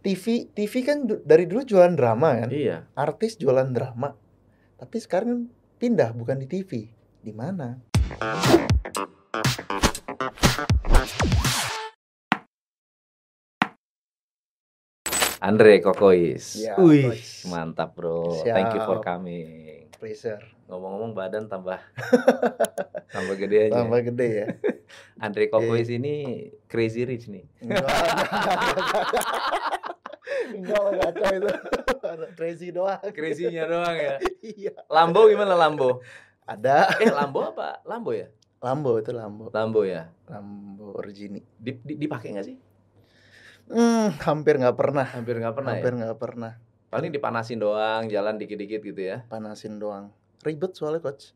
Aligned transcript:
TV 0.00 0.48
TV 0.56 0.74
kan 0.80 1.04
dari 1.04 1.44
dulu 1.44 1.60
jualan 1.60 1.92
drama 1.92 2.32
kan. 2.40 2.48
Iya. 2.48 2.88
Artis 2.96 3.36
jualan 3.36 3.68
drama. 3.68 4.16
Tapi 4.80 4.96
sekarang 4.96 5.28
kan 5.28 5.40
pindah 5.76 6.16
bukan 6.16 6.40
di 6.40 6.48
TV. 6.48 6.88
Di 7.20 7.32
mana? 7.36 7.76
Andre 15.40 15.84
Kokois. 15.84 16.64
Ya, 16.64 16.80
Wih, 16.80 17.20
mantap 17.52 17.92
bro. 17.92 18.40
Thank 18.40 18.76
you 18.76 18.80
for 18.84 19.00
Siap. 19.00 19.04
coming. 19.04 19.48
Pleasure. 20.00 20.40
Ngomong-ngomong 20.72 21.12
badan 21.12 21.44
tambah 21.44 21.76
tambah 23.12 23.36
gede 23.36 23.68
aja. 23.68 23.84
Tambah 23.84 24.00
gede 24.08 24.28
ya. 24.32 24.48
Andre 25.28 25.52
Kokois 25.52 25.92
ini 25.92 26.48
crazy 26.72 27.04
rich 27.04 27.28
nih. 27.28 27.44
Enggak, 30.50 30.80
enggak, 30.80 31.00
kacau 31.14 31.32
itu. 31.36 31.50
Crazy 32.38 32.68
doang. 32.74 33.00
Crazy-nya 33.12 33.64
doang 33.66 33.96
ya. 33.96 34.16
Iya. 34.50 34.72
Lambo 34.88 35.28
gimana 35.28 35.54
Lambo? 35.56 36.00
Ada 36.44 36.98
Eh 36.98 37.12
Lambo 37.12 37.54
apa? 37.54 37.80
Lambo 37.86 38.10
ya? 38.12 38.28
Lambo 38.60 39.00
itu 39.00 39.10
Lambo. 39.14 39.48
Lambo 39.52 39.80
ya. 39.86 40.10
Lamborghini. 40.28 41.40
Di, 41.56 41.76
di, 41.80 41.94
dipakai 41.96 42.36
nggak 42.36 42.46
sih? 42.46 42.56
Hmm, 43.70 44.16
hampir 44.26 44.58
nggak 44.58 44.76
pernah. 44.76 45.06
Hampir 45.06 45.38
nggak 45.38 45.54
pernah 45.54 45.72
hampir 45.78 45.92
ya. 45.94 45.98
nggak 46.04 46.18
pernah. 46.18 46.52
Paling 46.90 47.10
dipanasin 47.14 47.62
doang, 47.62 48.10
jalan 48.10 48.34
dikit-dikit 48.34 48.82
gitu 48.82 49.00
ya. 49.00 49.22
Panasin 49.30 49.78
doang. 49.78 50.10
Ribet 50.42 50.74
soalnya 50.74 50.98
coach. 50.98 51.30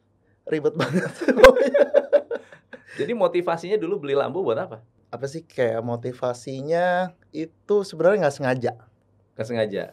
Ribet 0.50 0.74
banget. 0.74 1.08
Jadi 2.98 3.12
motivasinya 3.14 3.78
dulu 3.78 4.02
beli 4.06 4.19
Lambo 4.19 4.42
buat 4.42 4.58
apa? 4.58 4.82
Apa 5.14 5.30
sih 5.30 5.46
kayak 5.46 5.82
motivasinya 5.86 7.14
itu 7.34 7.76
sebenarnya 7.82 8.24
nggak 8.24 8.36
sengaja. 8.38 8.72
Nggak 9.34 9.48
sengaja. 9.50 9.84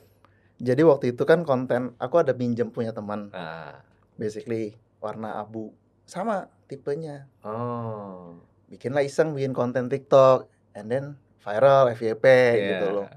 Jadi 0.61 0.81
waktu 0.85 1.17
itu 1.17 1.25
kan 1.25 1.41
konten 1.41 1.97
aku 1.97 2.21
ada 2.21 2.37
pinjam 2.37 2.70
punya 2.70 2.93
teman, 2.93 3.33
Nah. 3.33 3.81
basically 4.13 4.77
warna 5.01 5.41
abu, 5.41 5.73
sama 6.05 6.45
tipenya. 6.70 7.25
Oh. 7.41 8.37
Bikinlah 8.70 9.01
iseng 9.01 9.33
bikin 9.33 9.51
konten 9.51 9.89
TikTok, 9.89 10.45
and 10.77 10.87
then 10.87 11.05
viral 11.41 11.89
FYP 11.89 12.23
gitu 12.61 12.87
Iya. 12.87 12.93
loh. 12.93 13.07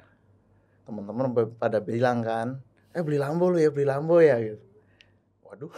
Teman-teman 0.88 1.24
pada 1.60 1.84
bilang 1.84 2.24
kan, 2.24 2.64
eh 2.90 3.04
beli 3.04 3.20
Lambo 3.20 3.52
lu 3.52 3.60
ya, 3.60 3.68
beli 3.68 3.84
Lambo 3.84 4.24
ya 4.24 4.40
gitu. 4.40 4.64
Waduh. 5.44 5.68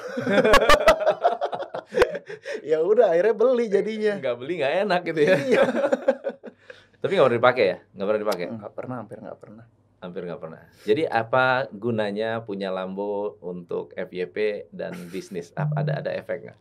ya 2.70 2.78
udah 2.78 3.10
akhirnya 3.10 3.34
beli 3.34 3.66
jadinya. 3.66 4.14
Nggak 4.22 4.36
beli 4.38 4.52
nggak 4.62 4.74
enak 4.86 5.00
gitu 5.02 5.20
ya. 5.26 5.34
Iya. 5.34 5.62
Tapi 7.06 7.22
nggak 7.22 7.28
pernah 7.30 7.38
dipakai 7.38 7.64
ya? 7.70 7.78
Nggak 7.94 8.06
pernah 8.10 8.22
dipakai? 8.26 8.46
Nggak 8.50 8.72
pernah, 8.74 8.96
hampir 8.98 9.18
nggak 9.22 9.38
pernah. 9.38 9.64
Hampir 10.02 10.22
nggak 10.26 10.40
pernah. 10.42 10.62
Jadi 10.82 11.02
apa 11.06 11.44
gunanya 11.70 12.42
punya 12.42 12.74
Lambo 12.74 13.38
untuk 13.46 13.94
FYP 13.94 14.66
dan 14.74 14.98
bisnis? 15.14 15.54
Apa 15.54 15.86
ada 15.86 16.02
ada 16.02 16.10
efek 16.10 16.50
nggak? 16.50 16.58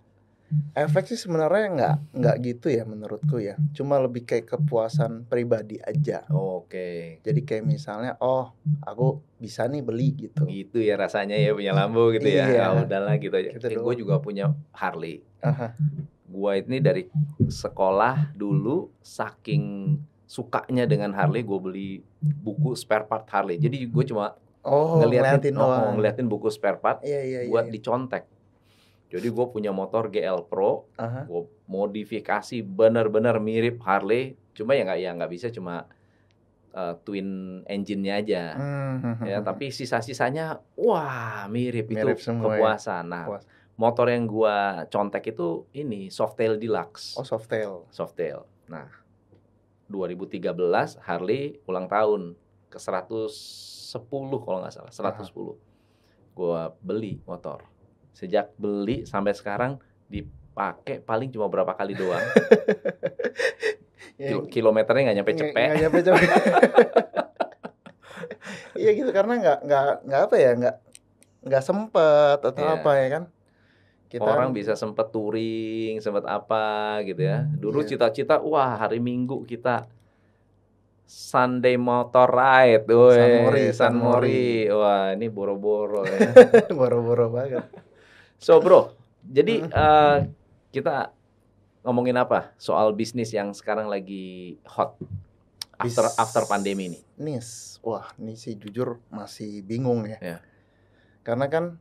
Efek 0.77 1.09
sih 1.09 1.17
sebenarnya 1.17 1.65
nggak 1.73 1.95
nggak 2.13 2.35
gitu 2.45 2.67
ya 2.69 2.85
menurutku 2.85 3.41
ya. 3.41 3.57
Cuma 3.73 3.97
lebih 3.97 4.21
kayak 4.29 4.53
kepuasan 4.53 5.25
pribadi 5.25 5.81
aja. 5.81 6.29
Oke. 6.29 7.17
Jadi 7.25 7.41
kayak 7.41 7.65
misalnya, 7.65 8.13
oh 8.21 8.53
aku 8.85 9.25
bisa 9.41 9.65
nih 9.65 9.81
beli 9.81 10.29
gitu. 10.29 10.45
Gitu 10.45 10.77
ya 10.85 10.93
rasanya 10.93 11.41
ya 11.41 11.57
punya 11.57 11.73
Lambo 11.73 12.13
gitu 12.13 12.29
ya. 12.29 12.45
Iya. 12.45 12.61
Ah, 12.69 12.85
udahlah 12.85 13.17
gitu 13.17 13.33
aja. 13.33 13.49
Gitu 13.49 13.65
Eh, 13.65 13.81
gue 13.81 13.95
juga 13.97 14.21
punya 14.21 14.53
Harley. 14.77 15.25
Aha. 15.41 15.73
Gua 16.29 16.61
ini 16.61 16.77
dari 16.77 17.09
sekolah 17.49 18.37
dulu 18.37 18.93
saking 19.01 19.97
sukanya 20.25 20.85
dengan 20.85 21.13
Harley, 21.13 21.41
gue 21.41 21.59
beli 21.59 21.89
buku 22.19 22.73
spare 22.73 23.05
part 23.05 23.25
Harley. 23.29 23.57
Jadi 23.57 23.85
gue 23.85 24.05
cuma 24.05 24.33
Oh, 24.65 24.97
ngeliatin, 24.97 25.53
ngeliatin 25.53 25.55
oh, 25.61 25.93
ngeliatin 25.93 26.25
buku 26.25 26.49
spare 26.49 26.81
part 26.81 26.97
Iya 27.05 27.21
iya 27.21 27.39
iya. 27.45 27.49
buat 27.53 27.69
iya. 27.69 27.73
dicontek. 27.77 28.25
Jadi 29.13 29.29
gue 29.29 29.45
punya 29.47 29.69
motor 29.69 30.09
GL 30.09 30.49
Pro, 30.49 30.89
Aha. 30.97 31.29
gue 31.29 31.45
modifikasi 31.69 32.65
benar-benar 32.65 33.37
mirip 33.37 33.77
Harley, 33.85 34.33
cuma 34.57 34.73
ya 34.73 34.81
nggak 34.81 34.99
ya 34.99 35.09
nggak 35.13 35.29
bisa 35.29 35.47
cuma 35.53 35.85
uh, 36.73 36.97
twin 37.05 37.61
engine-nya 37.69 38.13
aja. 38.17 38.43
Hmm, 38.57 39.21
Ya, 39.21 39.39
tapi 39.39 39.69
sisa-sisanya 39.69 40.57
wah 40.73 41.45
mirip, 41.45 41.85
Mirip 41.85 42.17
itu 42.17 42.25
semua 42.25 42.57
ya. 42.57 42.57
kepuasan. 42.57 43.05
Nah, 43.05 43.25
Puas. 43.29 43.45
motor 43.77 44.09
yang 44.09 44.25
gua 44.25 44.89
contek 44.89 45.29
itu 45.29 45.69
ini 45.77 46.09
Softail 46.09 46.57
Deluxe. 46.57 47.13
Oh 47.15 47.23
softail. 47.23 47.85
Softail. 47.93 48.49
Nah, 48.65 48.89
2013 49.87 50.51
Harley 50.99 51.61
ulang 51.63 51.85
tahun 51.85 52.33
ke 52.67 52.77
110 52.77 53.29
kalau 54.35 54.57
nggak 54.59 54.73
salah, 54.73 54.91
110. 54.91 55.55
Gua 56.31 56.73
beli 56.77 57.21
motor. 57.23 57.63
Sejak 58.11 58.51
beli 58.55 59.03
sampai 59.03 59.31
sekarang 59.31 59.77
dipakai 60.05 60.99
paling 60.99 61.29
cuma 61.29 61.45
berapa 61.45 61.71
kali 61.71 61.93
doang. 61.93 62.21
Ya, 64.15 64.31
Kil- 64.31 64.47
kilometernya 64.47 65.11
nggak 65.11 65.17
nyampe 65.17 65.33
cepet. 65.33 65.65
nggak 65.67 65.81
nyampe 65.81 65.99
cepet. 66.01 66.29
Iya 68.75 68.91
gitu 68.91 69.11
karena 69.11 69.33
nggak 69.35 69.59
nggak 69.65 69.83
nggak 70.03 70.21
apa 70.21 70.35
ya 70.35 70.51
nggak 70.53 70.75
nggak 71.45 71.63
sempet 71.63 72.39
atau 72.39 72.51
Iya. 72.57 72.75
apa 72.75 72.91
ya 72.95 73.07
kan. 73.09 73.23
Orang 74.21 74.53
bisa 74.55 74.77
sempet 74.77 75.11
touring, 75.11 75.99
sempet 75.99 76.23
apa 76.23 77.01
gitu 77.03 77.25
ya. 77.25 77.43
Dulu 77.57 77.83
Iya. 77.83 77.89
cita-cita, 77.95 78.39
wah 78.39 78.77
hari 78.77 79.01
Minggu 79.01 79.43
kita 79.43 79.89
Sunday 81.05 81.77
motor 81.77 82.25
ride, 82.25 82.89
woi, 82.89 83.13
San 83.13 83.29
Mori, 83.45 83.63
San 83.69 83.73
San 83.77 83.93
Mori. 84.01 84.65
Wah, 84.73 85.13
ini 85.13 85.29
boro-boro 85.29 86.01
ya. 86.01 86.33
boro-boro 86.79 87.29
banget. 87.29 87.65
so, 88.41 88.57
bro, 88.57 88.89
jadi 89.21 89.69
eh, 89.69 90.17
kita 90.73 91.13
ngomongin 91.85 92.17
apa? 92.17 92.57
Soal 92.57 92.89
bisnis 92.97 93.29
yang 93.29 93.53
sekarang 93.53 93.85
lagi 93.85 94.57
hot 94.65 94.97
after 95.77 96.09
Bis- 96.09 96.17
after 96.17 96.43
pandemi 96.49 96.89
ini. 96.89 96.99
Nis, 97.21 97.77
wah 97.85 98.09
ini 98.17 98.33
sih 98.33 98.57
jujur 98.57 98.97
masih 99.13 99.61
bingung 99.61 100.09
ya. 100.09 100.17
Iya. 100.17 100.37
Karena 101.21 101.45
kan 101.53 101.77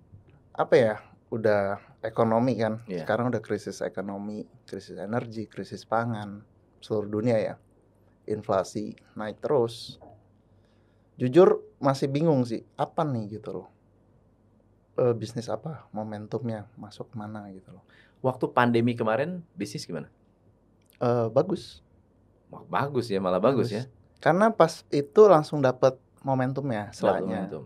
apa 0.52 0.74
ya, 0.76 0.94
udah 1.34 1.82
ekonomi 2.00 2.54
kan. 2.54 2.80
Iya. 2.86 3.02
Sekarang 3.02 3.34
udah 3.34 3.42
krisis 3.42 3.82
ekonomi, 3.82 4.46
krisis 4.64 4.96
energi, 4.96 5.50
krisis 5.50 5.82
pangan 5.82 6.46
seluruh 6.78 7.10
dunia 7.20 7.36
ya. 7.42 7.54
Inflasi 8.30 8.94
naik 9.18 9.42
terus. 9.42 9.98
Jujur 11.18 11.62
masih 11.78 12.10
bingung 12.10 12.42
sih, 12.46 12.62
apa 12.74 13.02
nih 13.02 13.38
gitu 13.38 13.62
loh. 13.62 13.68
Eh, 14.94 15.14
bisnis 15.14 15.50
apa, 15.50 15.90
momentumnya 15.90 16.70
masuk 16.78 17.10
mana 17.18 17.50
gitu 17.50 17.74
loh. 17.74 17.84
Waktu 18.22 18.50
pandemi 18.54 18.94
kemarin 18.94 19.42
bisnis 19.58 19.84
gimana? 19.84 20.06
Eh, 21.02 21.28
bagus. 21.34 21.82
Wah, 22.48 22.62
bagus 22.66 23.10
ya, 23.10 23.18
malah 23.18 23.42
bagus, 23.42 23.74
ya. 23.74 23.90
Karena 24.22 24.54
pas 24.54 24.86
itu 24.94 25.26
langsung 25.26 25.58
dapat 25.58 25.98
momentumnya 26.22 26.94
setelahnya. 26.94 27.50
momentum. 27.50 27.64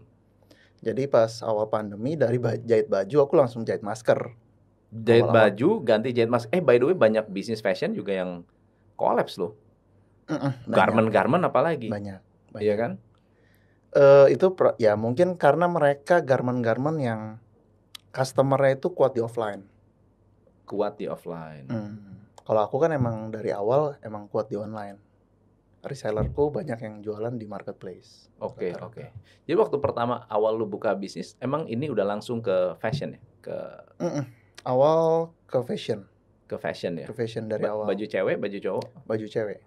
Jadi 0.78 1.10
pas 1.10 1.42
awal 1.42 1.66
pandemi 1.66 2.14
dari 2.14 2.38
ba- 2.38 2.54
jahit 2.56 2.86
baju 2.86 3.16
aku 3.20 3.34
langsung 3.34 3.66
jahit 3.66 3.82
masker. 3.82 4.30
Jahit 4.88 5.26
Awal-awal. 5.26 5.52
baju, 5.52 5.70
ganti 5.82 6.14
jahit 6.14 6.30
masker. 6.30 6.50
Eh, 6.50 6.62
by 6.62 6.78
the 6.78 6.86
way, 6.88 6.96
banyak 6.96 7.26
bisnis 7.28 7.60
fashion 7.60 7.92
juga 7.92 8.14
yang 8.14 8.46
collapse 8.94 9.36
loh. 9.36 9.58
Garment-garment 10.66 11.42
apalagi. 11.42 11.88
banyak. 11.88 12.20
banyak. 12.52 12.62
Iya 12.62 12.74
kan? 12.76 12.92
Eh, 13.90 14.36
itu 14.36 14.52
pro- 14.52 14.76
ya 14.76 14.92
mungkin 14.94 15.34
karena 15.34 15.64
mereka 15.64 16.20
garment-garment 16.20 16.98
yang 17.00 17.20
customer-nya 18.12 18.76
itu 18.76 18.92
kuat 18.92 19.16
di 19.16 19.20
offline. 19.20 19.64
Kuat 20.64 21.00
di 21.00 21.08
offline. 21.08 21.64
Hmm. 21.68 21.96
Kalau 22.44 22.60
aku 22.60 22.76
kan 22.76 22.92
emang 22.92 23.28
dari 23.28 23.52
awal 23.52 23.96
emang 24.00 24.28
kuat 24.28 24.48
di 24.48 24.56
online. 24.56 25.00
Resellerku 25.88 26.50
banyak 26.50 26.78
yang 26.78 26.94
jualan 26.98 27.32
di 27.32 27.44
marketplace. 27.44 28.28
Oke, 28.38 28.70
Rata-rata. 28.70 28.86
oke. 28.86 29.04
Jadi 29.42 29.56
waktu 29.56 29.76
pertama 29.78 30.22
awal 30.26 30.54
lu 30.54 30.64
buka 30.64 30.92
bisnis, 30.92 31.34
emang 31.38 31.64
ini 31.64 31.86
udah 31.86 32.06
langsung 32.06 32.38
ke 32.38 32.76
fashion 32.76 33.16
ya? 33.16 33.20
Ke 33.40 33.56
Mm-mm. 33.98 34.24
Awal 34.62 35.32
ke 35.44 35.58
fashion, 35.62 36.04
ke 36.44 36.54
fashion 36.54 36.92
ya? 36.94 37.06
ke 37.06 37.14
fashion 37.14 37.46
dari 37.46 37.62
Ba- 37.62 37.72
awal. 37.72 37.86
Baju 37.86 38.04
cewek, 38.04 38.36
baju 38.36 38.58
cowok, 38.58 38.86
Baju 39.04 39.26
cewek, 39.26 39.58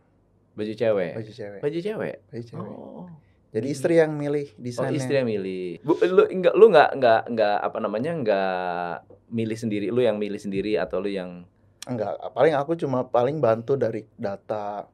baju 0.53 0.73
cewek. 0.73 1.12
baju 1.13 1.31
cewek, 1.31 1.59
Baju 1.59 1.79
cewek. 1.79 2.15
baju 2.24 2.44
cewek. 2.44 2.69
Oh. 2.69 3.07
Jadi 3.51 3.67
istri 3.67 3.97
yang 3.97 4.13
milih 4.13 4.47
Oh, 4.50 4.62
desainnya. 4.62 4.95
istri 4.95 5.13
yang 5.13 5.27
milih. 5.27 5.81
Bu, 5.81 6.00
lu 6.01 6.24
enggak 6.25 6.53
lu 6.53 6.65
enggak 6.69 6.89
enggak 6.94 7.21
enggak 7.27 7.57
apa 7.59 7.77
namanya? 7.79 8.12
enggak 8.13 8.95
milih 9.27 9.57
sendiri, 9.57 9.88
lu 9.89 10.00
yang 10.00 10.15
milih 10.15 10.38
sendiri 10.38 10.75
atau 10.75 11.00
lu 11.00 11.07
yang 11.07 11.44
Enggak, 11.81 12.13
paling 12.31 12.53
aku 12.53 12.77
cuma 12.77 13.01
paling 13.03 13.41
bantu 13.41 13.74
dari 13.74 14.06
data 14.13 14.85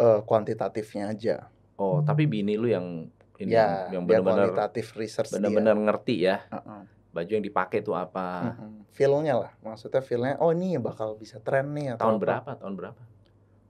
eh, 0.00 0.20
kuantitatifnya 0.24 1.12
aja. 1.12 1.36
Oh, 1.76 2.00
tapi 2.00 2.24
bini 2.24 2.56
lu 2.56 2.68
yang 2.68 3.08
ini 3.36 3.52
ya, 3.52 3.88
yang 3.88 4.04
benar-benar 4.04 4.52
kuantitatif 4.52 4.96
research 4.96 5.32
benar-benar 5.32 5.76
ngerti 5.76 6.24
ya. 6.24 6.44
Heeh. 6.48 6.82
Baju 7.10 7.30
yang 7.30 7.42
dipakai 7.42 7.80
itu 7.80 7.90
apa? 7.90 8.54
Mm-mm. 8.54 8.86
Feel-nya 8.92 9.34
lah, 9.34 9.50
maksudnya 9.60 9.98
feel-nya, 9.98 10.38
oh 10.38 10.52
ini 10.52 10.78
bakal 10.78 11.16
bisa 11.16 11.40
tren 11.40 11.72
nih 11.74 11.96
atau 11.96 12.06
Tahun 12.06 12.16
apa. 12.16 12.22
berapa? 12.22 12.50
Tahun 12.60 12.74
berapa? 12.76 13.02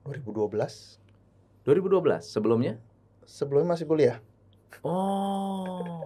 2012. 0.05 0.99
2012 1.65 2.21
sebelumnya? 2.21 2.75
Sebelumnya 3.25 3.79
masih 3.79 3.87
kuliah. 3.87 4.19
Oh. 4.83 6.03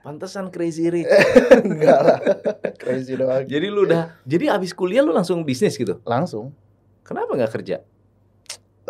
Pantesan 0.00 0.48
crazy 0.48 0.88
rich. 0.94 1.06
Enggak 1.60 2.00
lah. 2.00 2.18
Crazy 2.80 3.14
doang. 3.14 3.44
jadi 3.44 3.66
lu 3.68 3.84
udah 3.84 4.16
jadi 4.24 4.56
abis 4.56 4.72
kuliah 4.72 5.04
lu 5.04 5.12
langsung 5.12 5.44
bisnis 5.44 5.76
gitu. 5.76 6.00
Langsung. 6.08 6.56
Kenapa 7.04 7.36
nggak 7.36 7.52
kerja? 7.60 7.84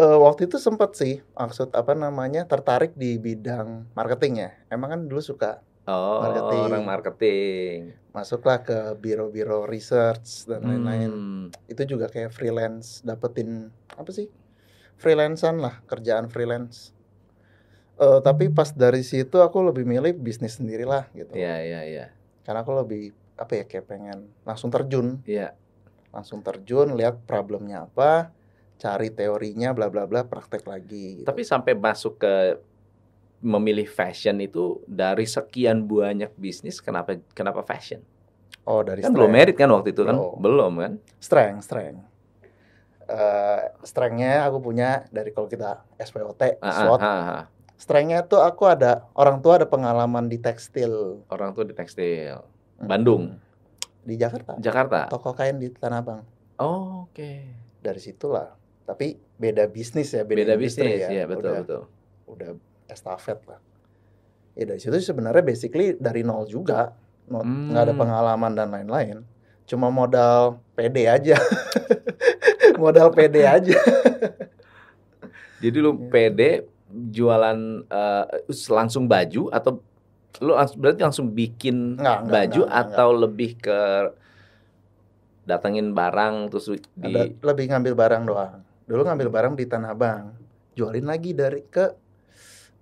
Eh, 0.01 0.17
waktu 0.17 0.49
itu 0.49 0.57
sempet 0.57 0.97
sih 0.97 1.15
maksud 1.37 1.77
apa 1.77 1.93
namanya 1.93 2.49
tertarik 2.49 2.97
di 2.97 3.21
bidang 3.21 3.85
marketing 3.93 4.35
ya. 4.39 4.51
Emang 4.69 4.89
kan 4.91 5.01
dulu 5.05 5.21
suka 5.21 5.61
Oh, 5.85 6.23
Marketing. 6.23 6.61
orang 6.63 6.85
marketing. 6.87 7.77
masuklah 8.11 8.59
ke 8.61 8.75
biro-biro 8.97 9.67
research 9.67 10.47
dan 10.47 10.63
lain-lain. 10.63 11.11
Hmm. 11.11 11.47
Itu 11.67 11.83
juga 11.85 12.07
kayak 12.07 12.31
freelance, 12.31 13.03
dapetin 13.03 13.71
apa 13.91 14.11
sih? 14.11 14.27
Freelancean 14.97 15.59
lah, 15.59 15.79
kerjaan 15.85 16.27
freelance. 16.27 16.91
Eh, 17.97 18.19
tapi 18.21 18.49
pas 18.49 18.71
dari 18.71 19.03
situ 19.03 19.39
aku 19.39 19.63
lebih 19.63 19.83
milih 19.83 20.15
bisnis 20.17 20.57
sendiri 20.57 20.83
lah 20.83 21.07
gitu. 21.11 21.35
Iya, 21.35 21.55
iya, 21.61 21.81
iya. 21.83 22.07
Karena 22.43 22.63
aku 22.63 22.75
lebih 22.77 23.11
apa 23.35 23.53
ya 23.57 23.65
kayak 23.65 23.87
pengen 23.87 24.19
langsung 24.43 24.71
terjun, 24.71 25.23
Iya. 25.23 25.55
langsung 26.11 26.41
terjun, 26.41 26.95
lihat 26.95 27.23
problemnya 27.25 27.87
apa, 27.87 28.31
cari 28.81 29.13
teorinya, 29.13 29.71
bla 29.71 29.87
bla 29.87 30.09
bla, 30.09 30.25
praktek 30.25 30.65
lagi. 30.65 31.21
Gitu. 31.21 31.29
Tapi 31.29 31.45
sampai 31.45 31.77
masuk 31.77 32.17
ke 32.17 32.57
memilih 33.41 33.85
fashion 33.85 34.37
itu 34.37 34.81
dari 34.85 35.25
sekian 35.25 35.81
banyak 35.81 36.33
bisnis 36.35 36.81
kenapa 36.81 37.17
kenapa 37.31 37.61
fashion? 37.61 38.01
oh 38.63 38.81
dari 38.81 39.01
Kan 39.01 39.11
belum 39.11 39.29
strength. 39.29 39.37
merit 39.41 39.57
kan 39.57 39.69
waktu 39.71 39.89
itu 39.91 40.03
kan? 40.03 40.15
Belum. 40.15 40.37
Belum 40.37 40.73
kan? 40.77 40.93
strength, 41.19 41.65
strength. 41.65 42.01
Eh, 43.05 43.63
strengthnya 43.83 44.45
aku 44.45 44.63
punya 44.63 45.03
dari 45.09 45.33
kalau 45.33 45.49
kita 45.49 45.83
SPOT, 45.97 46.61
Ah, 46.61 46.63
ah, 46.63 46.75
SWOT. 46.79 47.01
ah, 47.01 47.09
ah. 47.11 47.45
Strengthnya 47.75 48.23
tuh 48.23 48.39
aku 48.39 48.69
ada 48.69 49.09
orang 49.17 49.41
tua 49.41 49.57
ada 49.57 49.65
pengalaman 49.65 50.29
di 50.29 50.37
tekstil 50.37 51.25
Orang 51.27 51.51
tuh 51.51 51.65
di 51.65 51.73
tekstil. 51.73 52.39
Bandung. 52.79 53.37
di 54.01 54.17
Jakarta, 54.17 54.57
Jakarta. 54.57 55.09
toko 55.09 55.33
kain 55.33 55.57
di 55.57 55.69
Tanah 55.69 56.01
Abang. 56.01 56.23
Oh, 56.57 57.05
Oke. 57.05 57.45
Dari 57.79 57.99
situlah. 57.99 58.49
Tapi 58.91 59.07
beda 59.37 59.71
bisnis 59.71 60.11
ya, 60.11 60.27
beda, 60.27 60.43
Beda 60.43 60.55
bisnis 60.59 60.99
ya, 61.01 61.23
betul 61.25 61.39
udah, 61.47 61.63
betul. 61.63 61.83
Udah 62.27 62.51
estafet 62.87 63.39
lah. 63.47 63.63
Ya 64.53 64.67
dari 64.67 64.83
situ 64.83 64.99
sebenarnya 64.99 65.47
basically 65.47 65.95
dari 65.95 66.27
nol 66.27 66.43
juga, 66.45 66.91
Not- 67.25 67.47
Hmm. 67.47 67.71
nggak 67.71 67.85
ada 67.87 67.95
pengalaman 67.95 68.53
dan 68.53 68.69
lain-lain. 68.69 69.23
Cuma 69.63 69.87
modal 69.87 70.59
PD 70.75 71.07
aja, 71.07 71.39
modal 72.83 73.15
PD 73.15 73.47
aja. 73.47 73.79
Jadi 75.61 75.77
lu 75.79 75.95
Iya. 75.95 76.11
pede 76.11 76.51
jualan 76.91 77.59
eh, 77.87 78.25
langsung 78.69 79.07
baju 79.07 79.47
atau 79.49 79.79
lu 80.41 80.51
langs- 80.51 80.75
berarti 80.75 81.01
langsung 81.01 81.31
bikin 81.31 81.95
Nggak, 81.95 82.19
nggak, 82.19 82.33
baju 82.33 82.61
nggak, 82.61 82.75
nggak, 82.75 82.91
atau 82.91 83.09
lebih 83.15 83.51
ke 83.57 83.79
datengin 85.43 85.91
barang 85.91 86.51
terus 86.51 86.67
di 86.91 87.07
Ada 87.07 87.23
lebih 87.41 87.65
ngambil 87.71 87.95
barang 87.95 88.23
doang. 88.25 88.55
Dulu 88.91 89.07
ngambil 89.07 89.31
barang 89.31 89.55
di 89.55 89.71
Tanah 89.71 89.95
Abang, 89.95 90.35
jualin 90.75 91.07
lagi 91.07 91.31
dari 91.31 91.63
ke 91.63 91.95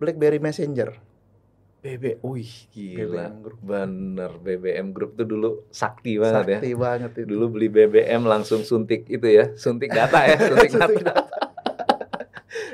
BlackBerry 0.00 0.40
Messenger, 0.40 0.96
BB, 1.84 2.24
wih 2.24 2.48
gila, 2.72 3.28
BBM 3.28 3.34
Group. 3.44 3.60
bener 3.60 4.30
BBM 4.40 4.86
Group 4.96 5.20
tuh 5.20 5.28
dulu 5.28 5.50
sakti 5.68 6.16
banget 6.16 6.48
ya. 6.48 6.58
Sakti 6.64 6.72
banget 6.80 7.12
itu. 7.12 7.28
Dulu 7.28 7.44
beli 7.52 7.68
BBM 7.68 8.24
langsung 8.24 8.64
suntik 8.64 9.04
itu 9.12 9.28
ya, 9.28 9.52
suntik 9.60 9.92
data 9.92 10.24
ya, 10.24 10.36
suntik 10.48 10.70
Suntik 10.72 11.04
data. 11.04 11.28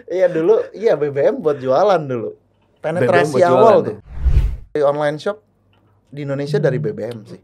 Iya 0.07 0.31
dulu, 0.31 0.71
iya 0.71 0.95
BBM 0.95 1.43
buat 1.43 1.59
jualan 1.59 2.07
dulu. 2.07 2.39
Penetrasi 2.79 3.35
BBM 3.35 3.51
awal 3.51 3.83
jualan 3.83 3.83
tuh. 3.83 3.97
Di 4.71 4.81
online 4.87 5.19
shop 5.19 5.43
di 6.07 6.23
Indonesia 6.23 6.63
dari 6.63 6.79
BBM 6.79 7.19
sih. 7.27 7.43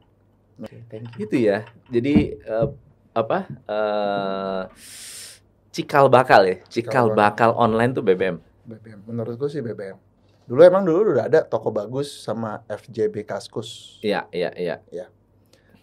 Oke, 0.62 0.86
thank 0.86 1.18
you. 1.18 1.26
Itu 1.26 1.34
ya. 1.34 1.66
Jadi 1.90 2.38
eh, 2.38 2.66
apa? 3.10 3.50
eh 3.66 4.62
cikal 5.80 6.12
bakal 6.12 6.44
ya, 6.44 6.60
cikal 6.68 7.08
Cikal 7.10 7.16
bakal 7.16 7.50
online 7.56 7.96
tuh 7.96 8.04
BBM. 8.04 8.36
BBM. 8.68 9.00
Menurutku 9.08 9.48
sih 9.48 9.64
BBM. 9.64 9.96
Dulu 10.44 10.60
emang 10.66 10.84
dulu 10.84 11.16
udah 11.16 11.30
ada 11.30 11.40
toko 11.46 11.72
bagus 11.72 12.10
sama 12.10 12.60
FJB 12.68 13.24
Kaskus. 13.24 14.02
Iya, 14.04 14.26
iya, 14.34 14.50
iya. 14.58 15.06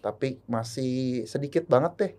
Tapi 0.03 0.37
masih 0.45 1.23
sedikit 1.25 1.65
banget 1.65 1.93
deh. 1.97 2.11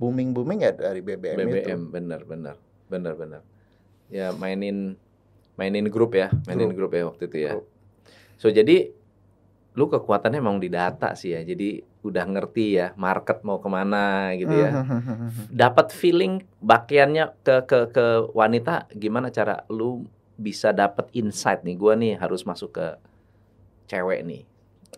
Booming-booming 0.00 0.64
ya 0.64 0.72
dari 0.72 1.00
BBM, 1.00 1.36
itu. 1.36 1.48
BBM 1.60 1.82
bener 1.92 2.20
bener 2.24 2.56
bener 2.90 3.12
bener. 3.16 3.42
Ya 4.10 4.32
mainin 4.34 4.96
mainin 5.54 5.86
grup 5.92 6.16
ya, 6.16 6.32
mainin 6.48 6.72
grup, 6.72 6.90
ya 6.96 7.06
waktu 7.06 7.28
itu 7.28 7.38
ya. 7.38 7.52
Grup. 7.54 7.68
So 8.40 8.48
jadi 8.48 8.96
lu 9.78 9.86
kekuatannya 9.86 10.42
emang 10.42 10.58
di 10.58 10.66
data 10.66 11.14
sih 11.14 11.30
ya. 11.34 11.40
Jadi 11.46 11.78
udah 12.02 12.24
ngerti 12.26 12.80
ya 12.80 12.90
market 12.98 13.44
mau 13.46 13.62
ke 13.62 13.68
mana 13.70 14.34
gitu 14.34 14.50
ya. 14.50 14.82
Hmm. 14.82 15.30
Dapat 15.46 15.94
feeling 15.94 16.42
bagiannya 16.58 17.30
ke 17.46 17.62
ke 17.68 17.78
ke 17.94 18.06
wanita 18.34 18.90
gimana 18.96 19.30
cara 19.30 19.62
lu 19.70 20.06
bisa 20.34 20.74
dapat 20.74 21.06
insight 21.14 21.62
nih. 21.62 21.76
Gua 21.78 21.94
nih 21.94 22.18
harus 22.18 22.42
masuk 22.42 22.74
ke 22.74 22.86
cewek 23.86 24.26
nih. 24.26 24.42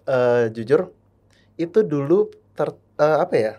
Eh, 0.09 0.45
jujur 0.51 0.91
itu 1.55 1.85
dulu 1.85 2.33
ter, 2.57 2.73
eh, 2.99 3.19
apa 3.21 3.35
ya? 3.37 3.53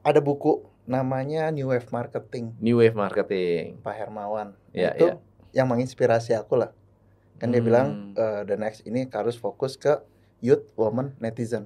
Ada 0.00 0.20
buku 0.24 0.64
namanya 0.84 1.48
New 1.48 1.72
Wave 1.72 1.88
Marketing 1.88 2.52
New 2.60 2.76
wave 2.76 2.92
marketing. 2.92 3.80
Pak 3.80 3.94
Hermawan. 3.96 4.52
Iya, 4.76 4.92
itu 4.96 5.06
iya. 5.08 5.16
yang 5.56 5.68
menginspirasi 5.72 6.36
aku 6.36 6.60
lah. 6.60 6.76
Kan 7.40 7.52
dia 7.52 7.60
Hmm. 7.60 7.68
bilang 7.68 7.86
eh, 8.16 8.42
the 8.44 8.56
next 8.56 8.84
ini 8.84 9.08
harus 9.08 9.36
fokus 9.36 9.76
ke 9.80 9.96
youth, 10.44 10.68
woman, 10.76 11.16
netizen. 11.16 11.64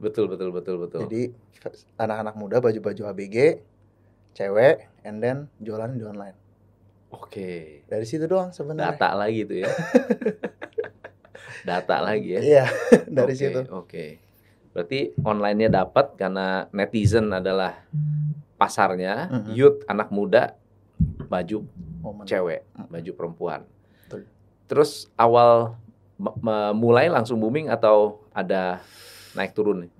Betul 0.00 0.26
betul 0.26 0.48
betul 0.50 0.80
betul. 0.80 1.04
Jadi 1.04 1.36
anak-anak 1.94 2.34
muda 2.34 2.56
baju-baju 2.58 3.02
ABG, 3.06 3.60
cewek, 4.32 4.88
and 5.04 5.20
then 5.20 5.52
jualan 5.60 5.92
di 5.92 6.02
online. 6.02 6.36
Oke. 7.12 7.84
Dari 7.84 8.02
situ 8.02 8.24
doang 8.24 8.50
sebenarnya. 8.50 8.96
Data 8.96 9.12
lagi 9.14 9.44
tuh 9.44 9.58
ya. 9.60 9.70
Data 11.68 11.96
lagi 12.00 12.28
ya. 12.30 12.40
Iya, 12.40 12.66
dari 13.06 13.32
Oke, 13.32 13.40
situ. 13.40 13.60
Oke. 13.70 14.06
Berarti 14.74 15.14
online-nya 15.22 15.70
dapat 15.70 16.18
karena 16.18 16.66
netizen 16.70 17.30
adalah 17.30 17.78
pasarnya, 18.56 19.30
Mhm. 19.30 19.52
youth 19.54 19.80
anak 19.86 20.10
muda, 20.10 20.58
baju 21.24 21.64
Momen. 22.02 22.26
cewek, 22.26 22.66
Mm. 22.74 22.88
baju 22.90 23.10
perempuan. 23.14 23.60
Betul. 24.04 24.26
Terus 24.66 25.06
awal 25.14 25.78
mulai 26.74 27.10
langsung 27.10 27.42
booming 27.42 27.66
atau 27.68 28.22
ada 28.30 28.80
naik 29.34 29.54
turun? 29.54 29.90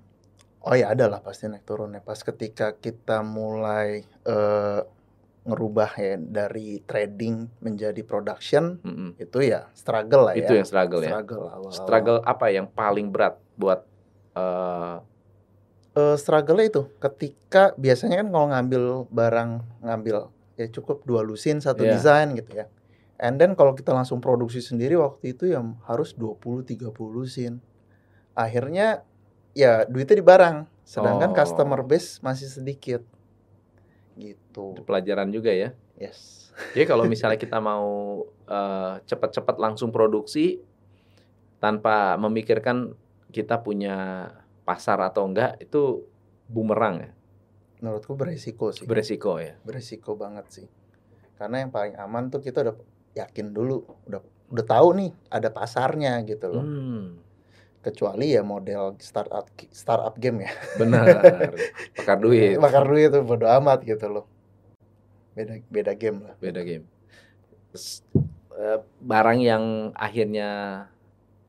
Oh 0.65 0.73
ya 0.73 0.91
ada 0.95 1.05
lah 1.05 1.19
pasti 1.21 1.45
naik 1.45 1.67
turunnya. 1.67 2.01
Pas 2.01 2.17
ketika 2.17 2.73
kita 2.73 3.21
mulai 3.21 4.01
eh, 4.25 4.81
ngerubah 5.45 5.91
ya 6.01 6.17
dari 6.17 6.81
trading 6.81 7.61
menjadi 7.61 8.01
production 8.01 8.81
Mm-mm. 8.81 9.13
itu 9.21 9.45
ya 9.45 9.69
struggle 9.77 10.31
lah 10.31 10.33
ya. 10.33 10.49
Itu 10.49 10.53
yang 10.57 10.65
struggle 10.65 11.01
ya. 11.05 11.11
struggle 11.13 11.43
awal-awal. 11.53 11.71
Struggle 11.71 12.19
apa 12.25 12.45
yang 12.49 12.65
paling 12.65 13.13
berat 13.13 13.37
buat 13.53 13.85
eh, 14.33 14.97
Eh, 15.95 16.19
struggle 16.19 16.59
itu 16.59 16.91
ketika 16.99 17.71
biasanya 17.79 18.19
kan 18.19 18.27
kalau 18.27 18.47
ngambil 18.51 18.83
barang 19.15 19.63
ngambil 19.79 20.27
ya 20.59 20.67
cukup 20.67 21.07
dua 21.07 21.23
lusin 21.23 21.63
satu 21.63 21.87
Iya. 21.87 21.95
desain 21.95 22.35
gitu 22.35 22.51
ya. 22.51 22.67
And 23.15 23.39
then 23.39 23.55
kalau 23.55 23.71
kita 23.71 23.95
langsung 23.95 24.19
produksi 24.19 24.59
sendiri 24.59 24.99
waktu 24.99 25.31
itu 25.31 25.47
yang 25.47 25.79
harus 25.87 26.11
20 26.13 26.67
30 26.67 26.91
lusin. 27.07 27.63
Akhirnya 28.33 29.07
ya 29.55 29.87
duitnya 29.87 30.19
di 30.19 30.25
barang, 30.25 30.57
sedangkan 30.83 31.31
Oh. 31.31 31.35
customer 31.35 31.79
base 31.81 32.19
masih 32.19 32.47
sedikit. 32.47 33.01
Gitu. 34.15 34.39
itu 34.71 34.83
pelajaran 34.87 35.27
juga 35.27 35.51
ya? 35.51 35.75
Yes. 35.95 36.47
Jadi 36.71 36.87
kalau 36.87 37.03
misalnya 37.03 37.35
kita 37.35 37.59
mau 37.59 38.23
eh, 38.47 38.93
cepat-cepat 39.03 39.59
langsung 39.59 39.91
produksi 39.91 40.63
tanpa 41.59 42.15
memikirkan 42.15 42.95
kita 43.27 43.59
punya 43.59 44.31
pasar 44.63 45.03
atau 45.03 45.27
enggak 45.27 45.59
itu 45.59 46.07
bumerang 46.47 47.03
ya, 47.03 47.11
Menurutku 47.81 48.15
beresiko 48.15 48.71
sih. 48.71 48.87
beresiko 48.87 49.35
ya. 49.35 49.59
beresiko 49.67 50.15
banget 50.15 50.45
sih. 50.47 50.67
Karena 51.35 51.59
yang 51.59 51.75
paling 51.75 51.99
aman 51.99 52.31
tuh 52.31 52.39
kita 52.39 52.63
udah 52.63 52.75
yakin 53.15 53.55
dulu, 53.55 53.87
udah 54.05 54.21
udah 54.51 54.65
tahu 54.67 54.87
nih 54.99 55.09
ada 55.31 55.49
pasarnya 55.49 56.21
gitu 56.27 56.51
loh. 56.51 56.61
Hmm, 56.61 57.05
Kecuali 57.81 58.33
ya 58.33 58.41
model 58.45 58.97
startup 59.01 59.49
startup 59.71 60.13
game 60.19 60.45
ya. 60.45 60.51
benar. 60.81 61.05
Bakar 61.97 62.17
duit, 62.21 62.59
Bakar 62.59 62.83
duit 62.85 63.09
tuh 63.09 63.23
bodo 63.23 63.47
amat 63.47 63.81
gitu 63.87 64.05
loh. 64.11 64.25
Beda 65.33 65.59
beda 65.71 65.93
game 65.95 66.17
lah. 66.29 66.35
beda 66.37 66.61
game. 66.61 66.85
Eh, 68.55 68.79
barang 69.03 69.39
yang 69.43 69.91
akhirnya 69.91 70.49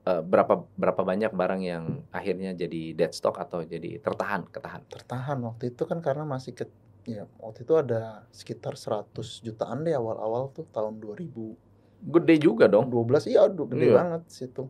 eh, 0.02 0.23
berapa 0.26 0.66
berapa 0.75 1.02
banyak 1.06 1.30
barang 1.30 1.62
yang 1.62 1.85
akhirnya 2.11 2.50
jadi 2.54 2.94
dead 2.99 3.12
stock 3.14 3.38
atau 3.38 3.62
jadi 3.62 4.02
tertahan, 4.02 4.46
ketahan. 4.50 4.82
Tertahan 4.90 5.38
waktu 5.46 5.70
itu 5.70 5.87
kan 5.87 6.02
karena 6.02 6.26
masih 6.26 6.52
ke 6.54 6.66
ya 7.06 7.25
waktu 7.38 7.62
itu 7.62 7.75
ada 7.75 8.26
sekitar 8.28 8.75
100 8.75 9.14
jutaan 9.40 9.80
deh 9.80 9.94
awal-awal 9.94 10.50
tuh 10.50 10.66
tahun 10.68 10.98
2000 10.98 11.54
Gede 11.96 12.34
juga 12.36 12.66
dong. 12.66 12.86
12 12.86 13.25
iya 13.26 13.46
aduh 13.46 13.64
gede 13.64 13.88
Iya. 13.88 13.96
banget 13.96 14.22
situ. 14.28 14.68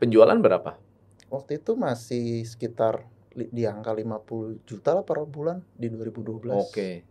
Penjualan 0.00 0.34
berapa? 0.34 0.74
Waktu 1.28 1.58
itu 1.58 1.74
masih 1.74 2.42
sekitar 2.42 3.04
di 3.30 3.66
angka 3.66 3.90
50 3.90 4.62
juta 4.64 4.94
lah 4.94 5.02
per 5.02 5.22
bulan 5.24 5.60
di 5.72 5.90
2012 5.90 6.54
Oke. 6.54 7.02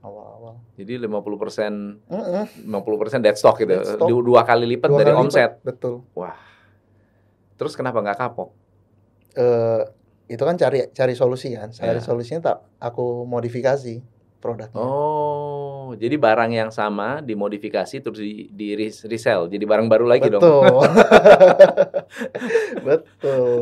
awal-awal. 0.00 0.56
Jadi 0.74 0.96
50% 0.96 2.00
Mm-mm. 2.08 2.44
50% 2.66 3.20
dead 3.20 3.36
stock 3.36 3.56
gitu. 3.56 3.68
Dead 3.70 3.84
stock. 3.86 4.08
Du- 4.08 4.24
Dua 4.24 4.42
kali 4.42 4.64
lipat 4.66 4.88
Dua 4.88 4.98
dari 4.98 5.12
kali 5.12 5.16
lipat, 5.16 5.24
omset. 5.28 5.50
Betul. 5.60 6.00
Terus 7.54 7.76
kenapa 7.76 8.00
nggak 8.00 8.18
kapok? 8.18 8.50
Eh 9.32 9.82
itu 10.30 10.40
kan 10.40 10.54
cari 10.54 10.86
cari 10.88 11.12
solusi 11.12 11.52
kan. 11.52 11.68
Cari 11.68 11.92
Iya. 11.92 12.00
solusinya 12.00 12.40
tak 12.44 12.56
aku 12.78 13.24
modifikasi 13.24 14.00
produknya. 14.38 14.72
Oh, 14.72 15.92
jadi 15.92 16.16
barang 16.16 16.50
yang 16.50 16.70
sama 16.70 17.20
dimodifikasi 17.20 17.98
terus 17.98 18.16
di, 18.16 18.48
di 18.48 18.72
res- 18.72 19.04
resell, 19.04 19.46
jadi 19.46 19.62
barang 19.62 19.84
baru 19.84 20.06
lagi 20.06 20.26
dong. 20.26 20.40
Betul. 20.40 20.80
Betul. 22.80 23.58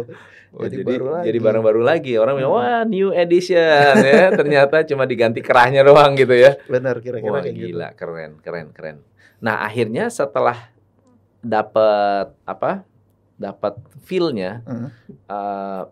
Oh, 0.48 0.64
jadi 0.64 0.74
jadi 0.74 0.82
baru 0.86 1.04
lagi. 1.10 1.24
jadi 1.28 1.38
barang 1.38 1.62
baru 1.62 1.80
lagi. 1.82 2.12
Orang 2.16 2.34
bilang, 2.36 2.50
Hmm. 2.50 2.58
"Wah, 2.62 2.80
new 2.84 3.08
edition." 3.10 3.92
ya. 4.06 4.30
Ternyata 4.30 4.82
cuma 4.84 5.04
diganti 5.04 5.40
kerahnya 5.40 5.82
doang 5.82 6.14
gitu 6.14 6.32
ya. 6.32 6.56
Benar 6.64 6.98
kira-kira 6.98 7.30
Wah, 7.30 7.40
kayak 7.42 7.54
gitu. 7.54 7.66
gila, 7.74 7.86
keren, 7.92 8.30
keren, 8.38 8.66
keren. 8.70 8.96
Nah, 9.38 9.62
akhirnya 9.62 10.08
setelah 10.08 10.56
dapat 11.40 12.32
apa? 12.44 12.82
Dapat 13.34 13.78
feel-nya 14.02 14.62
Mm. 14.64 14.88
eh, 15.28 15.82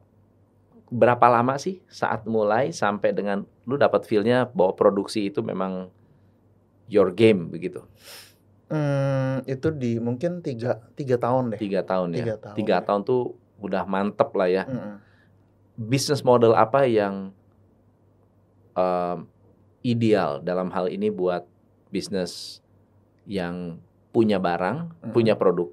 berapa 0.87 1.27
lama 1.27 1.59
sih 1.59 1.83
saat 1.91 2.25
mulai 2.31 2.71
sampai 2.71 3.11
dengan 3.11 3.43
lu 3.67 3.75
dapat 3.75 4.07
feel-nya 4.07 4.47
bahwa 4.55 4.79
produksi 4.79 5.31
itu 5.31 5.43
memang 5.43 5.91
your 6.87 7.11
game 7.11 7.51
begitu? 7.51 7.83
Hmm, 8.67 9.47
itu 9.47 9.71
di 9.71 9.99
mungkin 10.03 10.43
tiga, 10.43 10.83
tiga 10.99 11.19
tahun 11.19 11.55
deh. 11.55 11.61
Tiga 11.61 11.87
tahun 11.87 12.15
ya. 12.15 12.19
Tiga 12.23 12.37
tahun. 12.39 12.55
Tiga 12.59 12.77
tahun 12.83 13.01
tuh 13.07 13.23
udah 13.63 13.83
mantep 13.87 14.31
lah 14.35 14.51
ya. 14.51 14.65
Mm-mm. 14.67 14.97
Bisnis 15.77 16.25
model 16.27 16.57
apa 16.57 16.89
yang 16.89 17.31
em, 18.75 19.29
ideal 19.87 20.43
dalam 20.43 20.73
hal 20.75 20.91
ini 20.91 21.15
buat 21.15 21.47
bisnis 21.95 22.59
yang 23.27 23.79
punya 24.11 24.43
barang, 24.43 24.91
Mm-mm. 24.91 25.13
punya 25.15 25.39
produk. 25.39 25.71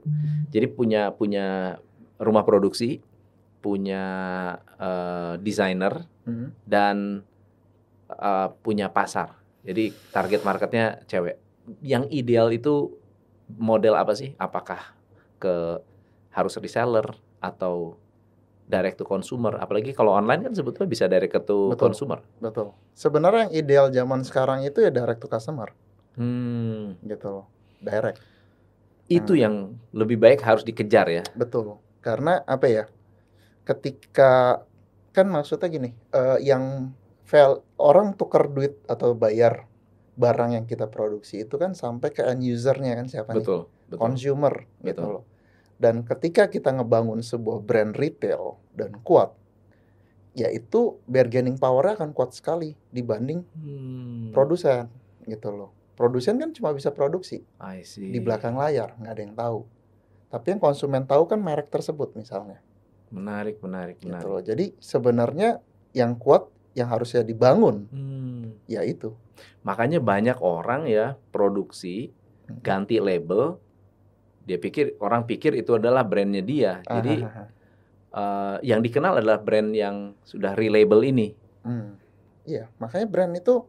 Jadi 0.54 0.68
punya 0.70 1.10
punya 1.14 1.78
rumah 2.22 2.46
produksi, 2.46 3.02
punya 3.64 4.04
eh, 4.76 5.34
desainer 5.40 6.04
Mm. 6.24 6.48
dan 6.64 6.98
eh, 8.10 8.48
punya 8.60 8.88
pasar. 8.88 9.40
Jadi 9.64 9.92
target 10.12 10.44
marketnya 10.44 11.00
cewek. 11.04 11.40
Yang 11.80 12.12
ideal 12.12 12.52
itu 12.52 12.92
model 13.56 13.96
apa 13.96 14.12
sih? 14.12 14.36
Apakah 14.36 14.96
ke 15.36 15.80
harus 16.32 16.56
reseller 16.60 17.08
atau 17.40 17.96
direct 18.64 19.00
to 19.00 19.04
consumer? 19.04 19.56
Apalagi 19.56 19.92
kalau 19.92 20.12
online 20.12 20.48
kan 20.48 20.54
sebetulnya 20.54 20.88
bisa 20.88 21.08
direct 21.08 21.36
to 21.44 21.72
Betul. 21.72 21.80
consumer. 21.80 22.20
Betul. 22.40 22.72
Sebenarnya 22.94 23.48
yang 23.48 23.54
ideal 23.54 23.86
zaman 23.90 24.24
sekarang 24.24 24.64
itu 24.64 24.80
ya 24.80 24.92
direct 24.92 25.20
to 25.20 25.28
customer 25.28 25.72
Hmm, 26.14 27.00
gitu 27.02 27.28
loh. 27.32 27.46
Direct. 27.80 28.20
itu 29.06 29.36
Hmm. 29.36 29.42
yang 29.44 29.56
lebih 29.92 30.16
baik 30.16 30.40
harus 30.40 30.64
dikejar 30.64 31.12
ya. 31.12 31.24
Betul. 31.36 31.76
Karena 32.00 32.40
apa 32.44 32.66
ya? 32.66 32.84
Ketika 33.64 34.64
kan 35.14 35.28
maksudnya 35.30 35.68
gini, 35.70 35.90
eh, 36.12 36.38
yang 36.44 36.92
fail 37.24 37.64
orang 37.80 38.14
tukar 38.14 38.52
duit 38.52 38.78
atau 38.86 39.16
bayar 39.16 39.66
barang 40.14 40.54
yang 40.54 40.66
kita 40.70 40.86
produksi 40.88 41.42
itu 41.42 41.58
kan 41.58 41.74
sampai 41.74 42.14
ke 42.14 42.22
end 42.22 42.44
usernya 42.44 42.94
kan 43.00 43.08
siapa 43.10 43.34
nih? 43.34 43.42
Betul, 43.42 43.62
betul. 43.90 43.98
Consumer 43.98 44.54
gitu 44.84 45.02
Betul. 45.02 45.10
loh. 45.10 45.24
Dan 45.82 46.06
ketika 46.06 46.48
kita 46.48 46.70
ngebangun 46.70 47.26
sebuah 47.26 47.60
brand 47.60 47.98
retail 47.98 48.62
dan 48.78 48.94
kuat, 49.02 49.34
yaitu 50.34 50.98
bargaining 51.06 51.58
power 51.58 51.94
akan 51.94 52.10
kuat 52.14 52.34
sekali 52.34 52.74
dibanding 52.90 53.46
Hmm, 53.54 54.34
produsen 54.34 54.90
gitu 55.26 55.50
loh. 55.54 55.72
Produsen 55.94 56.42
kan 56.42 56.50
cuma 56.54 56.74
bisa 56.74 56.90
produksi 56.90 57.46
I 57.62 57.86
see. 57.86 58.10
di 58.10 58.18
belakang 58.18 58.58
layar, 58.58 58.98
nggak 58.98 59.14
ada 59.14 59.22
yang 59.22 59.36
tahu. 59.38 59.60
Tapi 60.34 60.46
yang 60.58 60.62
konsumen 60.62 61.06
tahu 61.06 61.30
kan 61.30 61.38
merek 61.38 61.70
tersebut 61.70 62.18
misalnya. 62.18 62.58
Menarik, 63.14 63.62
menarik, 63.62 64.02
gitu 64.02 64.10
menarik. 64.10 64.26
loh. 64.28 64.42
Jadi 64.42 64.66
sebenarnya 64.82 65.62
yang 65.94 66.18
kuat 66.18 66.50
yang 66.74 66.90
harusnya 66.90 67.22
dibangun 67.22 67.86
Hmm. 67.88 68.58
ya 68.66 68.82
itu. 68.82 69.14
Makanya 69.62 70.02
banyak 70.02 70.42
orang 70.42 70.90
ya 70.90 71.14
produksi 71.30 72.10
Hmm. 72.44 72.60
ganti 72.60 72.98
label. 72.98 73.62
Dia 74.44 74.58
pikir 74.58 74.98
orang 75.00 75.24
pikir 75.24 75.54
itu 75.54 75.78
adalah 75.78 76.02
brandnya 76.04 76.42
dia. 76.42 76.82
Jadi 76.84 77.22
Ahaha. 77.22 77.46
eh, 78.14 78.58
yang 78.66 78.82
dikenal 78.82 79.22
adalah 79.22 79.38
brand 79.38 79.72
yang 79.72 80.18
sudah 80.22 80.54
relabel 80.54 81.02
ini. 81.04 81.34
Hmm. 81.62 81.96
Iya, 82.44 82.68
makanya 82.76 83.08
brand 83.08 83.34
itu 83.34 83.64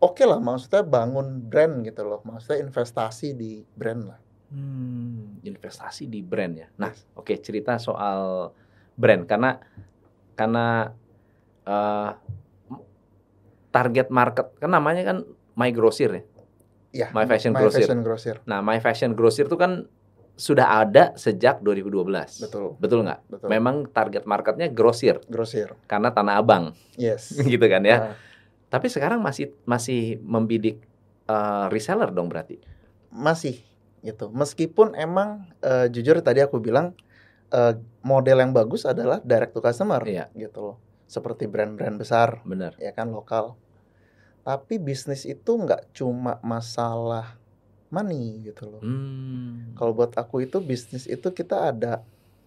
oke 0.00 0.22
lah 0.24 0.40
maksudnya 0.40 0.80
bangun 0.80 1.44
brand 1.44 1.84
gitu 1.84 2.02
loh. 2.02 2.24
Maksudnya 2.24 2.64
investasi 2.64 3.34
di 3.34 3.60
brand 3.74 4.02
lah. 4.08 4.18
Hmm, 4.50 5.38
investasi 5.40 6.10
di 6.10 6.20
brand 6.20 6.54
ya. 6.58 6.66
Nah, 6.74 6.90
Yes. 6.90 7.06
oke 7.14 7.34
cerita 7.38 7.78
soal 7.78 8.50
brand 8.92 9.22
karena 9.22 9.62
karena 10.34 10.90
eh, 11.62 12.10
target 13.70 14.10
market 14.10 14.50
kan 14.58 14.70
namanya 14.70 15.06
kan 15.06 15.18
My 15.54 15.70
Grocer 15.70 16.10
ya. 16.10 16.22
Iya, 16.90 17.06
My 17.14 17.22
Fashion 17.24 17.54
My 17.54 17.62
Grocer. 17.62 17.86
Fashion 17.86 18.00
Grocer. 18.02 18.36
Nah, 18.42 18.58
My 18.58 18.82
Fashion 18.82 19.14
Grocer 19.14 19.46
itu 19.46 19.54
kan 19.54 19.86
sudah 20.34 20.82
ada 20.82 21.14
sejak 21.14 21.62
2012. 21.62 22.42
Betul, 22.42 22.74
Betul 22.80 23.06
nggak? 23.06 23.20
betul. 23.28 23.46
Memang 23.46 23.86
target 23.86 24.24
marketnya 24.24 24.66
grosir 24.66 25.20
Grosir. 25.28 25.76
karena 25.84 26.10
Tanah 26.10 26.40
Abang 26.40 26.72
Yes. 26.96 27.36
gitu 27.52 27.62
kan 27.70 27.84
ya. 27.84 27.98
Nah, 28.02 28.14
Tapi 28.66 28.86
sekarang 28.86 29.22
masih 29.22 29.54
masih 29.62 30.18
membidik 30.18 30.82
eh, 31.28 31.66
reseller 31.70 32.10
dong 32.10 32.26
berarti. 32.26 32.58
masih 33.10 33.58
gitu. 34.00 34.28
Meskipun 34.28 34.92
emang 34.94 35.48
eh, 35.60 35.86
jujur 35.88 36.18
tadi 36.20 36.40
aku 36.40 36.58
bilang 36.58 36.92
eh, 37.48 37.74
model 38.00 38.38
yang 38.38 38.52
bagus 38.52 38.84
adalah 38.84 39.20
direct 39.20 39.52
to 39.52 39.60
customer 39.60 40.00
Iya. 40.02 40.28
gitu 40.32 40.60
loh. 40.64 40.76
Seperti 41.04 41.44
brand-brand 41.44 41.96
besar 41.96 42.40
Benar. 42.42 42.78
ya 42.78 42.90
kan 42.90 43.10
lokal. 43.10 43.58
Tapi 44.40 44.78
bisnis 44.78 45.24
itu 45.24 45.52
nggak 45.52 45.92
cuma 45.92 46.40
masalah 46.40 47.36
money 47.90 48.40
gitu 48.42 48.70
loh. 48.70 48.80
Hmm. 48.80 49.74
Kalau 49.74 49.92
buat 49.92 50.14
aku 50.14 50.42
itu 50.42 50.58
bisnis 50.58 51.04
itu 51.04 51.28
kita 51.28 51.70
ada 51.70 52.00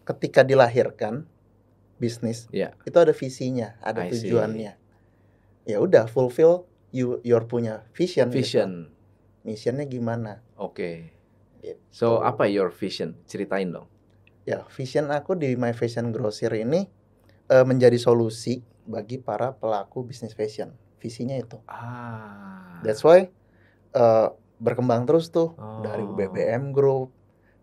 ketika 0.04 0.42
dilahirkan 0.42 1.28
bisnis 1.96 2.48
Iya. 2.50 2.74
itu 2.84 2.98
ada 2.98 3.12
visinya, 3.12 3.76
ada 3.80 4.04
I 4.04 4.12
see. 4.12 4.28
tujuannya. 4.28 4.74
Ya 5.64 5.78
udah 5.80 6.08
fulfill 6.08 6.66
you 6.90 7.20
your 7.22 7.44
punya 7.44 7.84
vision. 7.92 8.28
gitu. 8.28 8.40
Vision. 8.40 8.72
Missionnya 9.44 9.84
gimana? 9.84 10.40
Oke. 10.56 11.12
Gitu. 11.64 11.80
So 11.90 12.20
apa 12.20 12.46
your 12.46 12.68
vision? 12.70 13.16
Ceritain 13.24 13.72
dong. 13.72 13.88
Ya 14.44 14.68
vision 14.68 15.08
aku 15.10 15.34
di 15.34 15.56
My 15.56 15.72
Fashion 15.72 16.12
Grocer 16.12 16.52
ini 16.54 16.84
eh, 17.48 17.64
menjadi 17.64 17.96
solusi 17.96 18.60
bagi 18.84 19.16
para 19.16 19.56
pelaku 19.56 20.04
bisnis 20.04 20.36
fashion. 20.36 20.76
Visinya 21.00 21.40
itu. 21.40 21.56
Ah. 21.66 22.84
That's 22.84 23.00
why 23.02 23.32
eh, 23.96 24.28
berkembang 24.60 25.08
terus 25.08 25.32
tuh 25.32 25.56
Oh. 25.56 25.80
dari 25.80 26.04
BBM 26.04 26.76
Group, 26.76 27.16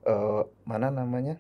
eh, 0.03 0.43
mana 0.65 0.89
namanya 0.89 1.37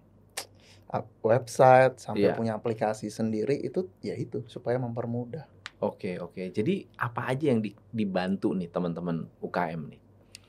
website 1.22 2.02
sampai 2.02 2.28
Iya. 2.28 2.34
punya 2.34 2.52
aplikasi 2.52 3.08
sendiri 3.08 3.54
itu 3.56 3.86
ya 4.00 4.12
itu 4.12 4.42
supaya 4.44 4.74
mempermudah. 4.76 5.46
Oke 5.80 6.18
oke. 6.18 6.50
Jadi 6.50 6.84
apa 6.98 7.30
aja 7.30 7.48
yang 7.48 7.62
di- 7.62 7.78
dibantu 7.88 8.52
nih 8.52 8.68
teman-teman 8.68 9.24
UKM 9.40 9.82
nih? 9.88 10.00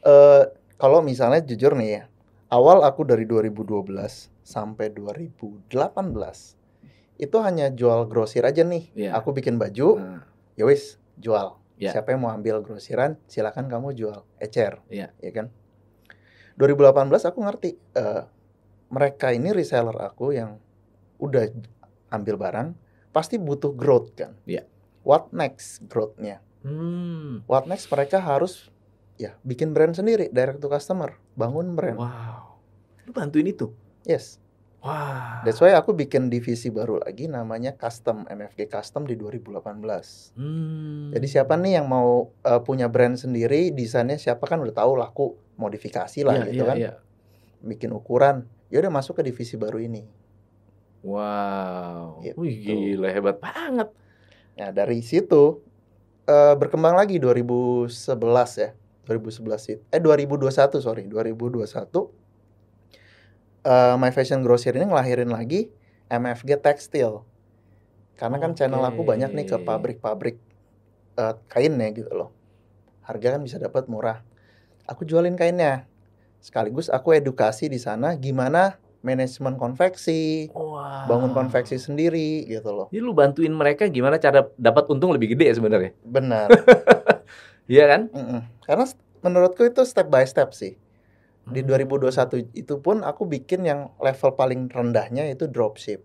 eh 0.01 0.43
kalau 0.81 1.05
misalnya 1.05 1.45
jujur 1.45 1.77
nih 1.77 1.89
ya, 1.93 2.03
awal 2.49 2.81
aku 2.81 3.05
dari 3.05 3.29
2012 3.29 3.93
sampai 4.41 4.89
2018 4.89 5.69
itu 7.21 7.37
hanya 7.37 7.69
jual 7.69 8.09
grosir 8.09 8.41
aja 8.41 8.65
nih. 8.65 8.89
Iya. 8.97 9.13
Aku 9.21 9.29
bikin 9.29 9.61
baju, 9.61 10.01
Nah, 10.01 10.25
ya 10.57 10.65
wis 10.65 10.97
jual. 11.21 11.61
Iya. 11.77 11.93
Siapa 11.93 12.17
yang 12.17 12.25
mau 12.25 12.33
ambil 12.33 12.65
grosiran, 12.65 13.21
silakan 13.29 13.69
kamu 13.69 13.93
jual 13.93 14.25
ecer. 14.41 14.81
Iya. 14.89 15.13
Ya 15.21 15.29
kan? 15.29 15.53
2018 16.57 17.29
aku 17.29 17.39
ngerti 17.45 17.77
eh, 17.93 18.25
mereka 18.89 19.29
ini 19.37 19.53
reseller 19.53 19.95
aku 20.01 20.33
yang 20.33 20.57
udah 21.21 21.45
ambil 22.09 22.41
barang 22.41 22.73
pasti 23.13 23.37
butuh 23.37 23.69
growth 23.77 24.17
kan. 24.17 24.33
Iya. 24.49 24.65
What 25.05 25.29
next 25.29 25.85
growth-nya? 25.85 26.41
hmm. 26.65 27.45
What 27.45 27.69
next 27.69 27.85
mereka 27.93 28.17
harus 28.17 28.70
ya 29.21 29.37
bikin 29.45 29.77
brand 29.77 29.93
sendiri 29.93 30.33
direct 30.33 30.57
to 30.57 30.67
customer, 30.67 31.13
bangun 31.37 31.77
brand. 31.77 32.01
Wow. 32.01 32.57
Lu 33.05 33.13
bantuin 33.13 33.45
itu? 33.45 33.69
Yes. 34.01 34.41
Wah. 34.81 35.45
That's 35.45 35.61
why 35.61 35.77
aku 35.77 35.93
bikin 35.93 36.33
divisi 36.33 36.73
baru 36.73 36.97
lagi 36.97 37.29
namanya 37.29 37.77
Custom 37.77 38.25
MFG 38.25 38.65
Custom 38.65 39.05
di 39.05 39.13
2018. 39.13 39.61
Hmm. 40.33 41.13
Jadi 41.13 41.27
siapa 41.29 41.53
nih 41.53 41.77
yang 41.77 41.85
mau 41.85 42.33
uh, 42.33 42.61
punya 42.65 42.89
brand 42.89 43.13
sendiri, 43.13 43.69
desainnya 43.69 44.17
siapa 44.17 44.49
kan 44.49 44.57
udah 44.57 44.73
tahu 44.73 44.97
laku 44.97 45.25
modifikasi 45.61 46.25
lah 46.25 46.33
Iya, 46.41 46.45
gitu 46.49 46.63
iya, 46.65 46.65
kan. 46.65 46.77
iya. 46.81 46.91
Bikin 47.61 47.93
ukuran. 47.93 48.49
Ya 48.73 48.81
udah 48.81 48.89
masuk 48.89 49.21
ke 49.21 49.29
divisi 49.29 49.53
baru 49.53 49.77
ini. 49.77 50.01
Wow. 51.05 52.25
Gitu. 52.25 52.41
Wih, 52.41 52.55
gila 52.65 53.13
hebat 53.13 53.37
banget. 53.37 53.89
Nah, 54.57 54.69
dari 54.73 55.05
situ 55.05 55.61
eh, 56.25 56.53
berkembang 56.57 56.97
lagi 56.97 57.21
2011 57.21 57.85
ya. 58.57 58.69
2011 59.11 59.75
itu. 59.75 59.83
Eh 59.91 59.99
2021 59.99 60.79
sorry, 60.79 61.03
2021 61.11 61.67
eh 63.61 63.95
My 63.99 64.09
Fashion 64.15 64.41
Grocer 64.41 64.73
ini 64.73 64.87
ngelahirin 64.87 65.29
lagi 65.29 65.69
MFG 66.07 66.63
Tekstil. 66.63 67.21
Karena 68.15 68.37
kan 68.37 68.53
channel 68.53 68.81
aku 68.85 69.01
banyak 69.01 69.33
nih 69.33 69.45
ke 69.49 69.57
pabrik-pabrik 69.61 70.37
eh, 71.17 71.35
kain 71.49 71.73
ya 71.75 71.89
gitu 71.91 72.11
loh. 72.13 72.29
Harga 73.03 73.37
kan 73.37 73.41
bisa 73.41 73.57
dapat 73.57 73.89
murah. 73.89 74.21
Aku 74.85 75.05
jualin 75.05 75.33
kainnya. 75.33 75.89
Sekaligus 76.41 76.89
aku 76.89 77.13
edukasi 77.13 77.69
di 77.69 77.77
sana 77.77 78.17
gimana 78.17 78.81
manajemen 79.01 79.57
konveksi, 79.57 80.53
Wah. 80.53 81.09
bangun 81.09 81.33
konveksi 81.33 81.81
sendiri 81.81 82.45
gitu 82.45 82.69
loh. 82.69 82.87
Jadi 82.93 83.01
lu 83.01 83.13
bantuin 83.17 83.53
mereka 83.53 83.89
gimana 83.89 84.21
cara 84.21 84.45
dapat 84.57 84.85
untung 84.93 85.09
lebih 85.09 85.33
gede 85.33 85.49
ya 85.49 85.55
sebenarnya. 85.57 85.91
Benar. 86.05 86.47
Iya 87.71 87.85
kan? 87.87 88.01
Mm-mm. 88.11 88.41
Karena 88.61 88.83
s- 88.83 88.99
menurutku 89.23 89.63
itu 89.63 89.87
step 89.87 90.11
by 90.11 90.27
step 90.27 90.51
sih. 90.51 90.75
Di 91.41 91.63
Hmm. 91.63 91.71
2021 91.71 92.43
itu 92.51 92.75
pun 92.77 93.01
aku 93.01 93.23
bikin 93.25 93.63
yang 93.63 93.95
level 93.97 94.35
paling 94.35 94.67
rendahnya 94.67 95.25
itu 95.25 95.47
dropship. 95.47 96.03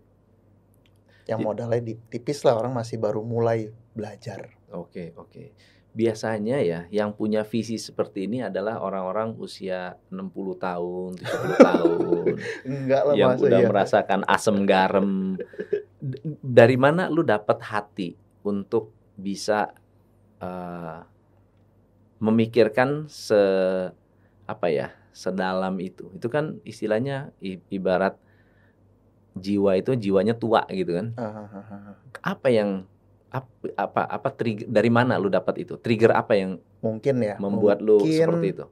Yang 1.26 1.40
modalnya 1.42 1.82
di- 1.82 1.98
tipis 2.06 2.46
lah 2.46 2.54
orang 2.54 2.70
masih 2.70 2.96
baru 2.96 3.20
mulai 3.20 3.66
belajar. 3.92 4.54
Oke, 4.70 5.10
oke. 5.12 5.50
Biasanya 5.90 6.60
ya 6.60 6.80
yang 6.88 7.10
punya 7.10 7.40
visi 7.42 7.80
seperti 7.80 8.28
ini 8.28 8.44
adalah 8.44 8.78
orang-orang 8.78 9.34
usia 9.34 9.96
60 10.06 10.54
tahun, 10.54 11.16
70 11.16 11.56
tahun 11.72 12.26
Enggak 12.62 13.02
lah 13.02 13.14
yang 13.16 13.32
udah 13.34 13.60
ya. 13.60 13.66
merasakan 13.66 14.20
asam 14.28 14.62
garam. 14.62 15.34
D- 15.98 16.20
Dari 16.38 16.76
mana 16.76 17.08
lu 17.08 17.24
dapat 17.24 17.58
hati 17.58 18.12
untuk 18.44 18.92
bisa 19.16 19.72
eh, 20.38 21.00
memikirkan 22.18 23.08
se 23.10 23.38
apa 24.46 24.66
ya, 24.70 24.88
sedalam 25.10 25.74
itu. 25.82 26.08
Itu 26.16 26.30
kan 26.30 26.58
istilahnya 26.62 27.34
ibarat 27.70 28.16
jiwa 29.36 29.76
itu 29.76 29.92
jiwanya 29.96 30.34
tua 30.36 30.64
gitu 30.72 30.96
kan. 30.96 31.12
Hahaha. 31.18 32.00
Apa 32.24 32.48
yang 32.48 32.88
ap- 33.28 33.74
apa 33.76 34.02
apa 34.08 34.28
trigger 34.32 34.66
dari 34.66 34.88
mana 34.88 35.20
lu 35.20 35.28
dapat 35.28 35.60
itu? 35.66 35.76
Trigger 35.76 36.16
apa 36.16 36.32
yang 36.38 36.62
Mungkin 36.80 37.18
ya. 37.20 37.36
membuat 37.36 37.82
lu 37.82 38.00
mungkin, 38.00 38.14
seperti 38.14 38.46
itu? 38.56 38.64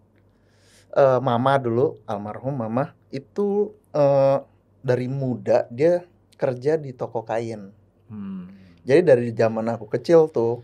eh, 0.94 1.18
mama 1.20 1.58
dulu, 1.58 1.98
almarhum 2.06 2.54
mama 2.54 2.94
itu 3.10 3.74
eh, 3.92 4.38
dari 4.80 5.06
muda 5.10 5.66
dia 5.68 6.06
kerja 6.38 6.78
di 6.78 6.94
toko 6.94 7.24
kain. 7.26 7.72
Hmm. 8.08 8.46
Jadi 8.84 9.00
dari 9.00 9.28
zaman 9.32 9.64
aku 9.72 9.88
kecil 9.88 10.28
tuh 10.28 10.60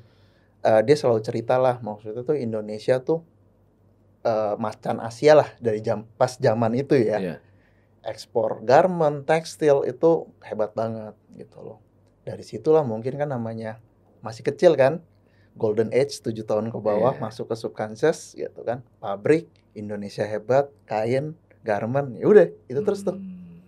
eh, 0.64 0.82
dia 0.84 0.96
selalu 0.96 1.20
cerita 1.24 1.56
lah 1.56 1.80
maksudnya 1.80 2.22
tuh 2.22 2.36
Indonesia 2.36 3.00
tuh 3.00 3.24
eh, 4.24 4.54
macan 4.60 5.00
Asia 5.00 5.36
lah 5.36 5.48
dari 5.60 5.80
jam 5.80 6.04
pas 6.16 6.36
zaman 6.36 6.72
itu 6.76 6.96
ya. 6.96 7.18
Iya. 7.18 7.36
Ekspor 8.00 8.64
garment, 8.64 9.28
tekstil 9.28 9.84
itu 9.84 10.24
hebat 10.40 10.72
banget 10.72 11.12
gitu 11.36 11.60
loh. 11.60 11.78
Dari 12.24 12.40
situlah 12.40 12.80
mungkin 12.80 13.20
kan 13.20 13.28
namanya 13.28 13.80
masih 14.24 14.44
kecil 14.44 14.76
kan. 14.76 15.04
Golden 15.58 15.90
Age 15.90 16.22
7 16.22 16.46
tahun 16.46 16.70
ke 16.70 16.78
bawah 16.78 17.18
Iya. 17.18 17.20
masuk 17.20 17.52
ke 17.52 17.56
subconscious 17.58 18.38
gitu 18.38 18.64
kan. 18.64 18.80
Pabrik 19.02 19.50
Indonesia 19.76 20.24
hebat, 20.24 20.70
kain, 20.86 21.36
garment, 21.66 22.16
ya 22.16 22.24
udah 22.24 22.46
itu 22.70 22.80
terus 22.80 23.04
tuh. 23.04 23.18
Hmm. 23.18 23.60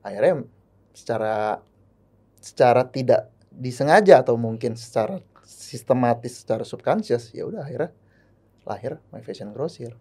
Akhirnya 0.00 0.46
secara 0.94 1.60
secara 2.38 2.86
tidak 2.88 3.28
disengaja 3.52 4.22
atau 4.22 4.38
mungkin 4.38 4.78
secara 4.78 5.18
sistematis 5.48 6.44
secara 6.44 6.60
subconscious 6.60 7.32
ya 7.32 7.48
udah 7.48 7.64
akhirnya 7.64 7.90
lahir 8.68 9.00
My 9.08 9.24
Fashion 9.24 9.56
Grocer. 9.56 9.96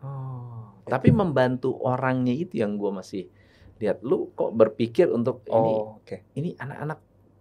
Oh. 0.00 0.70
Tapi 0.86 1.10
membantu 1.10 1.74
orangnya 1.82 2.30
itu 2.32 2.62
yang 2.62 2.78
gua 2.78 3.02
masih 3.02 3.26
lihat 3.82 3.98
lu 4.06 4.30
kok 4.32 4.54
berpikir 4.54 5.10
untuk 5.10 5.42
ini 5.50 5.72
Oh, 5.74 5.98
oke. 5.98 6.22
ini 6.38 6.54
anak-anak 6.54 6.98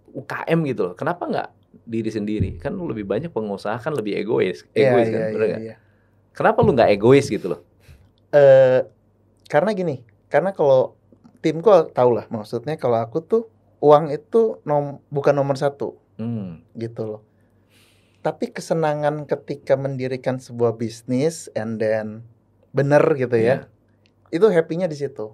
UKM 0.10 0.60
gitu 0.66 0.82
loh. 0.90 0.94
Kenapa 0.98 1.30
nggak 1.30 1.50
diri 1.86 2.10
sendiri? 2.10 2.50
Kan 2.58 2.74
lu 2.74 2.90
lebih 2.90 3.06
banyak 3.06 3.30
pengusaha 3.30 3.78
kan 3.78 3.94
lebih 3.94 4.18
egois, 4.18 4.66
Iya, 4.74 4.90
egois 4.90 5.08
iya, 5.08 5.14
kan, 5.14 5.22
iya, 5.22 5.30
bener 5.30 5.48
nggak? 5.48 5.62
iya. 5.62 5.76
Kenapa 6.34 6.60
lu 6.66 6.72
nggak 6.74 6.90
egois 6.98 7.30
gitu 7.30 7.46
loh? 7.54 7.62
Eh, 8.34 8.82
karena 9.46 9.70
gini, 9.78 10.02
karena 10.28 10.50
kalau 10.50 10.98
timku 11.40 11.70
tau 11.94 12.10
lah 12.12 12.26
maksudnya 12.28 12.76
kalau 12.76 12.98
aku 13.00 13.22
tuh 13.22 13.44
uang 13.80 14.10
itu 14.12 14.60
nom, 14.66 15.00
bukan 15.08 15.32
nomor 15.32 15.56
satu 15.56 15.96
Hmm. 16.20 16.62
gitu 16.76 17.02
loh. 17.08 17.22
Tapi 18.20 18.52
kesenangan 18.52 19.24
ketika 19.24 19.80
mendirikan 19.80 20.44
sebuah 20.44 20.76
bisnis 20.76 21.48
and 21.56 21.80
then 21.80 22.28
bener 22.76 23.00
gitu 23.16 23.40
ya, 23.40 23.64
Iya. 23.64 24.36
itu 24.36 24.46
happy-nya 24.52 24.92
di 24.92 25.00
situ. 25.00 25.32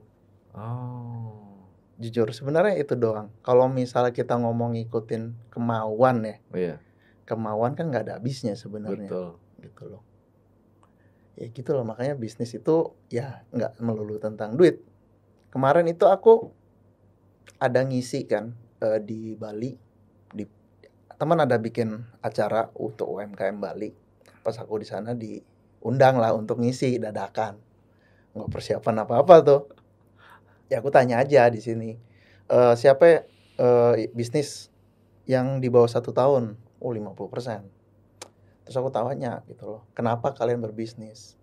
Oh. 0.54 1.66
Jujur 1.98 2.30
sebenarnya 2.30 2.78
itu 2.78 2.94
doang. 2.94 3.34
Kalau 3.42 3.66
misalnya 3.66 4.14
kita 4.14 4.38
ngomong 4.38 4.78
ngikutin 4.78 5.50
kemauan 5.50 6.18
ya, 6.24 6.38
Iya, 6.54 6.76
kemauan 7.26 7.74
kan 7.74 7.90
nggak 7.90 8.06
ada 8.06 8.14
habisnya 8.22 8.54
sebenarnya 8.54 9.10
betul. 9.10 9.30
gitu 9.66 9.84
loh. 9.90 10.04
Ya 11.36 11.50
gitu 11.52 11.74
loh 11.76 11.84
makanya 11.84 12.16
bisnis 12.16 12.54
itu 12.54 12.94
ya 13.10 13.44
nggak 13.52 13.82
melulu 13.82 14.22
tentang 14.22 14.56
duit. 14.56 14.80
Kemarin 15.50 15.90
itu 15.90 16.06
aku 16.06 16.54
ada 17.58 17.82
ngisi 17.82 18.28
kan 18.30 18.54
eh, 18.80 19.00
di 19.02 19.34
Bali 19.36 19.74
di 20.32 20.44
teman 21.16 21.40
ada 21.40 21.56
bikin 21.56 22.04
acara 22.20 22.72
untuk 22.76 23.08
UMKM 23.16 23.58
Bali. 23.60 23.92
Pas 24.44 24.56
aku 24.60 24.84
di 24.84 24.88
sana 24.88 25.16
diundang 25.16 26.20
lah 26.20 26.36
untuk 26.36 26.60
ngisi 26.60 27.00
dadakan. 27.00 27.58
Nggak 28.36 28.50
persiapan 28.52 29.08
apa-apa 29.08 29.36
tuh. 29.42 29.62
Ya 30.68 30.84
aku 30.84 30.92
tanya 30.92 31.24
aja 31.24 31.48
di 31.48 31.64
sini. 31.64 31.96
Eh, 32.52 32.74
siapa 32.76 33.26
eh, 33.56 33.94
bisnis 34.12 34.70
yang 35.26 35.64
di 35.64 35.72
bawah 35.72 35.90
satu 35.90 36.12
tahun? 36.12 36.60
Oh 36.84 36.92
50%. 36.92 37.76
Terus 38.66 38.76
aku 38.82 38.90
tanya 38.90 39.46
gitu 39.46 39.78
loh, 39.78 39.82
kenapa 39.94 40.34
kalian 40.34 40.58
berbisnis? 40.58 41.38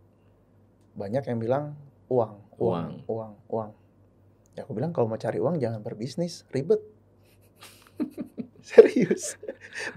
Banyak 0.99 1.23
yang 1.31 1.39
bilang 1.39 1.65
uang, 2.11 2.43
uang, 2.59 3.07
uang, 3.07 3.33
uang. 3.47 3.71
Ya 4.59 4.67
aku 4.67 4.75
bilang 4.75 4.91
kalau 4.91 5.07
mau 5.07 5.17
cari 5.17 5.39
uang 5.39 5.63
jangan 5.63 5.81
berbisnis, 5.87 6.43
ribet. 6.51 6.83
Serius. 8.69 9.37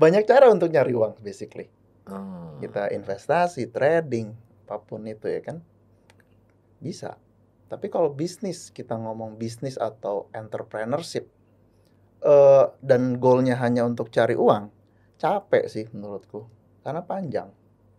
Banyak 0.01 0.25
cara 0.25 0.49
untuk 0.49 0.73
nyari 0.73 0.97
uang 0.97 1.21
basically. 1.21 1.69
Oh. 2.09 2.57
Kita 2.61 2.89
investasi, 2.93 3.69
trading, 3.69 4.33
apa 4.65 4.81
pun 4.81 5.05
itu 5.05 5.29
ya 5.29 5.41
kan. 5.41 5.61
Bisa. 6.81 7.17
Tapi 7.65 7.89
kalau 7.89 8.13
bisnis, 8.13 8.69
kita 8.69 8.93
ngomong 8.97 9.37
bisnis 9.41 9.77
atau 9.77 10.29
entrepreneurship 10.33 11.29
eh 12.25 12.65
dan 12.81 13.21
goalnya 13.21 13.53
hanya 13.61 13.85
untuk 13.85 14.09
cari 14.09 14.33
uang, 14.33 14.73
capek 15.21 15.65
sih 15.69 15.85
menurutku. 15.93 16.49
Karena 16.81 17.05
panjang. 17.05 17.49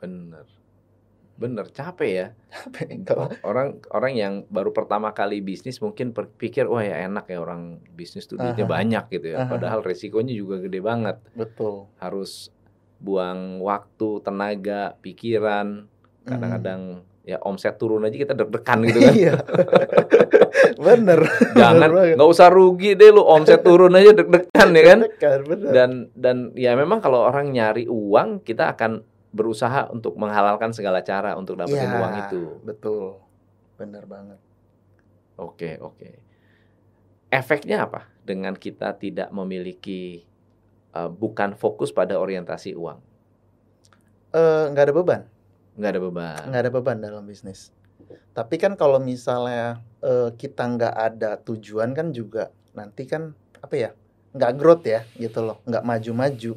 Bener. 0.02 0.55
Bener, 1.36 1.68
capek 1.68 2.10
ya. 2.10 2.26
Capek 2.48 3.04
kalau 3.04 3.28
Orang 3.44 3.84
orang 3.92 4.12
yang 4.16 4.34
baru 4.48 4.72
pertama 4.72 5.12
kali 5.12 5.44
bisnis 5.44 5.84
mungkin 5.84 6.16
berpikir 6.16 6.64
wah 6.64 6.80
ya 6.80 7.04
enak 7.04 7.28
ya 7.28 7.44
orang 7.44 7.84
bisnis 7.92 8.24
tuh 8.24 8.40
duitnya 8.40 8.64
Aha. 8.64 8.72
banyak 8.72 9.04
gitu 9.12 9.26
ya. 9.36 9.44
Aha. 9.44 9.52
Padahal 9.52 9.84
resikonya 9.84 10.32
juga 10.32 10.56
gede 10.64 10.80
banget. 10.80 11.20
betul. 11.36 11.92
Harus 12.00 12.48
buang 12.96 13.60
waktu, 13.60 14.24
tenaga, 14.24 14.96
pikiran. 15.04 15.84
Kadang-kadang 16.24 17.04
ya 17.26 17.42
omset 17.42 17.74
turun 17.76 18.06
aja 18.06 18.16
kita 18.16 18.32
deg-degan 18.32 18.78
gitu 18.86 18.98
kan. 19.02 19.14
Iya. 19.14 19.34
bener. 20.86 21.20
Jangan 21.52 21.90
nggak 22.16 22.30
usah 22.32 22.48
rugi 22.48 22.94
deh 22.94 23.12
lu 23.12 23.20
omset 23.26 23.60
turun 23.60 23.92
aja 23.92 24.14
deg-degan 24.16 24.68
ya 24.72 24.82
kan. 24.88 24.98
Bener. 25.44 25.70
Dan 25.74 25.90
dan 26.16 26.36
ya 26.56 26.72
memang 26.78 27.04
kalau 27.04 27.26
orang 27.28 27.52
nyari 27.52 27.84
uang 27.90 28.40
kita 28.40 28.72
akan 28.72 29.04
berusaha 29.34 29.90
untuk 29.90 30.14
menghalalkan 30.16 30.72
segala 30.72 31.02
cara 31.02 31.34
untuk 31.34 31.58
dapetin 31.58 31.90
Iya, 31.90 31.98
uang 32.00 32.14
itu. 32.26 32.42
Betul. 32.64 33.04
Bener 33.76 34.04
banget. 34.08 34.40
Oke, 35.36 35.76
oke. 35.78 36.10
Efeknya 37.28 37.84
apa 37.84 38.08
dengan 38.24 38.56
kita 38.56 38.96
tidak 38.96 39.28
memiliki 39.34 40.24
uh, 40.96 41.12
bukan 41.12 41.52
fokus 41.58 41.92
pada 41.92 42.16
orientasi 42.16 42.72
uang? 42.72 42.98
Eh, 44.36 44.64
nggak 44.72 44.84
ada 44.90 44.94
beban. 44.94 45.22
Nggak 45.76 45.90
ada 45.92 46.00
beban. 46.00 46.42
Nggak 46.48 46.62
ada 46.62 46.72
beban 46.72 46.96
dalam 47.00 47.24
bisnis. 47.24 47.72
Tapi 48.36 48.60
kan 48.60 48.76
kalau 48.76 49.00
misalnya 49.00 49.80
eh, 50.04 50.30
kita 50.36 50.62
nggak 50.64 50.94
ada 50.94 51.40
tujuan 51.40 51.96
kan 51.96 52.12
juga 52.12 52.52
nanti 52.76 53.08
kan 53.08 53.32
apa 53.64 53.74
ya 53.74 53.90
nggak 54.36 54.52
growth 54.60 54.84
ya 54.84 55.08
gitu 55.16 55.40
loh, 55.40 55.60
nggak 55.64 55.84
maju-maju. 55.84 56.52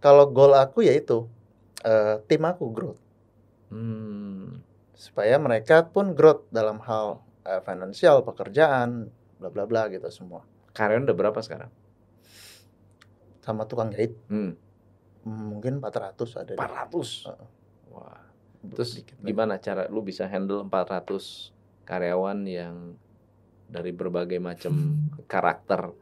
Kalau 0.00 0.24
goal 0.32 0.56
aku 0.56 0.84
ya 0.88 0.96
itu 0.96 1.28
eh, 1.86 2.18
tim 2.26 2.42
aku 2.42 2.66
growth 2.68 2.98
Hmm. 3.66 4.62
supaya 4.92 5.38
mereka 5.38 5.82
pun 5.84 6.12
growth 6.12 6.46
dalam 6.50 6.78
hal 6.80 7.18
eh, 7.42 7.62
finansial, 7.62 8.22
pekerjaan, 8.22 9.06
bla 9.38 9.48
bla 9.48 9.64
bla 9.64 9.86
gitu 9.86 10.06
semua. 10.08 10.42
Karyawan 10.70 11.02
udah 11.04 11.16
berapa 11.16 11.38
sekarang? 11.40 11.70
Sama 13.40 13.62
tukang 13.64 13.90
jahit 13.90 14.18
Hmm. 14.26 14.58
mungkin 15.22 15.78
400 15.78 16.34
ada. 16.36 16.52
deh. 16.52 16.58
400. 16.58 17.26
Heeh. 17.26 17.48
Wah. 17.90 18.22
Terus 18.66 18.98
Dikit 18.98 19.14
gimana 19.20 19.58
cara 19.58 19.86
lu 19.86 20.02
bisa 20.02 20.26
handle 20.26 20.62
400 20.62 21.54
karyawan 21.82 22.38
yang 22.42 22.98
dari 23.66 23.90
berbagai 23.90 24.38
macam 24.38 24.74
karakter 25.32 25.94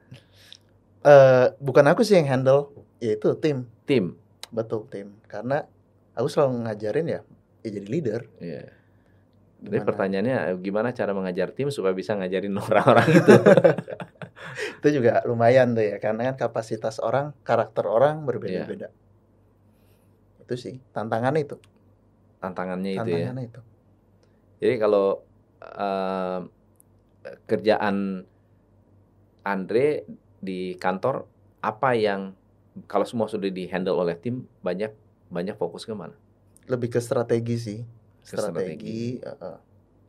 Eh, 1.00 1.46
bukan 1.60 1.84
aku 1.84 2.00
sih 2.00 2.16
yang 2.16 2.24
handle, 2.24 2.72
yaitu 2.96 3.36
tim. 3.36 3.68
tim? 3.84 4.16
Betul 4.54 4.86
tim. 4.86 5.18
Karena 5.26 5.66
aku 6.14 6.30
selalu 6.30 6.70
ngajarin 6.70 7.06
ya, 7.10 7.20
ya 7.66 7.68
jadi 7.74 7.88
leader. 7.90 8.22
Iya. 8.38 8.70
Jadi 9.64 9.80
Gimana? 9.80 9.88
pertanyaannya 9.88 10.36
gimana 10.60 10.88
cara 10.94 11.10
mengajar 11.16 11.48
tim 11.50 11.72
supaya 11.74 11.90
bisa 11.96 12.14
ngajarin 12.14 12.54
orang-orang 12.70 13.08
itu? 13.10 13.34
itu 14.78 14.88
juga 15.00 15.24
lumayan 15.26 15.74
tuh 15.74 15.82
ya, 15.82 15.96
karena 15.98 16.30
kan 16.30 16.36
kapasitas 16.48 17.02
orang, 17.02 17.34
karakter 17.42 17.82
orang 17.88 18.22
berbeda-beda. 18.22 18.94
Itu 20.44 20.54
sih 20.54 20.78
tantangan 20.92 21.34
itu, 21.40 21.56
Tantangannya 22.38 22.92
itu 22.92 23.08
ya. 23.08 23.32
tantangannya 23.32 23.44
itu. 23.48 23.60
Jadi 24.60 24.74
kalau 24.76 25.06
eh, 25.64 26.40
kerjaan 27.48 27.96
Andre 29.44 30.04
di 30.44 30.76
kantor 30.76 31.24
apa 31.64 31.96
yang 31.96 32.36
kalau 32.90 33.06
semua 33.06 33.30
sudah 33.30 33.48
di 33.50 33.66
handle 33.70 33.98
oleh 33.98 34.18
tim 34.18 34.46
banyak 34.60 34.90
banyak 35.30 35.54
fokus 35.54 35.86
ke 35.86 35.94
mana? 35.94 36.14
Lebih 36.66 36.94
ke 36.96 37.00
strategi 37.02 37.56
sih, 37.60 37.80
Ke 38.24 38.38
strategi. 38.40 39.18
eh, 39.20 39.28
eh. 39.28 39.58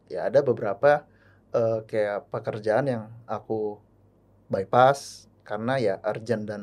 Ya 0.10 0.30
ada 0.30 0.42
beberapa 0.46 1.06
eh, 1.54 1.80
kayak 1.86 2.30
pekerjaan 2.30 2.86
yang 2.90 3.04
aku 3.26 3.80
bypass 4.50 5.26
karena 5.46 5.78
ya 5.78 5.96
urgent 6.02 6.46
dan 6.46 6.62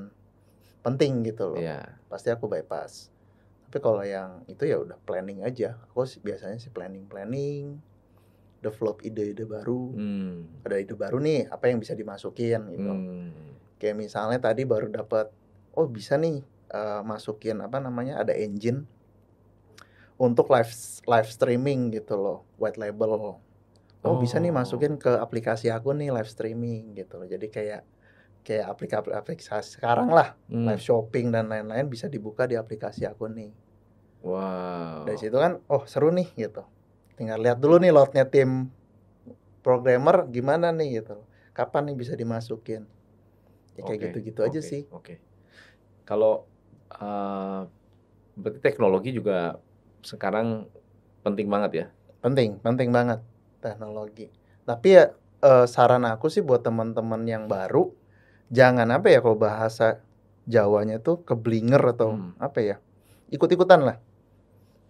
penting 0.83 1.23
gitu 1.23 1.55
loh. 1.55 1.59
Iya. 1.63 1.99
pasti 2.11 2.29
aku 2.29 2.45
bypass. 2.45 3.09
Tapi 3.65 3.81
kalau 3.81 4.05
yang 4.05 4.45
itu 4.53 4.69
ya 4.69 4.77
udah 4.77 5.01
planning 5.01 5.41
aja. 5.41 5.81
Aku 5.89 6.05
sih 6.05 6.21
biasanya 6.21 6.61
sih 6.61 6.69
planning 6.69 7.09
planning, 7.09 7.81
develop 8.61 9.01
ide-ide 9.01 9.49
baru. 9.49 9.83
Hmm. 9.97 10.61
Ada 10.63 10.77
ide 10.79 10.95
baru 10.95 11.17
nih, 11.19 11.49
apa 11.49 11.73
yang 11.73 11.81
bisa 11.81 11.97
dimasukin 11.97 12.69
gitu. 12.69 12.93
Hmm. 12.93 13.33
Kayak 13.81 13.97
misalnya 13.99 14.39
tadi 14.39 14.63
baru 14.63 14.93
dapat, 14.93 15.33
oh 15.79 15.87
bisa 15.97 16.15
nih 16.23 16.37
eh, 16.79 17.01
masukin 17.11 17.57
apa 17.67 17.79
namanya 17.87 18.15
ada 18.23 18.35
engine 18.37 18.85
untuk 20.21 20.47
live 20.55 20.71
live 21.09 21.29
streaming 21.29 21.91
gitu 21.97 22.15
loh, 22.15 22.39
white 22.61 22.79
label. 22.79 23.11
Oh, 24.03 24.15
bisa 24.19 24.37
nih 24.43 24.51
Oh. 24.51 24.55
masukin 24.55 24.99
ke 24.99 25.11
aplikasi 25.19 25.71
aku 25.71 25.95
nih 25.95 26.11
live 26.15 26.31
streaming 26.31 26.95
gitu 26.99 27.15
loh. 27.19 27.27
Jadi 27.27 27.47
kayak 27.51 27.83
kayak 28.47 28.67
aplikasi 28.73 29.11
aplikasi 29.15 29.69
sekarang 29.79 30.11
lah 30.13 30.35
Hmm. 30.51 30.69
live 30.69 30.83
shopping 30.83 31.31
dan 31.35 31.51
lain-lain 31.53 31.87
bisa 31.91 32.07
dibuka 32.11 32.45
di 32.51 32.57
aplikasi 32.59 33.03
aku 33.07 33.27
nih. 33.31 33.51
Wow. 34.23 35.07
Dari 35.07 35.19
situ 35.19 35.37
kan, 35.45 35.53
oh 35.75 35.83
seru 35.91 36.09
nih 36.15 36.29
gitu. 36.39 36.63
Tinggal 37.19 37.39
lihat 37.45 37.59
dulu 37.63 37.77
nih 37.83 37.93
loadnya 37.95 38.25
tim 38.27 38.71
programmer 39.65 40.27
gimana 40.31 40.69
nih 40.75 41.03
gitu. 41.03 41.17
Kapan 41.57 41.83
nih 41.93 41.97
bisa 42.03 42.15
dimasukin? 42.17 42.83
Ya 43.77 43.83
kayak 43.87 44.01
Oke, 44.01 44.07
gitu-gitu 44.11 44.41
aja 44.47 44.61
oke, 44.61 44.71
sih. 44.71 44.83
Oke. 44.93 45.15
Kalau 46.05 46.47
eh, 46.93 47.61
berarti 48.37 48.61
teknologi 48.63 49.11
juga 49.15 49.59
sekarang 50.03 50.67
penting 51.23 51.47
banget 51.47 51.71
ya. 51.73 51.87
Penting, 52.23 52.59
penting 52.63 52.91
banget 52.91 53.21
teknologi. 53.63 54.31
Tapi 54.67 54.89
ya 54.89 55.05
eh, 55.43 55.67
saran 55.67 56.07
aku 56.07 56.31
sih 56.31 56.43
buat 56.43 56.63
teman-teman 56.67 57.23
yang 57.27 57.45
baru, 57.47 57.91
jangan 58.51 58.89
apa 58.91 59.11
ya 59.11 59.19
kalau 59.23 59.39
bahasa 59.39 60.03
Jawanya 60.43 60.99
tuh 60.99 61.23
keblinger 61.23 61.79
atau 61.95 62.19
Hmm. 62.19 62.35
apa 62.43 62.59
ya, 62.59 62.77
ikut-ikutan 63.31 63.87
lah. 63.87 63.97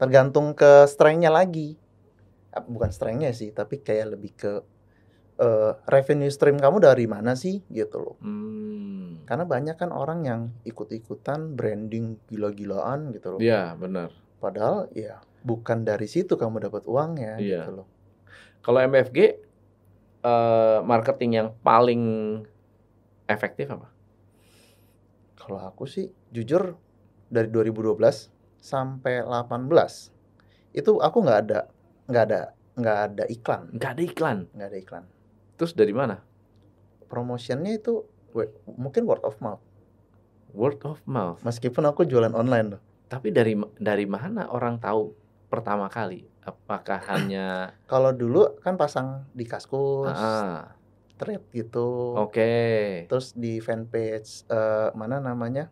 Tergantung 0.01 0.57
ke 0.57 0.88
strength-nya 0.88 1.29
lagi. 1.29 1.77
Bukan 2.53 2.88
strength-nya 2.88 3.37
sih, 3.37 3.53
tapi 3.53 3.85
kayak 3.85 4.16
lebih 4.16 4.33
ke 4.33 4.53
eh, 5.40 5.72
revenue 5.88 6.33
stream 6.33 6.57
kamu 6.57 6.81
dari 6.81 7.05
mana 7.05 7.37
sih 7.37 7.61
gitu 7.68 7.96
loh. 8.01 8.16
Hmm. 8.25 9.01
Karena 9.33 9.49
banyak 9.49 9.81
kan 9.81 9.97
orang 9.97 10.29
yang 10.29 10.40
ikut-ikutan 10.68 11.57
branding 11.57 12.21
gila-gilaan 12.29 13.16
gitu 13.16 13.33
loh. 13.33 13.40
Iya, 13.40 13.73
benar. 13.81 14.12
Padahal 14.37 14.92
ya 14.92 15.25
bukan 15.40 15.88
dari 15.88 16.05
situ 16.05 16.37
kamu 16.37 16.61
dapat 16.68 16.85
uangnya 16.85 17.40
Iya. 17.40 17.64
gitu 17.64 17.81
loh. 17.81 17.88
Kalau 18.61 18.85
MFG 18.85 19.18
eh, 20.21 20.79
marketing 20.85 21.31
yang 21.33 21.49
paling 21.64 22.05
efektif 23.25 23.73
apa? 23.73 23.88
Kalau 25.40 25.64
aku 25.64 25.88
sih 25.88 26.12
jujur 26.29 26.77
dari 27.27 27.49
2012 27.49 28.29
sampai 28.61 29.25
18 29.25 30.12
itu 30.77 30.92
aku 31.01 31.18
nggak 31.25 31.40
ada 31.49 31.61
nggak 32.05 32.25
ada 32.29 32.40
nggak 32.77 32.99
ada 33.09 33.25
iklan, 33.33 33.62
Nggak 33.73 33.90
ada 33.97 34.03
iklan. 34.05 34.38
nggak 34.53 34.68
ada 34.68 34.77
iklan. 34.77 35.05
Terus 35.57 35.73
dari 35.73 35.97
mana? 35.97 36.21
Promotionnya 37.09 37.81
itu 37.81 38.05
mungkin 38.66 39.05
word 39.05 39.23
of 39.23 39.37
mouth. 39.38 39.61
Word 40.53 40.81
of 40.85 41.01
mouth. 41.05 41.40
Meskipun 41.40 41.85
aku 41.85 42.05
jualan 42.05 42.33
online 42.33 42.77
loh. 42.77 42.83
Tapi 43.09 43.29
dari 43.29 43.53
dari 43.77 44.05
mana 44.05 44.49
orang 44.49 44.77
tahu 44.77 45.12
pertama 45.49 45.88
kali? 45.88 46.25
Apakah 46.42 47.01
hanya 47.12 47.77
Kalau 47.85 48.11
dulu 48.12 48.57
kan 48.61 48.77
pasang 48.77 49.29
di 49.33 49.45
kaskus, 49.45 50.12
ah, 50.12 50.73
thread 51.16 51.45
gitu. 51.53 52.16
oke. 52.16 52.53
Terus 53.09 53.33
di 53.33 53.61
fanpage 53.61 54.49
eh, 54.49 54.88
mana 54.92 55.21
namanya? 55.21 55.68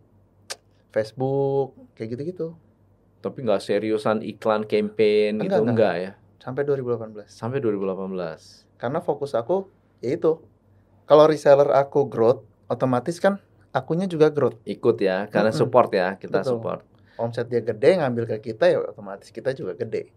Facebook 0.91 1.79
kayak 1.95 2.19
gitu-gitu 2.19 2.59
Tapi 3.23 3.47
nggak 3.47 3.63
seriusan 3.63 4.27
iklan 4.27 4.67
campaign 4.67 5.39
Enggak, 5.39 5.47
gitu 5.47 5.61
enggak. 5.63 5.71
enggak 5.71 5.95
ya? 5.97 6.13
sampai 6.41 6.63
2018. 6.65 7.29
Sampai 7.29 7.61
2018. 7.61 8.81
Karena 8.81 8.99
fokus 9.05 9.37
aku 9.37 9.69
yaitu 10.01 10.41
kalau 11.05 11.29
reseller 11.29 11.69
aku 11.77 12.09
growth, 12.09 12.43
otomatis 12.71 13.19
kan 13.19 13.43
akunya 13.75 14.07
juga 14.07 14.31
growth. 14.31 14.63
Ikut 14.63 15.03
ya, 15.03 15.27
karena 15.27 15.51
support 15.51 15.91
ya, 15.91 16.15
kita 16.15 16.41
Betul. 16.41 16.51
support. 16.63 16.81
Omset 17.19 17.51
dia 17.51 17.61
gede 17.61 17.99
ngambil 18.01 18.25
ke 18.25 18.55
kita 18.55 18.71
ya 18.71 18.81
otomatis 18.81 19.29
kita 19.29 19.53
juga 19.53 19.77
gede. 19.77 20.09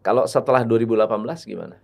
Kalau 0.00 0.24
setelah 0.24 0.62
2018 0.64 1.04
gimana? 1.44 1.76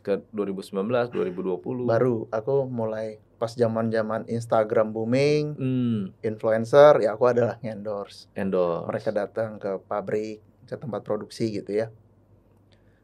Ke 0.00 0.18
2019, 0.32 1.12
2020? 1.12 1.84
Baru 1.84 2.26
aku 2.30 2.64
mulai 2.66 3.20
pas 3.36 3.50
zaman-zaman 3.52 4.24
Instagram 4.30 4.94
booming, 4.94 5.44
Hmm, 5.58 6.00
influencer 6.22 7.02
ya 7.02 7.12
aku 7.12 7.26
adalah 7.26 7.58
endorse. 7.60 8.30
endorse. 8.32 8.86
Mereka 8.88 9.10
datang 9.10 9.58
ke 9.58 9.82
pabrik, 9.84 10.38
ke 10.64 10.74
tempat 10.78 11.02
produksi 11.02 11.50
gitu 11.50 11.74
ya. 11.74 11.90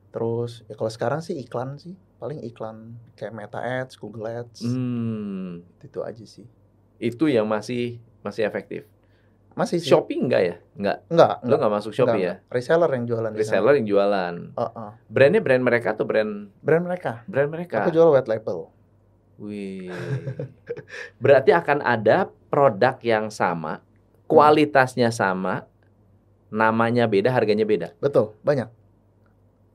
Terus 0.08 0.64
ya 0.66 0.74
kalau 0.74 0.88
sekarang 0.88 1.20
sih 1.20 1.36
iklan 1.36 1.76
sih, 1.76 1.94
paling 2.18 2.42
iklan 2.42 2.76
kayak 3.14 3.30
Meta 3.30 3.58
Ads, 3.58 3.94
Google 3.94 4.26
Ads, 4.26 4.60
Hmm, 4.60 5.62
itu 5.80 6.02
aja 6.02 6.24
sih. 6.24 6.46
itu 6.98 7.24
yang 7.26 7.46
masih 7.46 8.02
masih 8.20 8.42
efektif. 8.42 8.82
Masih 9.54 9.78
sih. 9.78 9.90
Shopee 9.90 10.18
enggak 10.18 10.42
ya? 10.44 10.56
Enggak. 10.74 10.98
Enggak, 11.08 11.34
Lo 11.42 11.54
enggak 11.56 11.72
masuk 11.72 11.90
Shopee 11.90 12.10
ya? 12.20 12.38
enggak. 12.38 12.38
Reseller 12.48 12.90
yang 12.92 13.04
jualan. 13.06 13.30
Reseller 13.32 13.74
yang 13.74 13.86
jualan. 13.86 14.34
Heeh. 14.54 14.90
Brandnya 15.06 15.40
brand 15.40 15.62
mereka 15.62 15.88
atau 15.94 16.04
brand 16.04 16.50
Brand 16.58 16.84
mereka. 16.84 17.12
brand 17.26 17.50
mereka? 17.50 17.82
Aku 17.82 17.90
jual 17.90 18.10
white 18.10 18.26
label. 18.26 18.70
Wih. 19.38 19.90
Berarti 21.18 21.50
akan 21.50 21.78
ada 21.80 22.26
produk 22.50 22.98
yang 23.00 23.30
sama, 23.30 23.78
kualitasnya 24.26 25.10
sama, 25.10 25.66
namanya 26.50 27.06
beda, 27.06 27.30
harganya 27.30 27.62
beda. 27.62 27.94
Betul, 27.98 28.34
banyak, 28.42 28.66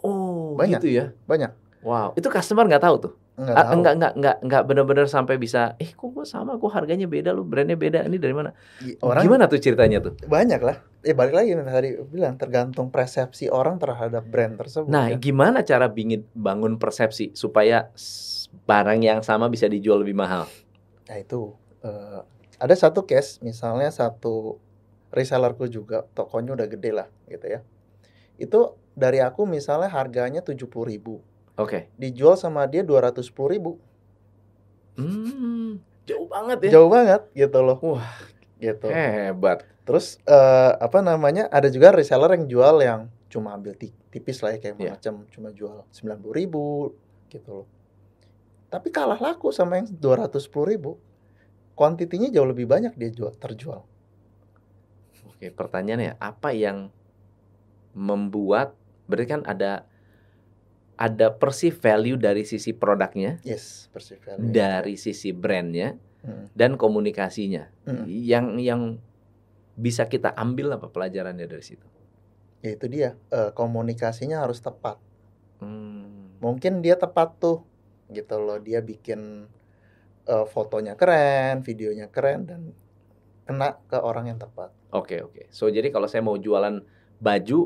Oh, 0.04 0.60
Banyak. 0.60 0.84
gitu 0.84 0.92
ya. 0.92 1.06
banyak. 1.24 1.56
Wow, 1.84 2.16
itu 2.16 2.28
customer 2.32 2.64
nggak 2.66 2.84
tahu 2.84 2.96
tuh. 3.04 3.14
Enggak 3.34 3.56
Ah, 3.60 3.64
tahu. 3.66 3.74
enggak 3.76 3.94
enggak 3.98 4.14
enggak 4.16 4.36
enggak 4.46 4.62
benar-benar 4.64 5.06
sampai 5.12 5.36
bisa, 5.36 5.76
eh 5.82 5.92
kok 5.92 6.10
gua 6.10 6.24
sama, 6.24 6.56
kok 6.56 6.72
harganya 6.72 7.10
beda 7.10 7.36
lu, 7.36 7.44
brandnya 7.44 7.76
beda, 7.76 8.08
ini 8.08 8.16
dari 8.22 8.32
mana? 8.32 8.56
Orang 9.04 9.26
Gimana 9.26 9.50
tuh 9.52 9.60
ceritanya 9.60 10.00
tuh? 10.00 10.14
banyak 10.24 10.62
lah. 10.64 10.78
Ya 11.04 11.12
balik 11.12 11.36
lagi 11.36 11.52
yang 11.52 11.68
tadi 11.68 12.00
bilang 12.08 12.40
tergantung 12.40 12.88
persepsi 12.88 13.52
orang 13.52 13.76
terhadap 13.76 14.24
brand 14.24 14.56
tersebut. 14.56 14.88
Nah, 14.88 15.12
ya. 15.12 15.20
gimana 15.20 15.60
cara 15.68 15.92
bingit 15.92 16.24
bangun 16.32 16.80
persepsi 16.80 17.36
supaya 17.36 17.92
s- 17.92 18.48
barang 18.64 19.04
yang 19.04 19.20
sama 19.20 19.52
bisa 19.52 19.68
dijual 19.68 20.00
lebih 20.00 20.16
mahal? 20.16 20.48
Nah 21.10 21.18
itu 21.20 21.52
eh, 21.84 22.22
ada 22.62 22.76
satu 22.80 23.04
case, 23.04 23.44
misalnya 23.44 23.92
satu 23.92 24.56
resellerku 25.12 25.68
juga 25.68 26.08
tokonya 26.16 26.56
udah 26.56 26.68
gede 26.72 26.92
lah 26.96 27.08
gitu 27.28 27.46
ya. 27.50 27.60
Itu 28.40 28.78
dari 28.96 29.20
aku 29.20 29.44
misalnya 29.44 29.90
harganya 29.92 30.40
70.000 30.40 30.86
ribu, 30.88 31.14
Oke. 31.54 31.90
dijual 31.96 32.34
sama 32.34 32.66
dia 32.66 32.82
210.000 32.82 33.46
ribu, 33.48 33.72
Hmm, 34.94 35.82
jauh 36.06 36.30
banget 36.30 36.70
ya. 36.70 36.72
jauh 36.78 36.90
banget 36.90 37.22
gitu 37.34 37.60
loh, 37.62 37.78
Wah, 37.82 38.10
gitu. 38.58 38.88
hebat. 38.90 39.66
Terus 39.84 40.22
eh, 40.24 40.72
apa 40.78 41.02
namanya? 41.02 41.50
Ada 41.50 41.68
juga 41.68 41.90
reseller 41.92 42.38
yang 42.38 42.46
jual 42.46 42.76
yang 42.82 43.02
cuma 43.28 43.58
ambil 43.58 43.74
ti- 43.74 43.94
tipis 44.10 44.38
lah 44.40 44.54
ya 44.54 44.62
kayak 44.62 44.76
Iya. 44.78 44.92
macam 44.94 45.14
cuma 45.30 45.50
jual 45.50 45.82
90.000 45.90 46.30
ribu 46.30 46.94
gitu 47.28 47.66
loh. 47.66 47.68
Tapi 48.70 48.90
kalah 48.90 49.18
laku 49.18 49.50
sama 49.50 49.82
yang 49.82 49.90
210.000 49.90 50.66
ribu. 50.66 50.98
Kuantitinya 51.74 52.30
jauh 52.30 52.46
lebih 52.46 52.70
banyak 52.70 52.94
dia 52.94 53.10
jual 53.10 53.34
terjual. 53.38 53.82
Oke, 55.26 55.50
pertanyaannya 55.50 56.22
apa 56.22 56.54
yang 56.54 56.94
membuat 57.94 58.78
berarti 59.06 59.28
kan 59.30 59.42
ada 59.46 59.86
ada 60.94 61.34
perceived 61.34 61.80
value 61.80 62.16
dari 62.16 62.46
sisi 62.46 62.72
produknya, 62.72 63.42
Yes, 63.42 63.90
perceived 63.90 64.24
value. 64.24 64.50
dari 64.50 64.96
sisi 64.96 65.34
brandnya 65.34 65.98
Mm, 66.24 66.56
dan 66.56 66.72
komunikasinya. 66.80 67.68
mm. 67.84 68.06
Yang 68.08 68.46
yang 68.64 68.82
bisa 69.76 70.08
kita 70.08 70.32
ambil 70.32 70.72
apa 70.72 70.88
pelajarannya 70.88 71.44
dari 71.44 71.60
situ? 71.60 71.84
Ya 72.64 72.72
itu 72.72 72.88
dia, 72.88 73.20
eh, 73.28 73.52
komunikasinya 73.52 74.40
harus 74.40 74.64
tepat. 74.64 74.96
Hmm, 75.60 76.40
Mungkin 76.40 76.80
dia 76.80 76.96
tepat 76.96 77.40
tuh 77.40 77.68
gitu 78.08 78.40
loh, 78.40 78.56
dia 78.58 78.80
bikin 78.80 79.52
eh, 80.24 80.46
fotonya 80.48 80.96
keren, 80.96 81.60
videonya 81.60 82.08
keren 82.08 82.48
dan 82.48 82.62
kena 83.44 83.76
ke 83.84 84.00
orang 84.00 84.32
yang 84.32 84.40
tepat. 84.40 84.72
Oke 84.96 85.20
oke. 85.20 85.52
So 85.52 85.68
jadi 85.68 85.92
kalau 85.92 86.08
saya 86.08 86.24
mau 86.24 86.40
jualan 86.40 86.80
baju, 87.20 87.60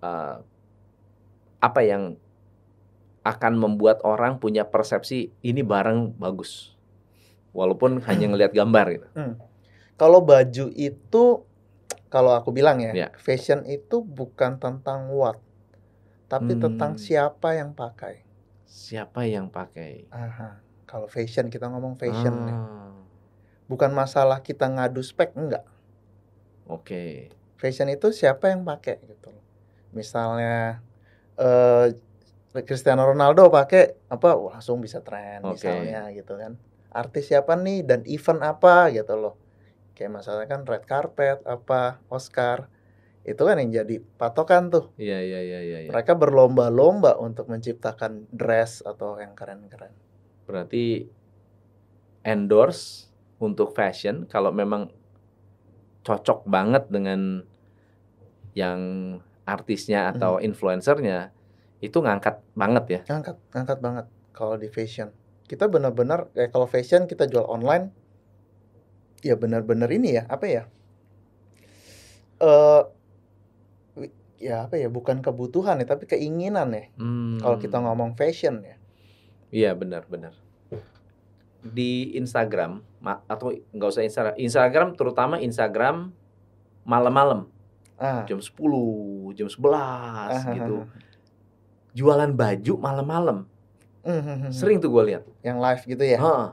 eh, 0.00 0.36
apa 1.60 1.84
yang 1.84 2.16
akan 3.20 3.52
membuat 3.54 4.00
orang 4.00 4.40
punya 4.40 4.64
persepsi 4.64 5.28
ini 5.44 5.60
barang 5.60 6.16
bagus, 6.16 6.72
walaupun 7.52 8.00
hanya 8.08 8.32
ngelihat 8.32 8.52
gambar 8.52 8.86
gitu. 8.90 9.08
Kalau 10.00 10.24
baju 10.24 10.72
itu, 10.72 11.24
kalau 12.08 12.32
aku 12.32 12.48
bilang 12.50 12.80
ya, 12.80 12.96
Ya. 12.96 13.08
fashion 13.20 13.68
itu 13.68 14.00
bukan 14.00 14.56
tentang 14.56 15.12
what, 15.12 15.36
tapi 16.26 16.56
Hmm. 16.56 16.64
tentang 16.64 16.92
siapa 16.96 17.52
yang 17.52 17.76
pakai. 17.76 18.24
Siapa 18.64 19.28
yang 19.28 19.52
pakai? 19.52 20.08
Aha. 20.08 20.64
Kalau 20.88 21.06
fashion 21.06 21.52
kita 21.52 21.68
ngomong 21.68 22.00
fashion. 22.00 22.48
Ah, 22.48 22.96
bukan 23.68 23.92
masalah 23.92 24.40
kita 24.40 24.66
ngadu 24.66 25.04
spek 25.04 25.36
enggak. 25.36 25.62
Oke. 26.64 27.28
Fashion 27.60 27.92
itu 27.92 28.08
siapa 28.10 28.48
yang 28.48 28.64
pakai 28.64 28.98
gitu. 29.04 29.28
loh. 29.28 29.44
Misalnya 29.92 30.80
eh 31.40 31.88
Cristiano 32.50 33.06
Ronaldo 33.06 33.46
pakai 33.46 34.10
apa 34.10 34.34
wah, 34.34 34.58
langsung 34.58 34.82
bisa 34.82 35.00
tren 35.00 35.40
Oke. 35.46 35.56
misalnya 35.64 36.10
gitu 36.10 36.34
kan. 36.34 36.58
Artis 36.90 37.30
siapa 37.30 37.54
nih 37.54 37.86
dan 37.86 38.02
event 38.10 38.42
apa 38.42 38.90
gitu 38.90 39.14
loh. 39.14 39.34
Kayak 39.94 40.20
masalahnya 40.20 40.48
kan 40.50 40.62
red 40.66 40.84
carpet 40.84 41.38
apa 41.46 42.02
Oscar 42.10 42.66
itu 43.22 43.38
kan 43.38 43.60
yang 43.62 43.70
jadi 43.84 44.02
patokan 44.18 44.72
tuh. 44.72 44.90
Iya 44.98 45.22
iya 45.22 45.40
iya 45.46 45.60
iya. 45.62 45.78
iya. 45.86 45.90
Mereka 45.92 46.18
berlomba-lomba 46.18 47.20
untuk 47.22 47.46
menciptakan 47.46 48.26
dress 48.34 48.82
atau 48.82 49.14
yang 49.22 49.38
keren-keren. 49.38 49.94
Berarti 50.50 51.06
endorse 52.26 53.06
untuk 53.38 53.70
fashion 53.70 54.26
kalau 54.26 54.50
memang 54.50 54.90
cocok 56.02 56.48
banget 56.48 56.90
dengan 56.90 57.44
yang 58.58 58.80
artisnya 59.50 60.14
atau 60.14 60.38
influencernya 60.38 61.34
itu 61.80 61.98
ngangkat 61.98 62.38
banget 62.54 62.84
ya. 62.86 63.00
Ngangkat, 63.08 63.36
ngangkat 63.50 63.78
banget 63.80 64.06
kalau 64.30 64.54
di 64.54 64.68
fashion. 64.68 65.10
Kita 65.44 65.66
benar-benar 65.66 66.30
kayak 66.30 66.50
kalau 66.50 66.64
fashion 66.64 67.04
kita 67.04 67.26
jual 67.26 67.42
online 67.42 67.90
ya 69.20 69.34
benar-benar 69.34 69.90
ini 69.90 70.16
ya, 70.16 70.24
apa 70.24 70.46
ya? 70.46 70.62
Eh 72.40 72.82
wi- 73.98 74.14
ya 74.38 74.64
apa 74.64 74.78
ya, 74.78 74.88
bukan 74.88 75.20
kebutuhan 75.20 75.82
ya, 75.82 75.86
tapi 75.86 76.06
keinginan 76.06 76.70
ya. 76.72 76.84
Kalau 77.42 77.56
kita 77.58 77.76
Hmm. 77.76 77.90
ngomong 77.90 78.14
fashion 78.14 78.62
ya. 78.62 78.76
Iya 79.50 79.70
benar 79.74 80.06
benar. 80.06 80.32
Di 81.60 82.16
Instagram 82.16 82.80
atau 83.26 83.52
nggak 83.52 83.90
usah 83.90 84.04
Instagram, 84.06 84.34
Instagram 84.38 84.88
terutama 84.94 85.36
Instagram 85.36 86.14
malam-malam 86.84 87.50
Ah, 88.00 88.24
jam 88.24 88.40
10, 88.40 88.56
jam 89.32 89.46
11 89.46 89.58
ah, 89.70 90.28
ah, 90.28 90.42
gitu. 90.50 90.74
ah. 90.78 90.88
Jualan 91.90 92.30
baju 92.30 92.74
malam-malam. 92.76 93.38
Hmm, 94.00 94.16
hmm, 94.18 94.36
hmm, 94.40 94.52
Sering 94.52 94.78
tuh 94.78 94.88
gue 94.88 95.02
lihat. 95.06 95.24
yang 95.40 95.58
live 95.58 95.82
gitu 95.82 96.00
ya. 96.00 96.16
Heeh. 96.16 96.46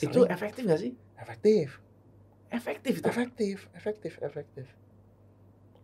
Itu 0.00 0.24
efektif 0.24 0.62
nggak 0.64 0.80
sih? 0.80 0.92
efektif, 1.16 1.78
Efektif 2.50 2.98
itu. 2.98 3.06
efektif, 3.06 3.56
efektif, 3.72 4.12
efektif. 4.18 4.66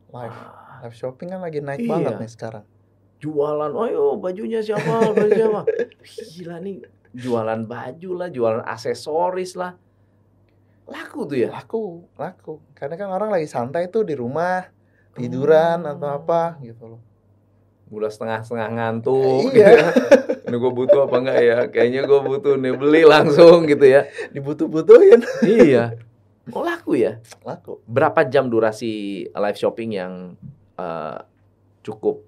Live, 0.09 0.33
Ah, 0.33 0.83
live 0.83 0.95
shopping 0.95 1.29
kan 1.29 1.41
lagi 1.41 1.61
naik 1.61 1.79
Iya. 1.79 1.91
banget 1.91 2.13
nih 2.19 2.31
sekarang. 2.31 2.65
jualan, 3.17 3.73
ayo 3.81 4.17
bajunya 4.17 4.61
siapa, 4.61 4.85
baju 5.09 5.31
siapa. 5.31 5.61
Gila 6.33 6.57
nih, 6.59 6.85
jualan 7.13 7.63
baju 7.65 8.11
lah, 8.15 8.29
jualan 8.29 8.61
aksesoris 8.63 9.55
lah. 9.55 9.73
Laku 10.85 11.25
tuh 11.25 11.39
ya. 11.39 11.49
Laku, 11.51 12.07
laku. 12.15 12.61
Karena 12.73 12.95
kan 12.95 13.09
orang 13.09 13.31
lagi 13.31 13.47
santai 13.47 13.89
tuh 13.89 14.03
di 14.03 14.13
rumah, 14.13 14.69
tiduran 15.17 15.79
Oh. 15.83 15.93
atau 15.97 16.09
apa 16.15 16.61
gitu 16.61 16.85
loh. 16.87 17.03
Udah 17.87 18.11
setengah-setengah 18.11 18.69
ngantuk. 18.73 19.51
Iya. 19.51 19.51
gitu 19.51 19.61
ya. 19.63 19.89
Ini 20.47 20.57
gue 20.57 20.73
butuh 20.73 21.01
apa 21.07 21.17
enggak 21.19 21.39
ya? 21.41 21.59
Kayaknya 21.67 22.01
gue 22.05 22.21
butuh 22.21 22.55
nih 22.55 22.75
beli 22.75 23.03
langsung 23.03 23.67
gitu 23.67 23.83
ya. 23.83 24.07
Dibutuh-butuhin. 24.31 25.21
iya. 25.47 25.95
Oh 26.51 26.63
laku 26.63 26.95
ya. 26.95 27.19
Laku. 27.43 27.83
Berapa 27.85 28.23
jam 28.23 28.47
durasi 28.47 28.91
live 29.27 29.59
shopping 29.59 29.91
yang 29.95 30.13
eh, 30.77 31.19
cukup 31.83 32.23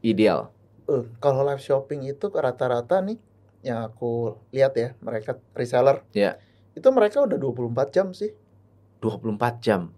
ideal? 0.00 0.50
Eh, 0.86 1.06
kalau 1.18 1.46
live 1.46 1.62
shopping 1.62 2.06
itu 2.06 2.26
rata-rata 2.30 2.98
nih 2.98 3.18
yang 3.60 3.84
aku 3.84 4.40
lihat 4.50 4.72
ya, 4.74 4.88
mereka 4.98 5.36
reseller. 5.52 6.02
Iya. 6.10 6.40
Itu 6.72 6.90
mereka 6.90 7.20
udah 7.22 7.36
24 7.36 7.92
jam 7.92 8.06
sih, 8.10 8.32
24 8.98 9.58
jam. 9.60 9.92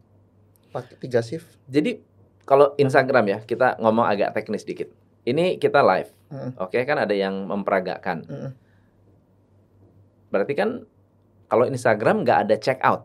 pakai 0.68 0.96
tiga 0.96 1.20
shift. 1.20 1.46
Jadi 1.68 2.00
kalau 2.42 2.74
Instagram 2.76 3.24
ya, 3.28 3.38
kita 3.42 3.78
ngomong 3.78 4.06
agak 4.06 4.34
teknis 4.34 4.66
dikit. 4.66 4.90
Ini 5.22 5.56
kita 5.56 5.80
live. 5.80 6.10
Mm, 6.34 6.58
Oke, 6.58 6.82
kan 6.82 6.98
ada 6.98 7.14
yang 7.14 7.46
memperagakan. 7.46 8.26
mm. 8.26 8.50
Berarti 10.32 10.54
kan 10.56 10.82
kalau 11.46 11.68
Instagram 11.68 12.24
nggak 12.24 12.38
ada 12.48 12.56
check 12.56 12.80
out. 12.80 13.04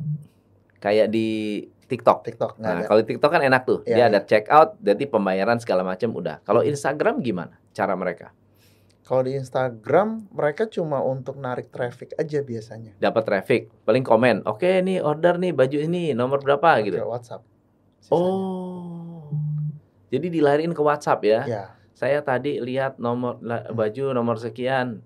Kayak 0.79 1.11
di 1.11 1.61
TikTok. 1.87 2.23
TikTok 2.27 2.51
Nah, 2.59 2.83
ada. 2.83 2.87
kalau 2.87 3.01
TikTok 3.03 3.31
kan 3.31 3.43
enak 3.43 3.63
tuh. 3.63 3.79
Iya, 3.83 3.95
Dia 3.95 4.03
iya. 4.07 4.09
ada 4.11 4.19
check 4.23 4.45
out, 4.51 4.75
jadi 4.79 5.03
pembayaran 5.07 5.59
segala 5.59 5.83
macam 5.83 6.11
udah. 6.15 6.43
Kalau 6.43 6.63
Instagram 6.63 7.23
gimana 7.23 7.55
cara 7.71 7.95
mereka? 7.95 8.31
Kalau 9.07 9.23
di 9.23 9.39
Instagram 9.39 10.27
mereka 10.35 10.67
cuma 10.67 10.99
untuk 10.99 11.39
narik 11.39 11.71
traffic 11.71 12.11
aja 12.19 12.43
biasanya. 12.43 12.91
Dapat 12.99 13.23
traffic, 13.23 13.61
paling 13.87 14.03
komen, 14.03 14.43
"Oke, 14.43 14.83
nih 14.83 14.99
order 14.99 15.39
nih 15.39 15.55
baju 15.55 15.77
ini 15.79 16.11
nomor 16.11 16.43
berapa?" 16.43 16.75
Pakai 16.75 16.91
gitu. 16.91 16.99
WhatsApp. 17.07 17.39
sisanya. 18.03 18.19
Oh. 18.19 18.66
Jadi 20.07 20.27
dilarin 20.29 20.71
ke 20.71 20.79
WhatsApp 20.79 21.19
ya. 21.21 21.41
Ya, 21.43 21.63
Saya 21.91 22.21
tadi 22.21 22.57
lihat 22.57 22.95
nomor 22.97 23.37
Hmm. 23.37 23.71
baju 23.71 24.05
nomor 24.11 24.37
sekian. 24.37 25.01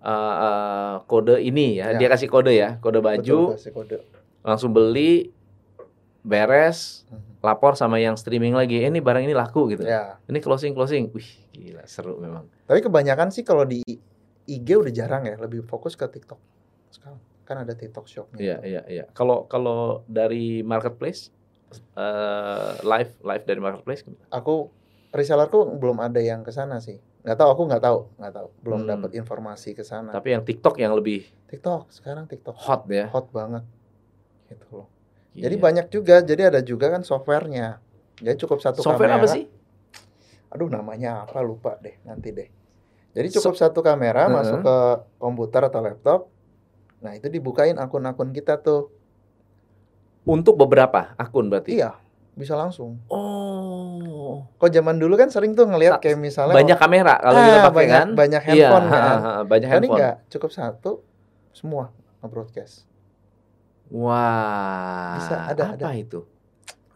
eh, 0.00 0.10
eh, 0.10 0.94
kode 1.06 1.40
ini 1.40 1.78
ya. 1.78 1.88
Ya. 1.90 1.96
Dia 1.96 2.08
kasih 2.10 2.28
kode 2.28 2.52
ya, 2.52 2.76
kode 2.76 3.00
baju, 3.00 3.24
betul, 3.48 3.56
kasih 3.56 3.72
kode. 3.72 3.96
langsung 4.42 4.68
beli, 4.68 5.32
beres, 6.22 7.04
Mhm. 7.06 7.40
lapor 7.40 7.72
sama 7.72 7.96
yang 7.96 8.12
streaming 8.14 8.52
lagi. 8.52 8.80
Eh, 8.80 8.88
ini 8.88 8.98
barang 8.98 9.20
ini 9.20 9.32
laku 9.32 9.68
gitu. 9.70 9.80
Ya, 9.82 10.20
Ini 10.22 10.38
closing 10.38 10.72
closing. 10.72 11.08
Wih, 11.08 11.24
gila 11.50 11.84
seru 11.84 12.16
memang. 12.16 12.44
tapi 12.62 12.80
kebanyakan 12.80 13.28
sih 13.28 13.40
kalau 13.40 13.62
di 13.62 13.80
IG 14.42 14.68
udah 14.74 14.88
jarang 14.90 15.24
ya, 15.24 15.36
lebih 15.36 15.60
fokus 15.62 15.92
ke 15.94 16.04
TikTok. 16.06 16.36
Sekarang 16.90 17.16
kan 17.42 17.56
ada 17.58 17.72
TikTok 17.72 18.04
Shopnya. 18.04 18.36
Iya 18.36 18.56
iya 18.62 18.82
iya. 18.86 19.04
Kalau 19.10 19.44
kalau 19.44 20.04
dari 20.06 20.60
marketplace 20.62 21.28
eh 21.94 22.72
live 22.82 23.12
live 23.20 23.44
dari 23.44 23.60
marketplace? 23.60 24.02
Aku 24.28 24.68
resellerku 25.10 25.78
belum 25.78 25.98
ada 25.98 26.18
yang 26.18 26.42
ke 26.42 26.50
sana 26.50 26.78
sih. 26.78 26.98
Nggak 27.24 27.38
tahu, 27.38 27.48
aku 27.50 27.62
nggak 27.70 27.82
tahu, 27.82 27.98
nggak 28.20 28.34
tahu. 28.34 28.48
Belum 28.60 28.80
Hmm. 28.84 28.90
dapat 28.90 29.10
informasi 29.14 29.72
ke 29.72 29.80
sana. 29.80 30.10
Tapi 30.10 30.34
yang 30.34 30.42
TikTok 30.42 30.76
yang 30.76 30.92
lebih 30.92 31.24
TikTok 31.48 31.88
sekarang 31.88 32.26
TikTok 32.26 32.56
hot 32.58 32.84
ya. 32.86 33.08
hot 33.08 33.30
banget. 33.30 33.64
Gitu 34.50 34.66
loh. 34.70 34.88
Jadi 35.34 35.56
banyak 35.56 35.86
juga, 35.90 36.22
jadi 36.22 36.52
ada 36.52 36.60
juga 36.62 36.90
kan 36.90 37.02
softwarenya. 37.02 37.82
Jadi 38.22 38.36
cukup 38.38 38.62
satu 38.62 38.78
software 38.78 39.10
kamera. 39.10 39.18
apa 39.18 39.26
sih? 39.26 39.44
Aduh 40.54 40.70
namanya 40.70 41.26
apa 41.26 41.42
lupa 41.42 41.74
deh 41.80 41.98
nanti 42.02 42.30
deh. 42.30 42.46
Jadi 43.10 43.28
cukup 43.34 43.54
satu 43.54 43.82
kamera 43.82 44.26
Heeh. 44.26 44.34
masuk 44.34 44.58
ke 44.62 44.76
komputer 45.16 45.62
atau 45.64 45.80
laptop. 45.80 46.20
Nah 47.02 47.14
itu 47.14 47.26
dibukain 47.26 47.74
akun-akun 47.74 48.30
kita 48.30 48.58
tuh. 48.58 48.90
Untuk 50.24 50.56
beberapa 50.56 51.12
akun 51.14 51.48
berarti. 51.48 51.76
Iya 51.76 51.94
bisa 52.34 52.58
langsung. 52.58 52.98
Oh. 53.06 54.50
Kok 54.58 54.66
zaman 54.68 54.98
dulu 54.98 55.14
kan 55.14 55.30
sering 55.30 55.54
tuh 55.54 55.70
ngelihat 55.70 56.02
kayak 56.02 56.18
misalnya 56.18 56.50
Banyak 56.52 56.74
kamera 56.76 57.14
kalau 57.22 57.38
Ah, 57.38 57.46
kita 57.46 57.58
pakai 57.62 57.74
banyak- 57.78 57.94
kan. 57.94 58.08
banyak 58.12 58.42
Iya, 58.42 58.48
handphone 58.66 58.86
kan. 58.90 58.98
ha, 58.98 59.14
ha, 59.14 59.32
banyak 59.46 59.68
Ini 59.68 59.74
handphone. 59.78 59.94
enggak, 59.94 60.14
cukup 60.28 60.50
satu 60.50 60.92
semua 61.54 61.94
nge-broadcast. 62.18 62.90
Wah. 63.94 65.14
Bisa, 65.14 65.36
ada, 65.46 65.62
apa 65.70 65.78
ada. 65.78 65.88
itu? 65.94 66.26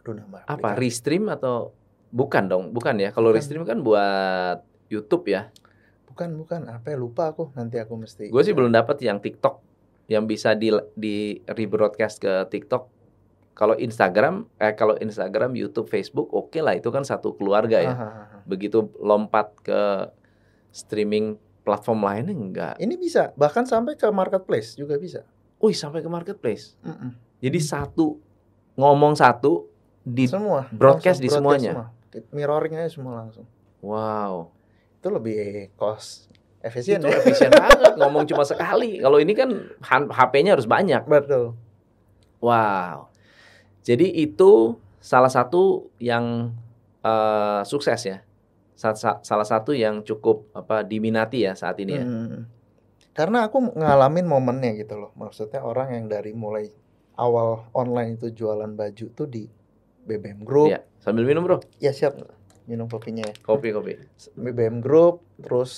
Aduh 0.01 0.13
nama 0.13 0.43
Apa 0.43 0.75
aplikasi. 0.75 0.79
restream 0.81 1.23
atau 1.29 1.71
bukan 2.09 2.43
dong? 2.45 2.63
Bukan 2.71 2.99
ya. 2.99 3.09
Kalau 3.09 3.31
restream 3.31 3.63
kan 3.63 3.79
buat 3.79 4.59
YouTube 4.89 5.29
ya. 5.29 5.47
Bukan, 6.03 6.35
bukan. 6.35 6.67
Apa 6.67 6.91
ya 6.91 6.97
lupa 6.99 7.31
aku. 7.31 7.55
Nanti 7.55 7.79
aku 7.79 7.95
mesti 7.95 8.27
Gue 8.27 8.43
sih 8.43 8.51
belum 8.51 8.73
dapat 8.73 8.99
yang 8.99 9.23
TikTok 9.23 9.63
yang 10.09 10.25
bisa 10.25 10.51
di 10.51 10.67
di 10.91 11.15
rebroadcast 11.45 12.19
ke 12.19 12.33
TikTok. 12.49 12.98
Kalau 13.59 13.75
Instagram, 13.75 14.47
eh 14.55 14.71
kalau 14.71 14.95
Instagram, 14.95 15.51
YouTube, 15.51 15.91
Facebook, 15.91 16.31
oke 16.31 16.63
lah 16.63 16.79
itu 16.79 16.87
kan 16.95 17.03
satu 17.03 17.35
keluarga 17.35 17.83
ya. 17.83 17.93
Begitu 18.47 18.87
lompat 19.03 19.51
ke 19.59 20.07
streaming 20.71 21.35
platform 21.67 22.07
lainnya 22.07 22.31
enggak. 22.31 22.75
Ini 22.79 22.95
bisa, 22.95 23.35
bahkan 23.35 23.67
sampai 23.67 23.99
ke 23.99 24.07
marketplace 24.07 24.79
juga 24.79 24.95
bisa. 24.95 25.27
Wih, 25.59 25.75
sampai 25.75 25.99
ke 25.99 26.07
marketplace. 26.07 26.79
Mm-mm. 26.87 27.19
Jadi 27.43 27.59
satu 27.59 28.15
ngomong 28.79 29.19
satu 29.19 29.67
di 30.07 30.23
semua 30.23 30.71
broadcast 30.71 31.19
langsung 31.19 31.27
di 31.27 31.29
semuanya? 31.59 31.71
semua. 31.75 31.87
Mirroring 32.31 32.79
aja 32.79 32.89
semua 32.95 33.13
langsung. 33.19 33.43
wow. 33.83 34.47
Itu 35.03 35.11
lebih 35.11 35.75
cost 35.75 36.31
efisien 36.63 36.99
itu 36.99 37.07
ya. 37.07 37.19
efisien 37.19 37.51
banget 37.51 37.99
ngomong 37.99 38.23
cuma 38.23 38.47
sekali. 38.47 39.03
Kalau 39.03 39.19
ini 39.19 39.35
kan 39.35 39.51
HP-nya 39.83 40.55
harus 40.55 40.67
banyak. 40.67 41.03
Betul. 41.07 41.59
Wow. 42.39 43.08
Jadi 43.81 44.11
itu 44.13 44.75
salah 44.99 45.31
satu 45.31 45.87
yang 45.97 46.53
eh, 46.99 47.61
sukses 47.63 48.01
ya. 48.03 48.19
Sa- 48.75 48.95
sa- 48.95 49.19
Salah 49.23 49.47
satu 49.47 49.71
yang 49.71 50.03
cukup 50.03 50.51
apa 50.51 50.83
diminati 50.83 51.43
ya 51.43 51.55
saat 51.55 51.79
ini 51.79 51.93
ya. 51.95 52.03
Mm. 52.03 52.43
Karena 53.11 53.47
aku 53.47 53.75
ngalamin 53.75 54.23
momennya 54.23 54.75
gitu 54.75 54.95
loh. 54.95 55.11
Maksudnya 55.15 55.59
orang 55.63 55.91
yang 55.95 56.05
dari 56.07 56.31
mulai 56.31 56.71
awal 57.15 57.67
online 57.75 58.15
itu 58.15 58.31
jualan 58.31 58.71
baju 58.71 59.05
tuh 59.11 59.27
di 59.27 59.43
BBM 60.07 60.47
Group. 60.47 60.71
Iya. 60.71 60.79
Sambil 60.99 61.27
minum 61.27 61.43
bro. 61.43 61.59
Ya 61.79 61.91
siap 61.91 62.15
minum 62.63 62.87
kopinya 62.87 63.27
ya. 63.27 63.35
Kopi 63.43 63.75
kopi. 63.75 63.99
BBM 64.39 64.79
Group 64.79 65.23
terus 65.39 65.71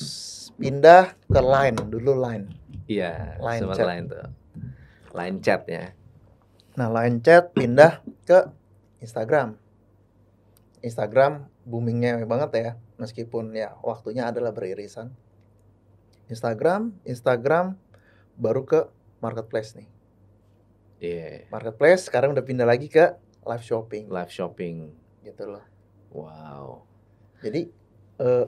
pindah 0.57 1.17
ke 1.25 1.41
Line 1.41 1.77
dulu 1.89 2.13
Line. 2.13 2.45
Iya. 2.85 3.41
Line 3.41 3.61
sempat 3.65 3.77
chat. 3.77 3.87
Line 3.89 4.05
tuh. 4.05 4.25
Line 5.17 5.37
chat 5.41 5.61
ya. 5.65 5.85
Nah, 6.81 6.89
Line 6.89 7.21
Chat 7.21 7.53
pindah 7.53 8.01
ke 8.25 8.49
Instagram. 9.05 9.53
Instagram 10.81 11.45
boomingnya 11.61 12.25
banget 12.25 12.49
ya, 12.57 12.71
meskipun 12.97 13.53
ya 13.53 13.77
waktunya 13.85 14.25
adalah 14.33 14.49
beririsan. 14.49 15.13
Instagram, 16.25 16.97
Instagram 17.05 17.77
baru 18.33 18.65
ke 18.65 18.89
marketplace 19.21 19.77
nih. 19.77 19.85
Iya. 21.05 21.53
Marketplace 21.53 22.09
sekarang 22.09 22.33
udah 22.33 22.41
pindah 22.41 22.65
lagi 22.65 22.89
ke 22.89 23.13
live 23.45 23.61
shopping 23.61 24.09
Live 24.09 24.33
shopping. 24.33 24.89
gitu 25.21 25.53
loh. 25.53 25.65
Wow. 26.09 26.81
Jadi 27.45 27.69
eh, 28.25 28.45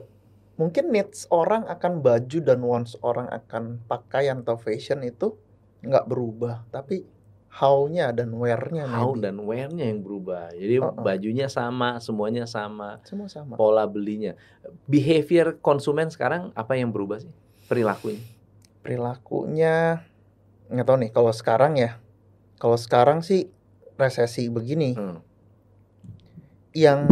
mungkin 0.58 0.90
needs 0.90 1.30
orang 1.30 1.70
akan 1.70 2.02
baju 2.02 2.38
dan 2.42 2.66
wants 2.66 2.98
orang 2.98 3.30
akan 3.30 3.78
pakaian 3.86 4.42
atau 4.42 4.58
fashion 4.58 5.06
itu 5.06 5.38
nggak 5.86 6.10
berubah, 6.10 6.66
tapi 6.74 7.13
how-nya 7.54 8.10
dan 8.10 8.34
wear-nya 8.34 8.82
How 8.84 9.14
maybe. 9.14 9.22
dan 9.22 9.36
where-nya 9.40 9.86
yang 9.86 10.02
berubah. 10.02 10.50
Jadi 10.50 10.82
Uh-uh. 10.82 10.98
bajunya 10.98 11.46
sama, 11.46 12.02
semuanya 12.02 12.44
sama, 12.44 12.98
semua 13.06 13.30
sama. 13.30 13.54
pola 13.54 13.86
belinya. 13.86 14.34
Behavior 14.84 15.54
konsumen 15.58 16.10
sekarang 16.10 16.50
apa 16.52 16.74
yang 16.74 16.90
berubah 16.90 17.22
sih? 17.22 17.30
Perilakunya. 17.64 18.20
perilakunya 18.84 20.04
nggak 20.66 20.84
tahu 20.84 20.96
nih 21.00 21.10
kalau 21.10 21.32
sekarang 21.32 21.72
ya 21.74 21.96
kalau 22.58 22.76
sekarang 22.76 23.24
sih 23.24 23.48
resesi 23.96 24.48
begini 24.48 24.92
Hmm. 24.92 25.24
yang 26.76 27.08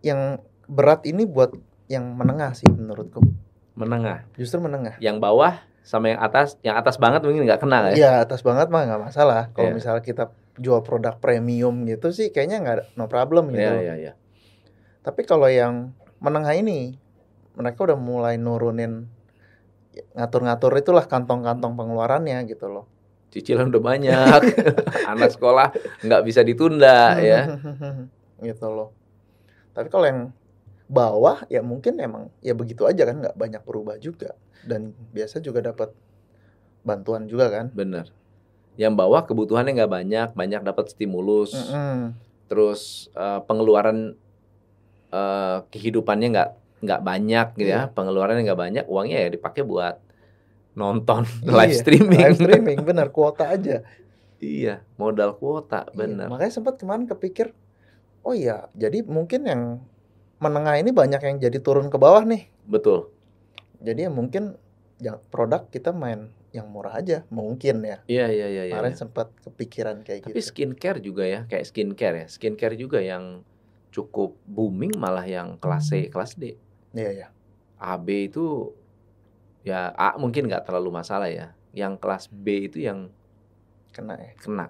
yang 0.00 0.36
berat 0.66 1.04
ini 1.04 1.24
buat 1.24 1.56
yang 1.86 2.12
menengah 2.12 2.52
sih 2.52 2.68
menurutku 2.68 3.24
Menengah. 3.72 4.28
justru 4.36 4.60
menengah 4.60 5.00
Yang 5.00 5.16
bawah 5.18 5.54
sama 5.84 6.08
yang 6.10 6.20
atas, 6.20 6.56
yang 6.64 6.74
atas 6.74 6.96
banget 6.96 7.20
mungkin 7.20 7.44
nggak 7.44 7.60
kenal 7.60 7.92
ya. 7.92 7.94
ya 7.94 8.12
atas 8.24 8.40
banget 8.40 8.72
mah 8.72 8.88
nggak 8.88 9.02
masalah 9.04 9.52
kalau 9.52 9.68
Iya. 9.68 9.76
misalnya 9.76 10.00
kita 10.00 10.24
jual 10.56 10.80
produk 10.80 11.20
premium 11.20 11.84
gitu 11.84 12.08
sih 12.08 12.32
kayaknya 12.32 12.64
nggak 12.64 12.76
no 12.96 13.04
problem 13.04 13.52
gitu 13.52 13.60
Iya, 13.60 13.80
iya, 13.80 13.94
iya. 14.00 14.12
tapi 15.04 15.22
kalau 15.22 15.44
yang 15.44 15.92
menengah 16.18 16.56
ini 16.56 16.96
mereka 17.52 17.84
udah 17.84 17.98
mulai 18.00 18.40
nurunin 18.40 19.04
ngatur-ngatur 20.12 20.72
itulah 20.74 21.04
kantong-kantong 21.04 21.76
pengeluarannya 21.76 22.42
gitu 22.48 22.66
loh 22.66 22.86
Cicilan 23.28 23.66
udah 23.66 23.82
banyak. 23.82 24.40
Anak 25.10 25.34
sekolah 25.34 25.74
nggak 26.00 26.22
bisa 26.22 26.46
ditunda 26.46 27.18
ya. 27.18 27.58
gitu 28.46 28.66
loh 28.66 28.90
tapi 29.70 29.90
kalau 29.90 30.06
yang 30.06 30.20
bawah 30.86 31.42
ya 31.48 31.58
mungkin 31.60 31.98
emang 31.98 32.30
ya 32.38 32.54
begitu 32.54 32.86
aja 32.86 33.02
kan 33.04 33.18
nggak 33.18 33.34
banyak 33.34 33.62
berubah 33.66 33.98
juga 33.98 34.38
dan 34.64 34.92
biasa 35.10 35.38
juga 35.38 35.60
dapat 35.62 35.92
bantuan 36.82 37.24
juga 37.24 37.48
kan 37.48 37.72
Bener. 37.72 38.08
Yang 38.74 38.94
bawah 38.98 39.22
kebutuhannya 39.22 39.72
nggak 39.72 39.92
banyak, 39.92 40.28
banyak 40.34 40.60
dapat 40.60 40.90
stimulus. 40.90 41.54
Mm-mm. 41.54 42.12
Terus 42.50 43.06
eh, 43.14 43.40
pengeluaran 43.46 44.18
eh, 45.08 45.58
kehidupannya 45.70 46.28
nggak 46.34 46.50
nggak 46.82 47.00
banyak 47.00 47.46
gitu 47.56 47.70
ya. 47.70 47.86
Iya. 47.86 47.94
Pengeluarannya 47.94 48.42
nggak 48.42 48.60
banyak, 48.60 48.84
uangnya 48.90 49.18
ya 49.24 49.28
dipakai 49.30 49.62
buat 49.62 49.96
nonton 50.74 51.22
Iya, 51.46 51.54
live 51.54 51.74
streaming. 51.78 52.18
live 52.20 52.36
streaming 52.36 52.78
benar 52.82 53.08
kuota 53.14 53.46
aja 53.46 53.86
iya, 54.42 54.82
modal 54.98 55.38
kuota, 55.38 55.86
Iya, 55.86 55.94
bener. 55.94 56.26
makanya 56.28 56.50
sempat 56.52 56.76
kemarin 56.76 57.06
kepikir 57.06 57.54
oh 58.20 58.34
iya 58.34 58.66
jadi 58.74 59.06
mungkin 59.06 59.46
yang 59.46 59.62
menengah 60.36 60.74
ini 60.76 60.90
banyak 60.90 61.22
yang 61.22 61.36
jadi 61.38 61.58
turun 61.62 61.88
ke 61.88 61.96
bawah 61.96 62.26
nih 62.26 62.50
Betul. 62.66 63.13
Jadi 63.84 64.08
ya 64.08 64.10
mungkin 64.10 64.56
yang 64.98 65.20
produk 65.28 65.68
kita 65.68 65.92
main 65.92 66.32
yang 66.54 66.70
murah 66.70 66.96
aja 66.96 67.26
mungkin 67.28 67.82
ya 67.82 67.98
Iya, 68.06 68.26
iya, 68.30 68.46
iya, 68.46 68.62
iya. 68.70 68.74
kemarin 68.78 68.94
iya. 68.94 69.00
sempat 69.02 69.28
kepikiran 69.42 69.96
kayak 70.06 70.30
Tapi 70.30 70.38
gitu 70.38 70.48
skincare 70.54 70.98
juga 71.02 71.24
ya, 71.26 71.40
kayak 71.50 71.66
skincare 71.66 72.16
ya. 72.24 72.26
Skincare 72.30 72.78
juga 72.78 73.02
yang 73.02 73.42
cukup 73.90 74.38
booming 74.46 74.94
malah 74.94 75.26
yang 75.26 75.58
kelas 75.58 75.90
C, 75.90 76.06
kelas 76.08 76.34
D. 76.34 76.54
iya 76.94 77.10
ya 77.10 77.26
AB 77.76 78.06
itu 78.30 78.70
ya 79.62 79.90
A 79.92 80.14
mungkin 80.14 80.46
nggak 80.46 80.62
terlalu 80.64 80.94
masalah 80.94 81.26
ya. 81.26 81.52
Yang 81.74 81.98
kelas 81.98 82.24
B 82.30 82.70
itu 82.70 82.78
yang 82.86 83.10
kena 83.90 84.14
ya 84.14 84.32
kena, 84.38 84.66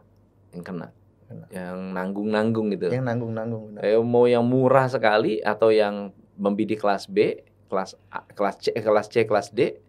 yang 0.52 0.64
kena, 0.64 0.88
Kena. 1.28 1.46
yang 1.52 1.76
nanggung-nanggung 1.92 2.72
gitu. 2.72 2.88
yang 2.88 3.04
nanggung 3.04 3.32
nanggung 3.32 3.62
benar. 3.72 3.80
Kayak 3.84 4.00
mau 4.04 4.24
yang 4.24 4.44
murah 4.44 4.88
sekali 4.88 5.40
atau 5.44 5.68
yang 5.68 6.12
membidik 6.36 6.80
kelas 6.80 7.08
B, 7.08 7.44
kelas 7.74 7.98
A, 8.14 8.22
kelas 8.22 8.56
C, 8.62 8.66
kelas 8.70 9.06
C, 9.10 9.26
kelas 9.26 9.48
D 9.50 9.82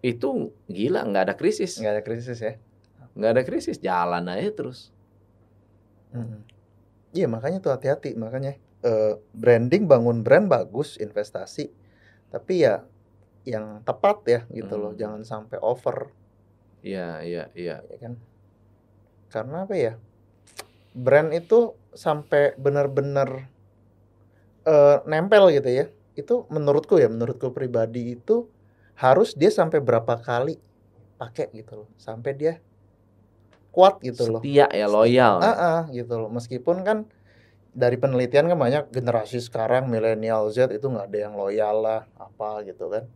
itu 0.00 0.48
gila 0.72 1.04
nggak 1.04 1.24
ada 1.28 1.34
krisis, 1.36 1.76
nggak 1.76 1.92
ada 2.00 2.02
krisis 2.04 2.40
ya 2.40 2.56
nggak 3.14 3.30
ada 3.30 3.42
krisis 3.44 3.76
jalan 3.78 4.24
aja 4.26 4.50
terus. 4.50 4.88
Mm-mm. 6.16 6.40
Iya 7.14 7.30
makanya 7.30 7.62
tuh 7.62 7.70
hati-hati 7.76 8.16
makanya 8.18 8.56
eh, 8.82 9.14
branding 9.36 9.86
bangun 9.86 10.26
brand 10.26 10.50
bagus 10.50 10.98
investasi 10.98 11.70
tapi 12.32 12.66
ya 12.66 12.82
yang 13.46 13.84
tepat 13.86 14.18
ya 14.26 14.40
gitu 14.50 14.74
loh 14.74 14.90
Hmm. 14.96 14.98
jangan 14.98 15.22
sampai 15.22 15.62
over 15.62 16.10
Iya 16.82 17.22
iya 17.22 17.44
iya. 17.54 17.76
ya 17.86 17.96
kan 18.02 18.18
karena 19.30 19.62
apa 19.62 19.74
ya 19.78 19.92
brand 20.90 21.30
itu 21.30 21.78
sampai 21.94 22.58
benar-benar 22.58 23.46
eh, 24.66 24.96
nempel 25.06 25.54
gitu 25.54 25.70
ya 25.70 25.86
itu 26.14 26.46
menurutku 26.50 26.98
ya 26.98 27.10
menurutku 27.10 27.50
pribadi 27.50 28.14
itu 28.14 28.46
harus 28.94 29.34
dia 29.34 29.50
sampai 29.50 29.82
berapa 29.82 30.18
kali 30.22 30.58
pakai 31.18 31.50
gitu 31.54 31.84
loh 31.84 31.88
sampai 31.98 32.32
dia 32.34 32.54
kuat 33.74 33.98
gitu 33.98 34.30
loh 34.30 34.40
Setia 34.40 34.70
ya 34.70 34.86
loyal. 34.86 35.42
Ah, 35.42 35.50
ah, 35.50 35.80
gitu 35.90 36.14
loh. 36.14 36.30
Meskipun 36.30 36.86
kan 36.86 37.10
dari 37.74 37.98
penelitian 37.98 38.46
kan 38.46 38.54
banyak 38.54 38.94
generasi 38.94 39.42
sekarang 39.42 39.90
milenial 39.90 40.46
Z 40.54 40.70
itu 40.70 40.86
nggak 40.86 41.10
ada 41.10 41.18
yang 41.18 41.34
loyal 41.34 41.82
lah 41.82 42.00
apa 42.14 42.62
gitu 42.62 42.86
kan. 42.86 43.10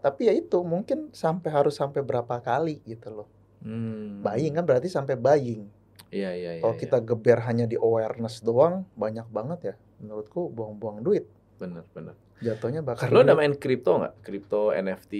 Tapi 0.00 0.32
ya 0.32 0.32
itu 0.32 0.64
mungkin 0.64 1.12
sampai 1.12 1.52
harus 1.52 1.76
sampai 1.76 2.00
berapa 2.00 2.40
kali 2.40 2.80
gitu 2.88 3.12
loh. 3.12 3.28
Hmm. 3.60 4.24
Buying 4.24 4.56
kan 4.56 4.64
berarti 4.64 4.88
sampai 4.88 5.20
buying. 5.20 5.68
Iya 6.08 6.32
iya 6.32 6.50
iya. 6.56 6.62
Kalau 6.64 6.74
iya. 6.74 6.80
kita 6.80 6.98
geber 7.04 7.38
hanya 7.44 7.68
di 7.68 7.76
awareness 7.76 8.40
doang 8.40 8.88
banyak 8.96 9.28
banget 9.28 9.60
ya. 9.60 9.74
Menurutku 10.00 10.48
buang-buang 10.48 11.04
duit. 11.04 11.28
Bener 11.60 11.84
bener. 11.92 12.16
Jatuhnya 12.40 12.80
bakar 12.80 13.12
Lo 13.12 13.20
udah 13.20 13.36
main 13.36 13.52
kripto 13.52 14.00
nggak? 14.00 14.24
Kripto 14.24 14.72
NFT 14.72 15.14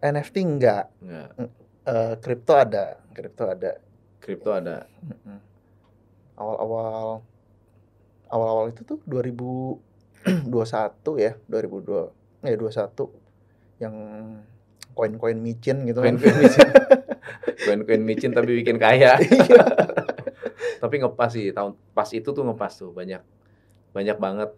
NFT 0.00 0.36
enggak. 0.40 0.88
nggak? 1.04 1.28
Eh, 1.84 2.14
kripto 2.24 2.56
ada, 2.56 2.96
kripto 3.12 3.44
ada. 3.44 3.76
Kripto 4.16 4.50
ada. 4.56 4.88
Mm-mm. 5.04 5.38
Awal-awal 6.40 7.20
awal-awal 8.32 8.66
itu 8.72 8.82
tuh 8.88 8.98
2000 9.04 10.48
21 10.48 11.20
ya 11.20 11.36
2002 11.52 12.48
eh 12.48 12.56
21 12.56 13.84
yang 13.84 13.94
koin-koin 14.96 15.36
micin 15.36 15.84
gitu 15.84 16.00
kan. 16.00 16.16
Koin-koin 16.16 16.36
micin. 16.40 16.68
Koin-koin 17.68 18.02
micin 18.02 18.30
tapi 18.32 18.56
bikin 18.64 18.80
kaya. 18.80 19.20
Iya. 19.24 19.64
tapi 20.80 21.00
ngepas 21.00 21.32
sih 21.32 21.48
tahun 21.48 21.80
pas 21.96 22.04
itu 22.12 22.28
tuh 22.28 22.44
ngepas 22.44 22.72
tuh 22.76 22.92
banyak 22.92 23.24
banyak 23.96 24.20
banget 24.20 24.52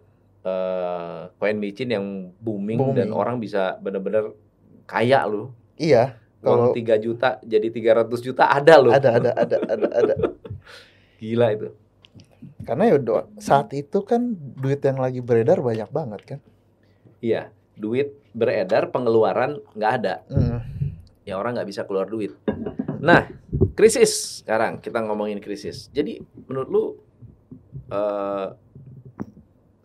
eh, 0.47 1.21
koin 1.35 1.57
micin 1.57 1.89
yang 1.89 2.05
booming, 2.37 2.79
dan 2.93 3.07
Booming. 3.07 3.11
orang 3.11 3.35
bisa 3.37 3.75
bener-bener 3.77 4.31
kaya 4.83 5.27
loh. 5.27 5.51
iya 5.75 6.15
Uang 6.39 6.71
kalau 6.71 6.73
3 6.73 6.95
juta 6.97 7.29
jadi 7.43 7.67
300 7.67 8.07
juta 8.21 8.47
ada 8.47 8.75
loh. 8.77 8.93
ada 8.93 9.09
ada 9.13 9.31
ada 9.35 9.57
ada 9.67 9.87
ada 9.91 10.15
Gila 11.19 11.47
itu. 11.51 11.69
karena 12.63 12.83
ya 12.85 12.97
do- 12.97 13.27
saat 13.37 13.73
itu 13.73 13.99
kan 14.01 14.21
duit 14.53 14.79
yang 14.79 14.97
lagi 14.97 15.19
beredar 15.19 15.59
banyak 15.59 15.89
banget 15.89 16.21
kan 16.25 16.39
Iya, 17.17 17.49
duit 17.73 18.13
beredar, 18.31 18.93
pengeluaran 18.93 19.57
nggak 19.73 19.91
ada. 19.97 20.21
Hmm. 20.29 20.61
Ya 21.25 21.33
orang 21.33 21.57
nggak 21.57 21.65
bisa 21.65 21.81
keluar 21.81 22.05
duit. 22.05 22.37
Nah, 22.99 23.25
krisis 23.73 24.45
sekarang 24.45 24.77
kita 24.77 25.01
ngomongin 25.01 25.41
krisis. 25.41 25.89
Jadi 25.89 26.21
menurut 26.45 26.69
lu 26.69 26.83
eh, 27.89 28.47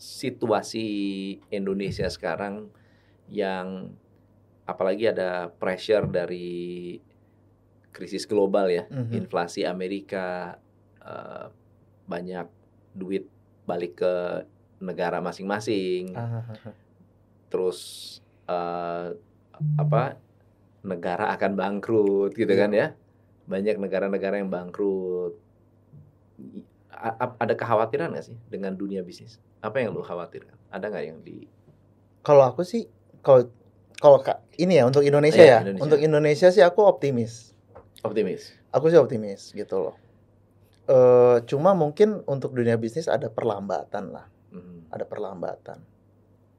situasi 0.02 0.86
Indonesia 1.48 2.10
sekarang 2.10 2.66
yang 3.30 3.94
apalagi 4.66 5.06
ada 5.06 5.46
pressure 5.48 6.10
dari 6.10 6.98
krisis 7.94 8.26
global 8.26 8.66
ya, 8.66 8.84
Mhm. 8.90 9.14
inflasi 9.14 9.62
Amerika 9.62 10.58
eh, 10.98 11.46
banyak 12.04 12.46
duit 12.94 13.26
balik 13.62 13.98
ke 13.98 14.14
negara 14.78 15.18
masing-masing. 15.18 16.14
Ah, 16.14 16.46
terus 17.46 17.78
eh, 18.46 19.08
apa 19.76 20.18
negara 20.82 21.30
akan 21.30 21.52
bangkrut 21.54 22.34
gitu 22.34 22.50
Iya. 22.50 22.60
kan 22.62 22.70
ya. 22.72 22.86
Banyak 23.46 23.78
negara-negara 23.78 24.38
yang 24.38 24.46
bangkrut. 24.46 25.38
A- 26.92 27.34
ada 27.36 27.54
kekhawatiran 27.54 28.14
nggak 28.14 28.26
sih 28.26 28.38
dengan 28.46 28.74
dunia 28.74 29.02
bisnis 29.02 29.38
apa 29.62 29.76
yang 29.78 29.94
lu 29.94 30.02
khawatirkan? 30.02 30.58
Ada 30.68 30.84
nggak 30.88 31.04
yang 31.04 31.18
di 31.20 31.46
kalau 32.20 32.42
aku 32.44 32.62
sih 32.62 32.86
kalau 33.20 33.46
kalau 33.96 34.18
ka- 34.18 34.42
ini 34.56 34.76
ya 34.76 34.84
untuk 34.84 35.00
Indonesia 35.00 35.38
Iya, 35.38 35.48
ya. 35.48 35.58
Indonesia. 35.62 35.82
untuk 35.82 35.98
Indonesia 35.98 36.48
sih 36.50 36.60
aku 36.60 36.80
optimis. 36.82 37.54
Optimis? 38.02 38.50
Aku 38.70 38.86
sih 38.88 38.96
optimis 38.96 39.50
gitu 39.50 39.76
loh. 39.80 39.96
Eh 40.84 41.38
cuma 41.46 41.72
mungkin 41.72 42.26
untuk 42.26 42.50
dunia 42.52 42.74
bisnis 42.74 43.06
ada 43.06 43.26
perlambatan 43.28 44.10
lah. 44.10 44.26
Hmm. 44.50 44.84
ada 44.90 45.02
perlambatan. 45.02 45.80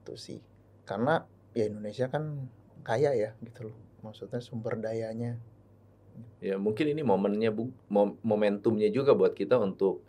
Itu 0.02 0.16
sih. 0.16 0.42
Karena 0.82 1.22
ya 1.52 1.64
Indonesia 1.64 2.08
kan 2.08 2.48
kaya 2.82 3.12
ya 3.12 3.30
gitu 3.38 3.68
loh. 3.68 3.76
Maksudnya 4.00 4.40
sumber 4.40 4.74
dayanya. 4.74 5.38
Ya 6.38 6.56
mungkin 6.56 6.88
ini 6.88 7.02
momennya 7.02 7.48
bu 7.48 7.70
mom- 7.86 8.18
momentumnya 8.20 8.88
juga 8.88 9.12
buat 9.12 9.32
kita 9.32 9.54
untuk 9.56 10.02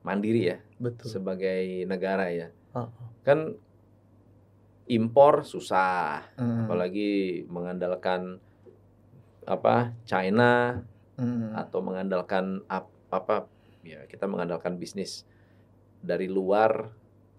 mandiri 0.00 0.42
ya 0.46 0.58
betul. 0.76 1.08
sebagai 1.08 1.84
negara 1.88 2.28
ya. 2.32 2.48
Ah, 2.76 2.88
kan 3.24 3.56
impor 4.86 5.42
susah 5.42 6.22
Mm, 6.38 6.66
apalagi 6.66 7.42
mengandalkan 7.50 8.38
apa 9.46 9.94
China 10.06 10.82
mm, 11.18 11.54
atau 11.54 11.78
mengandalkan 11.82 12.62
ap- 12.70 12.92
apa 13.10 13.46
ya 13.82 14.02
kita 14.06 14.26
mengandalkan 14.26 14.78
bisnis 14.78 15.26
dari 16.02 16.26
luar 16.30 16.90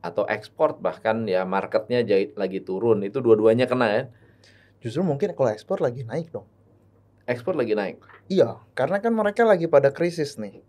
atau 0.03 0.23
ekspor 0.27 0.79
bahkan 0.79 1.27
ya 1.27 1.43
marketnya 1.43 2.03
jahit 2.03 2.35
lagi 2.39 2.63
turun. 2.63 3.03
Itu 3.03 3.19
dua-duanya 3.19 3.67
kena 3.67 3.88
ya. 3.91 4.03
Justru 4.79 5.03
mungkin 5.03 5.33
kalau 5.35 5.51
ekspor 5.51 5.83
lagi 5.83 6.03
naik 6.07 6.31
dong. 6.31 6.47
Ekspor 7.27 7.59
lagi 7.59 7.75
naik? 7.75 7.99
Iya 8.31 8.59
karena 8.71 9.03
kan 9.03 9.11
mereka 9.11 9.43
lagi 9.43 9.67
pada 9.67 9.91
krisis 9.91 10.39
nih 10.39 10.63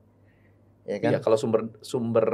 ya 0.88 0.96
kan? 0.98 1.10
ya 1.12 1.18
kalau 1.20 1.36
sumber 1.36 1.68
sumber 1.84 2.26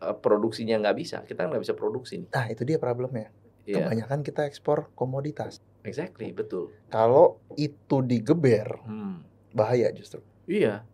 eh, 0.00 0.16
produksinya 0.16 0.80
nggak 0.80 0.96
bisa 0.96 1.18
kita 1.22 1.44
nggak 1.44 1.60
bisa 1.60 1.76
produksi 1.76 2.24
nih. 2.24 2.28
Nah 2.32 2.46
itu 2.48 2.64
dia 2.64 2.80
problemnya. 2.80 3.28
Iya, 3.64 3.80
kebanyakan 3.80 4.20
kita 4.20 4.44
ekspor 4.44 4.92
komoditas. 4.92 5.60
Exactly 5.84 6.32
betul. 6.32 6.72
Kalau 6.88 7.40
itu 7.54 8.00
digeber 8.00 8.80
Hmm. 8.84 9.24
bahaya 9.52 9.88
justru. 9.92 10.20
Iya, 10.44 10.84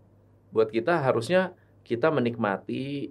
buat 0.50 0.70
kita 0.70 0.98
harusnya 0.98 1.54
kita 1.82 2.10
menikmati 2.10 3.10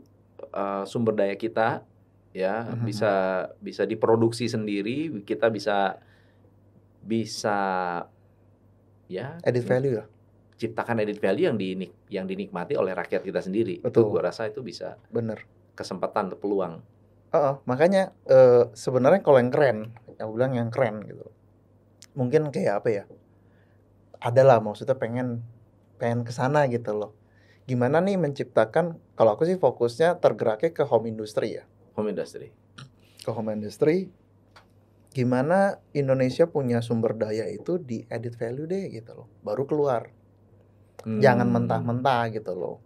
uh, 0.51 0.87
sumber 0.87 1.15
daya 1.15 1.35
kita, 1.35 1.83
ya 2.31 2.63
Mhm. 2.71 2.83
bisa 2.87 3.11
bisa 3.59 3.83
diproduksi 3.83 4.47
sendiri, 4.47 5.11
kita 5.23 5.51
bisa 5.51 5.99
bisa 6.99 7.57
ya 9.07 9.39
added 9.41 9.65
value 9.65 9.99
ya 9.99 10.05
ciptakan 10.59 10.99
added 10.99 11.17
value 11.23 11.47
yang 11.47 11.55
dinik 11.55 11.91
yang 12.11 12.25
dinikmati 12.27 12.75
oleh 12.75 12.91
rakyat 12.91 13.23
kita 13.23 13.39
sendiri. 13.39 13.79
Itu 13.79 13.87
Betul. 13.87 14.11
gua 14.11 14.27
rasa 14.27 14.51
itu 14.51 14.59
bisa 14.59 14.99
bener 15.07 15.47
kesempatan 15.73 16.27
atau 16.27 16.37
peluang. 16.37 16.83
Heeh, 17.31 17.55
makanya 17.63 18.11
eh, 18.27 18.67
sebenarnya 18.75 19.23
kalau 19.23 19.39
yang 19.39 19.53
keren, 19.53 19.95
yang 20.19 20.29
bilang 20.35 20.51
yang 20.51 20.69
keren 20.69 21.07
gitu. 21.07 21.23
Mungkin 22.19 22.51
kayak 22.51 22.83
apa 22.83 22.89
ya? 22.91 23.03
Adalah 24.19 24.59
maksudnya 24.59 24.99
pengen 24.99 25.39
pengen 25.95 26.27
ke 26.27 26.35
sana 26.35 26.67
gitu 26.67 26.91
loh. 26.91 27.15
Gimana 27.63 28.03
nih 28.03 28.19
menciptakan 28.19 28.99
kalau 29.15 29.39
aku 29.39 29.47
sih 29.47 29.55
fokusnya 29.55 30.19
tergeraknya 30.19 30.75
ke 30.75 30.83
home 30.83 31.07
industry 31.07 31.61
ya. 31.61 31.63
Home 31.95 32.11
industry. 32.11 32.51
Ke 33.23 33.31
home 33.31 33.55
industry 33.55 34.11
gimana 35.09 35.81
Indonesia 35.97 36.45
punya 36.45 36.85
sumber 36.85 37.17
daya 37.17 37.49
itu 37.49 37.81
di 37.81 38.05
added 38.13 38.37
value 38.37 38.69
deh 38.69 38.93
gitu 38.93 39.11
loh. 39.17 39.27
Baru 39.41 39.65
keluar. 39.65 40.13
Jangan 41.05 41.47
Hmm. 41.47 41.55
mentah-mentah 41.55 42.21
gitu 42.31 42.51
loh. 42.53 42.77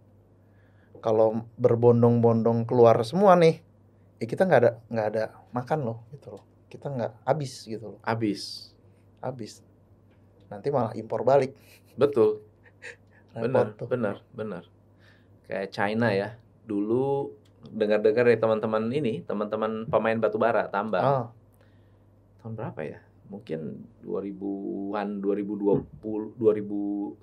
Kalau 0.98 1.44
berbondong-bondong 1.56 2.64
keluar 2.64 2.96
semua 3.04 3.36
nih, 3.36 3.60
ya 4.16 4.24
kita 4.24 4.48
nggak 4.48 4.60
ada 4.60 4.72
nggak 4.88 5.06
ada 5.12 5.24
makan 5.52 5.78
loh 5.84 5.98
gitu 6.10 6.38
loh. 6.38 6.44
Kita 6.66 6.88
nggak 6.88 7.12
habis 7.22 7.66
gitu 7.68 7.96
loh, 7.96 8.00
Habis. 8.02 8.72
habis. 9.20 9.60
Nanti 10.48 10.68
malah 10.68 10.92
impor 10.94 11.22
balik. 11.22 11.52
Betul. 11.94 12.40
Benar, 13.34 13.74
tuh. 13.74 13.90
benar, 13.90 14.22
benar. 14.30 14.62
Kayak 15.44 15.74
China 15.74 16.08
ya. 16.08 16.38
Dulu 16.64 17.34
dengar-dengar 17.66 18.24
dari 18.30 18.38
teman-teman 18.38 18.86
ini, 18.88 19.20
teman-teman 19.26 19.90
pemain 19.90 20.16
batu 20.16 20.38
bara 20.38 20.70
tambang. 20.70 21.02
Ah, 21.02 21.26
Tahun 22.40 22.54
berapa 22.54 22.80
ya? 22.84 23.00
Mungkin 23.26 23.60
2000-an, 24.00 25.18
2020, 25.18 26.36
2010, 26.36 27.16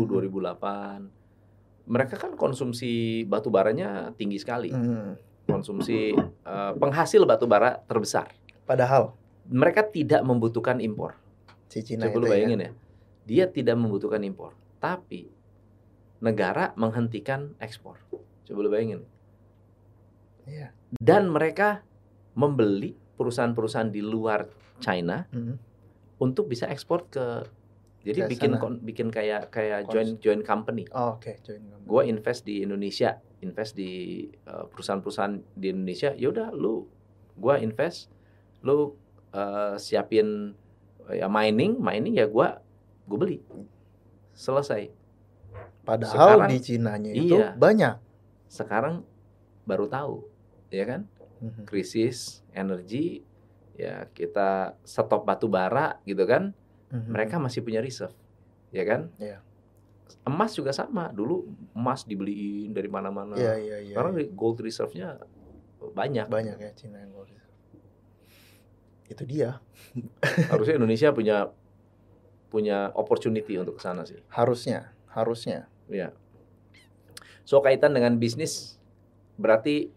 Mhm. 0.00 0.08
2008. 0.08 1.02
Mereka 1.84 2.16
kan 2.16 2.32
konsumsi 2.32 2.90
batu 3.24 3.48
baranya 3.48 4.14
tinggi 4.14 4.38
sekali. 4.38 4.70
hmm. 4.70 5.44
Konsumsi 5.44 6.16
eh, 6.16 6.72
penghasil 6.74 7.20
batu 7.22 7.44
bara 7.44 7.76
terbesar. 7.84 8.32
Padahal 8.64 9.12
Mereka 9.44 9.92
tidak 9.92 10.24
membutuhkan 10.24 10.80
impor. 10.80 11.20
si 11.66 11.82
Cina 11.82 12.06
Coba 12.06 12.16
lu 12.16 12.26
ya. 12.26 12.32
bayangin 12.32 12.60
ya. 12.60 12.70
Dia 13.24 13.44
tidak 13.46 13.74
membutuhkan 13.74 14.22
impor, 14.22 14.54
tapi 14.78 15.26
negara 16.18 16.72
menghentikan 16.74 17.52
ekspor. 17.58 17.98
Coba 18.40 18.58
lu 18.60 18.70
bayangin. 18.70 19.02
Iya. 20.46 20.72
Dan 20.96 21.28
mereka 21.28 21.82
membeli 22.32 22.94
perusahaan-perusahaan 23.14 23.90
di 23.90 24.00
luar 24.00 24.46
China 24.78 25.26
Hmm. 25.28 25.56
untuk 26.16 26.46
bisa 26.46 26.66
ekspor 26.66 27.06
ke 27.06 27.46
jadi 28.00 28.20
Ke 28.20 28.30
bikin 28.30 28.50
sana. 28.52 28.60
kon- 28.60 28.80
bikin 28.80 29.08
kayak 29.08 29.48
kayak 29.48 29.84
Kons- 29.84 29.92
joint 29.94 30.12
joint 30.18 30.42
company. 30.42 30.84
Oh, 30.90 31.16
Oke, 31.16 31.40
join 31.40 31.62
company. 31.62 31.84
Gua 31.84 32.02
invest 32.04 32.44
di 32.44 32.60
Indonesia, 32.60 33.16
invest 33.40 33.72
di 33.72 33.90
uh, 34.44 34.68
perusahaan-perusahaan 34.68 35.40
di 35.52 35.66
Indonesia. 35.68 36.12
Ya 36.12 36.28
udah 36.28 36.52
lu 36.52 36.84
gua 37.34 37.56
invest, 37.56 38.12
lu 38.60 38.92
uh, 39.32 39.74
siapin 39.76 40.52
ya 41.06 41.26
mining, 41.26 41.76
mining 41.76 42.14
ya 42.14 42.26
gua 42.26 42.60
gua 43.04 43.18
beli. 43.18 43.40
Selesai. 44.32 44.92
Padahal 45.80 46.12
sekarang- 46.38 46.50
di 46.50 46.58
Cinanya 46.60 47.10
itu 47.10 47.34
iya. 47.34 47.52
banyak. 47.52 47.96
Sekarang 48.46 49.04
baru 49.62 49.86
tahu, 49.86 50.28
ya 50.68 50.84
kan? 50.84 51.08
Mhm. 51.40 51.64
Krisis 51.64 52.44
energi 52.50 53.24
ya 53.74 54.06
kita 54.14 54.78
stop 54.86 55.26
batu 55.26 55.50
bara 55.50 55.98
gitu 56.06 56.24
kan. 56.24 56.54
Mhm. 56.94 57.10
mereka 57.10 57.42
masih 57.42 57.66
punya 57.66 57.82
reserve, 57.82 58.14
ya 58.70 58.86
kan? 58.86 59.10
Iya. 59.18 59.42
Emas 60.22 60.54
juga 60.54 60.70
sama. 60.70 61.10
Dulu 61.10 61.42
emas 61.74 62.06
dibeliin 62.06 62.70
dari 62.70 62.86
mana-mana. 62.86 63.34
Iya, 63.34 63.58
iya. 63.58 63.76
Sekarang 63.90 64.14
iya. 64.14 64.20
di- 64.22 64.30
gold 64.30 64.62
reserve-nya 64.62 65.18
banyak. 65.90 66.30
banyak 66.30 66.54
ya 66.54 66.70
Cina 66.78 67.02
yang 67.02 67.10
gold 67.10 67.34
reserve. 67.34 67.58
Itu 69.10 69.26
dia. 69.26 69.58
Harusnya 70.54 70.78
Indonesia 70.78 71.10
punya 71.10 71.50
punya 72.46 72.94
opportunity 72.94 73.58
untuk 73.58 73.76
ke 73.76 73.82
sana 73.82 74.06
sih. 74.06 74.22
Harusnya, 74.30 74.94
harusnya. 75.10 75.66
Ya. 75.90 76.14
So 77.42 77.58
kaitan 77.58 77.90
dengan 77.90 78.14
bisnis 78.22 78.78
berarti 79.34 79.90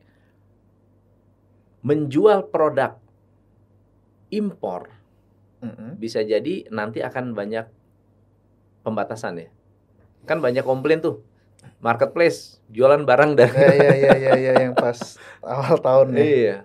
menjual 1.86 2.49
produk 2.49 2.97
impor 4.30 4.91
Mm-mm. 5.59 5.97
bisa 5.97 6.21
jadi 6.21 6.67
nanti 6.69 7.01
akan 7.01 7.34
banyak 7.34 7.65
pembatasan 8.82 9.41
ya. 9.41 9.49
Kan 10.23 10.39
banyak 10.39 10.63
komplain 10.63 11.01
tuh. 11.01 11.23
Marketplace 11.82 12.61
jualan 12.69 13.01
barang 13.03 13.34
dari 13.34 13.53
ya 13.53 13.71
ya 13.75 13.93
ya 13.93 14.13
ya 14.17 14.34
ya 14.38 14.53
yang 14.65 14.73
pas 14.82 15.17
awal 15.41 15.78
tahun 15.78 16.07
ya 16.13 16.23
Iya. 16.23 16.57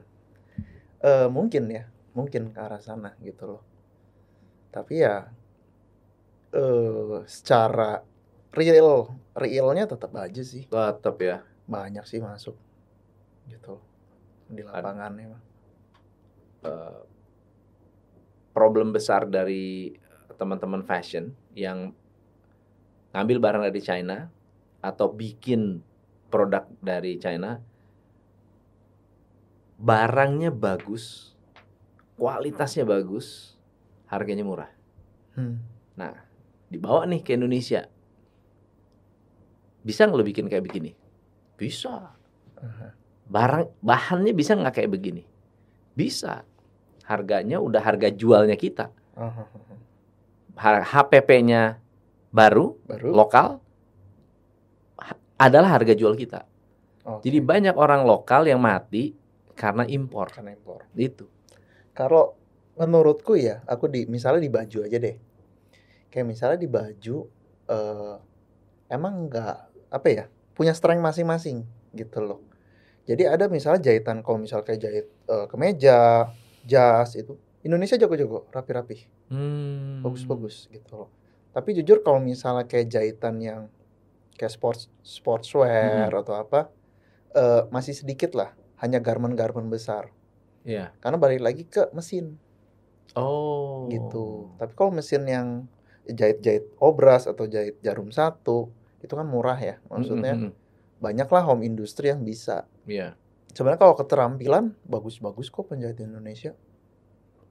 Eh, 1.02 1.28
mungkin 1.32 1.66
ya 1.68 1.84
mungkin 2.12 2.52
ke 2.52 2.60
arah 2.60 2.78
sana 2.78 3.16
gitu 3.24 3.56
loh 3.56 3.62
tapi 4.68 5.00
ya 5.00 5.26
eh 6.52 7.18
secara 7.24 8.04
real 8.52 9.08
realnya 9.32 9.88
tetap 9.88 10.12
aja 10.16 10.44
sih 10.44 10.68
Tetap 10.68 11.16
ya. 11.20 11.40
banyak 11.64 12.04
sih 12.04 12.20
masuk 12.20 12.54
gitu 13.48 13.80
di 14.52 14.60
lapangan 14.60 15.12
eh, 15.18 17.00
problem 18.52 18.92
besar 18.92 19.26
dari 19.26 19.96
teman-teman 20.36 20.84
fashion 20.84 21.32
yang 21.56 21.92
ngambil 23.12 23.38
barang 23.40 23.62
dari 23.68 23.80
China 23.84 24.28
atau 24.80 25.12
bikin 25.12 25.80
produk 26.32 26.64
dari 26.80 27.20
China 27.20 27.60
barangnya 29.76 30.54
bagus 30.54 31.34
kualitasnya 32.16 32.86
bagus 32.86 33.58
harganya 34.06 34.44
murah. 34.44 34.70
Hmm. 35.34 35.58
dibawa 36.68 37.08
nih 37.08 37.24
ke 37.24 37.34
Indonesia. 37.36 37.88
Bisa 39.82 40.06
nggak 40.06 40.18
lo 40.20 40.24
bikin 40.24 40.46
kayak 40.46 40.64
begini? 40.64 40.92
Bisa. 41.56 42.14
Barang 43.26 43.72
bahannya 43.82 44.36
bisa 44.36 44.54
nggak 44.54 44.80
kayak 44.80 44.92
begini? 44.92 45.24
Bisa 45.96 46.44
harganya 47.04 47.58
udah 47.58 47.80
harga 47.80 48.08
jualnya 48.08 48.54
kita. 48.54 48.90
Har- 50.54 50.84
HPP-nya 50.84 51.80
baru 52.28 52.76
baru 52.84 53.08
lokal 53.12 53.46
ha- 54.98 55.20
adalah 55.38 55.76
harga 55.76 55.92
jual 55.92 56.12
kita. 56.14 56.44
Oke. 57.02 57.26
Jadi 57.26 57.38
banyak 57.40 57.74
orang 57.74 58.06
lokal 58.06 58.46
yang 58.46 58.62
mati 58.62 59.12
karena 59.52 59.84
impor. 59.84 60.32
karena 60.32 60.56
impor 60.56 60.80
Itu. 60.94 61.28
kalau 61.92 62.32
menurutku 62.72 63.36
ya 63.36 63.60
aku 63.68 63.84
di 63.84 64.08
misalnya 64.08 64.40
di 64.40 64.48
baju 64.48 64.78
aja 64.80 64.96
deh 64.96 65.16
kayak 66.08 66.24
misalnya 66.24 66.56
di 66.56 66.64
baju 66.64 67.16
eh 67.68 68.16
emang 68.88 69.28
nggak 69.28 69.56
apa 69.92 70.08
ya 70.08 70.24
punya 70.56 70.72
strength 70.72 71.04
masing-masing 71.04 71.68
gitu 71.92 72.24
loh 72.24 72.40
jadi 73.04 73.36
ada 73.36 73.52
misalnya 73.52 73.92
jahitan 73.92 74.24
kalau 74.24 74.40
misal 74.40 74.64
kayak 74.64 74.80
jahit 74.80 75.06
eh, 75.28 75.46
kemeja 75.52 76.32
jas 76.62 77.14
itu 77.14 77.34
Indonesia 77.62 77.94
jago-jago 77.94 78.46
rapi-rapi 78.50 79.06
Hmm. 79.28 80.04
bagus-bagus 80.04 80.68
gitu 80.68 81.06
loh 81.06 81.10
tapi 81.50 81.72
jujur 81.72 82.00
kalau 82.00 82.18
misalnya 82.18 82.64
kayak 82.64 82.88
jahitan 82.88 83.36
yang 83.38 83.60
kayak 84.34 84.50
sports 84.50 84.88
sportswear 85.02 86.08
atau 86.10 86.34
apa 86.34 86.68
eh, 87.32 87.62
masih 87.68 87.92
sedikit 87.92 88.32
lah 88.32 88.52
hanya 88.78 88.98
garment-garment 88.98 89.68
besar 89.68 90.12
Iya. 90.62 90.94
karena 90.98 91.16
balik 91.16 91.40
lagi 91.40 91.64
ke 91.64 91.90
mesin 91.92 92.38
Oh. 93.12 93.92
gitu. 93.92 94.48
Tapi 94.56 94.72
kalau 94.72 94.88
mesin 94.88 95.28
yang 95.28 95.48
jahit-jahit 96.04 96.64
obras 96.80 97.28
atau 97.28 97.44
jahit 97.44 97.76
jarum 97.80 98.08
satu 98.08 98.72
itu 98.98 99.12
kan 99.12 99.28
murah 99.28 99.58
ya. 99.58 99.76
Maksudnya 99.86 100.32
Mm, 100.32 100.42
mm, 100.42 100.48
mm. 100.48 100.52
banyaklah 100.96 101.42
home 101.44 101.60
industry 101.60 102.08
yang 102.08 102.24
bisa. 102.24 102.64
Iya. 102.88 103.12
Sebenarnya 103.52 103.80
kalau 103.80 103.94
keterampilan 103.96 104.72
bagus-bagus 104.88 105.52
kok 105.52 105.68
penjahit 105.68 106.00
Indonesia. 106.00 106.56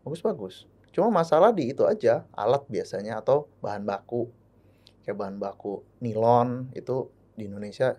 Bagus-bagus. 0.02 0.66
Cuma 0.92 1.14
masalah 1.14 1.54
di 1.54 1.72
itu 1.72 1.86
aja, 1.86 2.26
alat 2.34 2.66
biasanya 2.68 3.22
atau 3.22 3.48
bahan 3.62 3.86
baku. 3.86 4.28
Kayak 5.06 5.18
bahan 5.18 5.38
baku 5.38 5.82
nilon 5.98 6.70
itu 6.74 7.10
di 7.34 7.46
Indonesia 7.50 7.98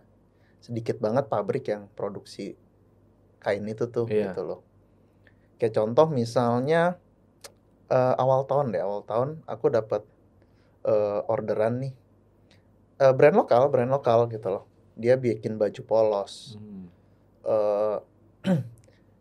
sedikit 0.62 1.02
banget 1.02 1.26
pabrik 1.26 1.66
yang 1.66 1.90
produksi 1.90 2.54
kain 3.42 3.66
itu 3.66 3.90
tuh 3.90 4.06
Iya. 4.06 4.30
gitu 4.30 4.42
loh. 4.46 4.60
Kayak 5.58 5.74
contoh 5.82 6.06
misalnya 6.10 6.98
eh, 7.86 8.14
awal 8.18 8.46
tahun 8.46 8.70
deh, 8.72 8.82
awal 8.82 9.02
tahun 9.02 9.42
aku 9.46 9.66
dapat 9.68 10.02
eh, 10.82 11.20
orderan 11.26 11.82
nih. 11.82 11.94
Eh, 12.98 13.12
brand 13.14 13.34
lokal, 13.36 13.66
brand 13.70 13.90
lokal 13.90 14.26
gitu 14.30 14.48
loh. 14.50 14.64
Dia 14.94 15.14
bikin 15.18 15.54
baju 15.58 15.82
polos 15.82 16.54
Hmm. 16.58 16.81
Eh 17.42 17.98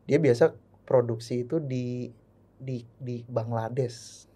dia 0.07 0.17
biasa 0.17 0.53
produksi 0.83 1.45
itu 1.45 1.57
di 1.57 2.09
di 2.57 2.85
di 2.97 3.25
Bangladesh. 3.25 4.27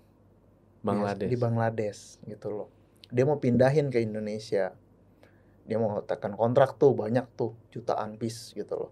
Bangladesh. 0.81 1.29
Di 1.29 1.37
Bangladesh 1.37 1.99
gitu 2.23 2.47
loh. 2.49 2.67
Dia 3.09 3.25
mau 3.25 3.37
pindahin 3.37 3.89
ke 3.89 4.01
Indonesia. 4.01 4.73
Dia 5.65 5.77
mau 5.77 5.97
tekan 6.01 6.37
kontrak 6.37 6.77
tuh 6.77 6.93
banyak 6.93 7.25
tuh 7.33 7.57
jutaan 7.69 8.17
piece 8.17 8.53
gitu 8.53 8.73
loh. 8.77 8.91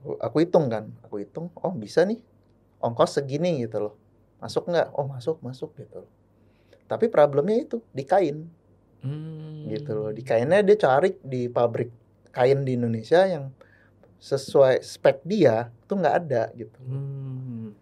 Aku- 0.00 0.20
Aku 0.20 0.36
hitung 0.40 0.68
kan, 0.68 0.92
aku 1.00 1.20
hitung, 1.20 1.48
oh 1.56 1.72
bisa 1.72 2.04
nih, 2.04 2.20
ongkos 2.80 3.16
segini 3.16 3.60
gitu 3.60 3.80
loh. 3.80 3.94
Masuk 4.40 4.68
nggak? 4.68 4.92
Oh 4.96 5.04
masuk, 5.04 5.40
masuk 5.40 5.76
gitu 5.76 6.04
loh. 6.04 6.10
Tapi 6.84 7.08
problemnya 7.08 7.64
itu 7.64 7.80
di 7.92 8.04
kain 8.04 8.48
Hmm. 9.00 9.68
gitu 9.68 9.92
loh. 9.92 10.10
Di 10.12 10.24
kainnya 10.24 10.64
dia 10.64 10.76
cari 10.76 11.16
di 11.20 11.48
pabrik 11.48 11.92
kain 12.32 12.64
di 12.64 12.76
Indonesia 12.76 13.24
yang 13.24 13.52
sesuai 14.18 14.80
spek 14.80 15.20
dia 15.22 15.68
tuh 15.84 15.96
nggak 15.96 16.16
ada 16.20 16.42
gitu. 16.52 16.78
Hmm. 16.80 17.74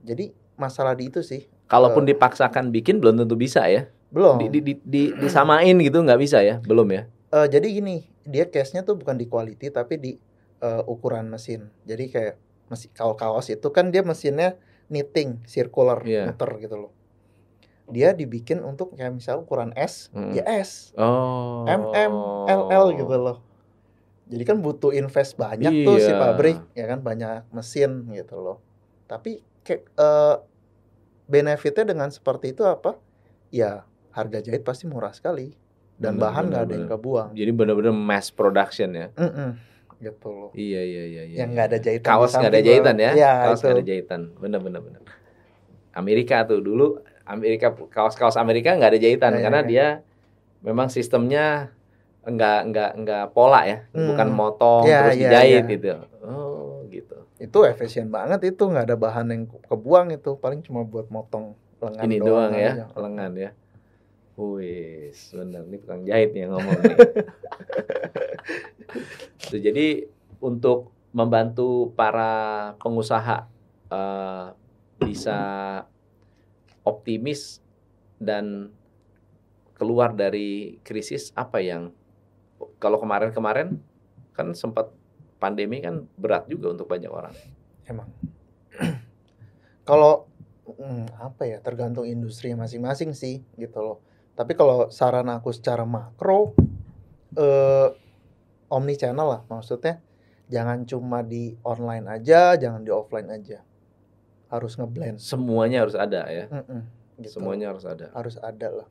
Jadi 0.00 0.30
masalah 0.54 0.92
di 0.92 1.06
itu 1.06 1.20
sih 1.20 1.46
Kalaupun 1.68 2.02
dipaksakan 2.02 2.72
bikin 2.72 2.96
belum 2.96 3.18
tentu 3.18 3.36
bisa 3.36 3.68
ya. 3.68 3.86
belum. 4.08 4.40
Di, 4.40 4.46
di, 4.48 4.60
di, 4.62 4.72
di- 4.80 5.12
disamain 5.14 5.76
gitu 5.76 6.00
nggak 6.00 6.16
bisa 6.16 6.40
ya, 6.40 6.64
belum 6.64 6.88
ya. 6.88 7.04
Eh, 7.28 7.46
jadi 7.46 7.68
gini, 7.68 8.08
dia 8.24 8.48
case-nya 8.48 8.80
tuh 8.80 8.96
bukan 8.96 9.14
di 9.14 9.28
quality 9.28 9.68
tapi 9.68 10.00
di 10.00 10.12
eh, 10.58 10.82
ukuran 10.82 11.28
mesin. 11.28 11.68
Jadi 11.84 12.08
kayak 12.08 12.34
mesin 12.66 12.88
kalau 12.90 13.12
kaos 13.14 13.46
itu 13.46 13.68
kan 13.68 13.92
dia 13.92 14.00
mesinnya 14.00 14.56
knitting 14.88 15.44
circular 15.44 16.00
Iya. 16.00 16.32
muter 16.32 16.56
gitu 16.56 16.76
loh. 16.78 16.92
Dia 17.84 18.12
dibikin 18.12 18.60
untuk 18.60 18.92
kayak 18.92 19.12
misal 19.12 19.44
ukuran 19.44 19.72
S, 19.72 20.08
Mm. 20.10 20.32
ya 20.34 20.44
S, 20.56 20.96
Oh. 20.96 21.64
MM, 21.64 22.12
LL 22.48 22.96
gitu 22.96 23.12
loh. 23.12 23.44
Jadi 24.28 24.42
kan 24.44 24.60
butuh 24.60 24.92
invest 24.92 25.40
banyak 25.40 25.88
tuh 25.88 25.96
si 25.98 26.12
Iya. 26.12 26.20
pabrik, 26.20 26.58
ya 26.76 26.84
kan 26.84 27.00
banyak 27.00 27.48
mesin 27.48 28.04
gitu 28.12 28.36
loh. 28.36 28.60
Tapi 29.08 29.40
kayak 29.64 29.82
eh, 29.96 30.36
benefitnya 31.24 31.84
dengan 31.88 32.08
seperti 32.12 32.52
itu 32.52 32.64
apa? 32.64 32.96
Ya 33.48 33.88
harga 34.12 34.44
jahit 34.44 34.64
pasti 34.64 34.84
murah 34.84 35.12
sekali 35.12 35.56
dan 35.96 36.16
Bener, 36.16 36.22
bahan 36.28 36.44
nggak 36.52 36.62
ada 36.68 36.74
yang 36.76 36.88
kebuang. 36.88 37.28
Jadi 37.32 37.50
benar-benar 37.56 37.94
mass 37.96 38.28
production 38.28 38.92
ya. 38.92 39.08
Mm-mm, 39.16 39.50
gitu 39.98 40.28
loh. 40.28 40.50
Iya 40.52 40.80
iya 40.84 41.02
iya. 41.08 41.22
iya 41.24 41.36
yang 41.42 41.50
iya. 41.50 41.54
nggak 41.56 41.66
ada 41.72 41.78
jahitan. 41.80 42.08
kaos 42.08 42.32
nggak 42.36 42.52
ada 42.52 42.62
jahitan 42.62 42.96
ya, 43.00 43.10
Iya, 43.16 43.32
kaos 43.48 43.60
nggak 43.64 43.76
ada 43.80 43.84
jahitan, 43.84 44.20
bener 44.36 44.60
bener 44.60 44.80
bener. 44.84 45.02
Amerika 45.96 46.44
tuh 46.44 46.60
dulu 46.60 47.00
Amerika 47.24 47.72
kaos-kaos 47.72 48.36
Amerika 48.36 48.72
nggak 48.72 48.92
ada 48.96 49.00
jahitan 49.00 49.32
Iya, 49.36 49.40
karena 49.42 49.60
iya. 49.64 49.68
dia 49.68 49.86
memang 50.62 50.88
sistemnya 50.88 51.72
nggak 52.28 52.58
nggak 52.68 52.90
nggak 52.98 53.24
pola 53.32 53.60
ya, 53.64 53.78
Hmm. 53.90 54.06
bukan 54.12 54.28
motong 54.30 54.82
Iya, 54.84 54.96
terus 55.02 55.14
iya, 55.14 55.20
dijahit 55.24 55.58
iya. 55.58 55.70
gitu. 55.70 55.86
Oh 56.22 56.72
gitu. 56.86 57.16
Itu 57.38 57.58
efisien 57.64 58.06
banget 58.08 58.38
itu 58.46 58.60
nggak 58.60 58.84
ada 58.84 58.96
bahan 58.96 59.26
yang 59.28 59.42
kebuang 59.64 60.10
itu 60.10 60.34
paling 60.36 60.60
cuma 60.60 60.82
buat 60.82 61.08
motong 61.08 61.54
lengan 61.78 62.02
Ini 62.04 62.16
doang 62.18 62.52
ya, 62.52 62.70
aja. 62.74 62.84
lengan 62.94 63.32
ya. 63.34 63.50
Wis, 64.34 65.18
bener 65.32 65.62
nih 65.66 65.78
tukang 65.78 66.02
jahit 66.04 66.30
nih 66.30 66.40
yang 66.44 66.50
ngomong 66.54 66.78
nih. 66.78 66.94
Tuh, 69.50 69.58
jadi 69.58 70.06
untuk 70.38 70.90
membantu 71.10 71.90
para 71.92 72.72
pengusaha 72.78 73.48
eh, 73.88 74.46
bisa 74.98 75.38
optimis 76.82 77.58
dan 78.18 78.70
keluar 79.74 80.12
dari 80.12 80.76
krisis 80.82 81.30
apa 81.32 81.58
yang 81.58 81.90
kalau 82.78 82.98
kemarin-kemarin 83.02 83.78
kan 84.34 84.54
sempat 84.54 84.94
pandemi 85.42 85.82
kan 85.82 86.06
berat 86.18 86.46
juga 86.46 86.74
untuk 86.74 86.86
banyak 86.86 87.10
orang. 87.10 87.34
Emang. 87.86 88.10
Kalau 89.88 90.28
hmm, 90.66 91.16
apa 91.18 91.48
ya 91.48 91.58
tergantung 91.64 92.04
industri 92.04 92.52
masing-masing 92.52 93.14
sih 93.16 93.40
gitu 93.56 93.80
loh. 93.80 93.98
Tapi 94.38 94.54
kalau 94.54 94.86
saran 94.92 95.26
aku 95.32 95.50
secara 95.50 95.82
makro 95.82 96.54
eh 97.34 97.88
omni 98.68 98.94
channel 98.94 99.26
lah 99.26 99.42
maksudnya 99.48 99.98
jangan 100.52 100.84
cuma 100.84 101.24
di 101.24 101.56
online 101.64 102.06
aja, 102.08 102.54
jangan 102.54 102.84
di 102.84 102.92
offline 102.92 103.32
aja. 103.32 103.64
Harus 104.52 104.76
ngeblend. 104.76 105.18
Semuanya 105.18 105.88
harus 105.88 105.96
ada 105.96 106.28
ya. 106.28 106.46
Mm-mm, 106.52 106.82
gitu. 107.24 107.40
Semuanya 107.40 107.72
harus 107.72 107.84
ada. 107.88 108.12
harus 108.12 108.36
ada 108.38 108.68
lah. 108.84 108.88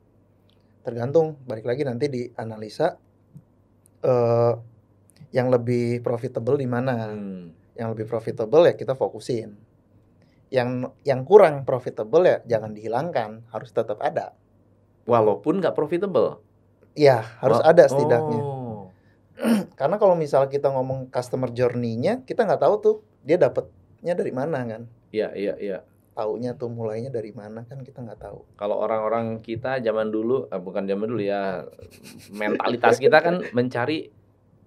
Tergantung 0.82 1.38
balik 1.46 1.66
lagi 1.66 1.82
nanti 1.86 2.06
di 2.10 2.22
analisa 2.34 2.98
eh 4.02 4.52
yang 5.28 5.52
lebih 5.52 6.00
profitable 6.00 6.56
di 6.56 6.64
mana. 6.66 7.12
Hmm. 7.12 7.52
yang 7.78 7.94
lebih 7.94 8.10
profitable 8.10 8.66
ya 8.66 8.74
kita 8.74 8.98
fokusin 8.98 9.54
yang 10.50 10.90
yang 11.06 11.22
kurang 11.22 11.62
profitable 11.62 12.26
ya 12.26 12.42
jangan 12.42 12.74
dihilangkan 12.74 13.46
harus 13.54 13.70
tetap 13.70 14.02
ada 14.02 14.34
Walaupun 15.06 15.62
nggak 15.62 15.78
profitable. 15.78 16.42
ya 16.92 17.22
harus 17.38 17.62
Wah, 17.62 17.70
ada 17.70 17.86
setidaknya 17.86 18.42
Oh. 18.42 18.90
karena 19.78 19.94
kalau 19.94 20.18
misal 20.18 20.50
kita 20.50 20.74
ngomong 20.74 21.06
customer 21.08 21.54
journey-nya 21.54 22.26
kita 22.26 22.42
nggak 22.42 22.58
tahu 22.66 22.74
tuh 22.82 22.96
dia 23.22 23.38
dapetnya 23.38 24.18
dari 24.18 24.32
mana 24.34 24.58
kan 24.66 24.82
Iya, 25.08 25.30
iya, 25.38 25.54
iya. 25.62 25.78
Taunya 26.18 26.50
tuh 26.52 26.66
mulainya 26.66 27.08
dari 27.08 27.30
mana 27.30 27.62
kan 27.62 27.78
kita 27.78 28.02
nggak 28.02 28.18
tahu 28.18 28.42
Kalau 28.58 28.82
orang-orang 28.82 29.38
kita 29.38 29.78
zaman 29.78 30.10
dulu, 30.10 30.50
eh, 30.50 30.58
bukan 30.58 30.82
zaman 30.82 31.06
dulu 31.06 31.22
ya, 31.22 31.62
mentalitas 32.34 32.98
kita 32.98 33.22
kan 33.22 33.46
mencari 33.54 34.10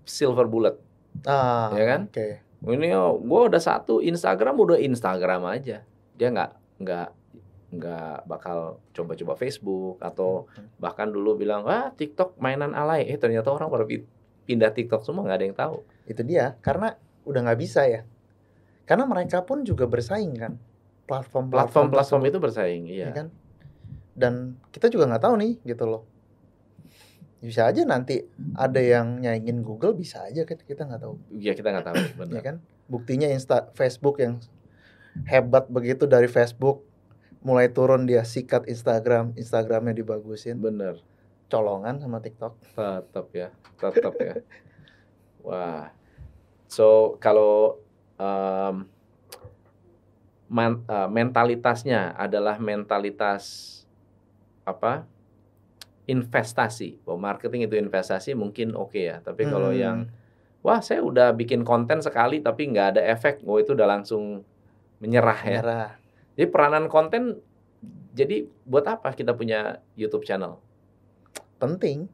silver 0.07 0.47
bullet. 0.47 0.79
ah 1.27 1.75
Ya 1.75 1.85
kan? 1.85 2.01
oke 2.07 2.27
Ini 2.61 2.93
oh, 2.93 3.17
gue 3.17 3.41
udah 3.49 3.59
satu 3.59 3.99
Instagram 3.99 4.55
udah 4.55 4.77
Instagram 4.77 5.43
aja. 5.45 5.81
Dia 6.15 6.29
nggak 6.29 6.51
nggak 6.79 7.09
nggak 7.71 8.15
bakal 8.25 8.79
coba-coba 8.91 9.33
Facebook 9.33 9.97
atau 9.99 10.45
bahkan 10.77 11.09
dulu 11.09 11.35
bilang 11.35 11.65
ah 11.65 11.89
TikTok 11.89 12.37
mainan 12.37 12.71
alay. 12.71 13.09
Eh 13.09 13.17
ternyata 13.17 13.49
orang 13.49 13.67
pada 13.67 13.83
pi- 13.83 14.05
pindah 14.45 14.69
TikTok 14.69 15.01
semua 15.01 15.25
nggak 15.25 15.37
ada 15.37 15.45
yang 15.45 15.57
tahu. 15.57 15.75
itu 16.05 16.21
dia 16.21 16.57
karena 16.59 16.95
udah 17.23 17.39
nggak 17.45 17.59
bisa 17.61 17.85
ya 17.85 18.01
karena 18.83 19.05
mereka 19.05 19.41
pun 19.41 19.63
juga 19.63 19.85
bersaing 19.87 20.33
kan 20.35 20.57
platform 21.11 21.51
Platform-platform 21.51 22.21
itu 22.31 22.37
bersaing, 22.39 22.83
ya 22.87 22.95
iya. 22.95 23.07
kan? 23.11 23.27
Dan 24.15 24.55
kita 24.71 24.87
juga 24.87 25.11
nggak 25.11 25.23
tahu 25.27 25.35
nih 25.43 25.53
gitu 25.67 25.83
loh. 25.83 26.07
Bisa 27.43 27.67
aja 27.67 27.83
nanti 27.83 28.23
ada 28.55 28.79
yang 28.79 29.19
nyaingin 29.19 29.59
Google 29.59 29.91
bisa 29.91 30.23
aja 30.23 30.47
kan 30.47 30.55
kita 30.55 30.87
nggak 30.87 31.01
tahu. 31.03 31.19
Iya 31.35 31.51
kita 31.51 31.75
nggak 31.75 31.87
tahu, 31.91 31.95
ya 32.07 32.15
benar. 32.15 32.41
kan? 32.41 32.55
Buktinya 32.87 33.27
Insta 33.27 33.67
Facebook 33.75 34.23
yang 34.23 34.39
hebat 35.27 35.67
begitu 35.67 36.07
dari 36.07 36.31
Facebook 36.31 36.87
mulai 37.43 37.67
turun 37.67 38.07
dia 38.07 38.23
sikat 38.23 38.69
Instagram 38.71 39.35
Instagramnya 39.35 39.91
dibagusin. 39.91 40.63
Bener, 40.63 40.95
colongan 41.51 41.99
sama 41.99 42.23
TikTok. 42.23 42.55
Tetap 42.77 43.27
ya, 43.35 43.49
tetap 43.75 44.15
ya. 44.15 44.33
Wah, 45.47 45.89
so 46.69 47.17
kalau 47.17 47.81
em, 48.21 48.85
man- 50.51 50.83
eh, 50.83 51.07
mentalitasnya 51.07 52.11
adalah 52.13 52.59
mentalitas 52.59 53.43
apa? 54.67 55.07
Investasi. 56.05 56.99
Bahwa 57.07 57.31
marketing 57.31 57.71
itu 57.71 57.79
investasi 57.79 58.35
mungkin 58.35 58.75
oke 58.75 58.99
ya. 58.99 59.23
Tapi 59.23 59.47
kalau 59.47 59.71
Hmm. 59.71 59.79
yang 59.79 59.97
wah 60.59 60.83
saya 60.83 60.99
udah 60.99 61.31
bikin 61.31 61.63
konten 61.63 62.03
sekali 62.03 62.43
tapi 62.43 62.67
nggak 62.67 62.87
ada 62.97 63.01
efek, 63.07 63.41
oh 63.47 63.57
itu 63.57 63.71
udah 63.71 63.87
langsung 63.87 64.43
menyerah 64.99 65.39
ya. 65.41 65.59
merah 65.63 65.89
Jadi 66.37 66.47
peranan 66.51 66.85
konten 66.85 67.41
jadi 68.11 68.45
buat 68.67 68.85
apa 68.85 69.15
kita 69.15 69.33
punya 69.33 69.79
YouTube 69.95 70.27
channel? 70.27 70.59
penting 71.57 72.09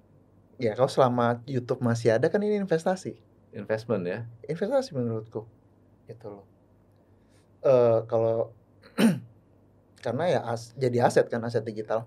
ya 0.60 0.76
kalau 0.76 0.92
selama 0.92 1.40
YouTube 1.48 1.80
masih 1.80 2.20
ada 2.20 2.28
kan 2.28 2.44
ini 2.44 2.60
investasi 2.60 3.16
Investment 3.56 4.04
ya. 4.04 4.20
investasi 4.44 4.92
menurutku 4.92 5.48
itu 6.04 6.28
loh 6.28 6.44
eh 7.60 8.00
kalau 8.04 8.54
karena 9.98 10.24
ya 10.28 10.42
as- 10.44 10.74
jadi 10.74 11.04
aset 11.04 11.26
kan 11.26 11.42
aset 11.42 11.62
digital 11.62 12.06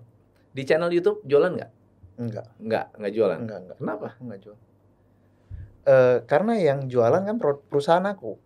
Di 0.49 0.63
channel 0.63 0.89
YouTube 0.89 1.23
jualan 1.23 1.47
nggak? 1.49 1.71
enggak 2.17 2.47
Nggak, 2.57 2.85
nggak 2.93 3.11
jualan. 3.11 3.37
enggak 3.39 3.59
enggak 3.61 3.77
Kenapa? 3.77 4.07
enggak 4.17 4.39
jual 4.41 4.57
eh 5.81 6.17
karena 6.25 6.53
yang 6.55 6.79
jualan 6.85 7.21
kan 7.21 7.35
per- 7.35 7.63
perusahaan 7.63 8.05
aku 8.05 8.37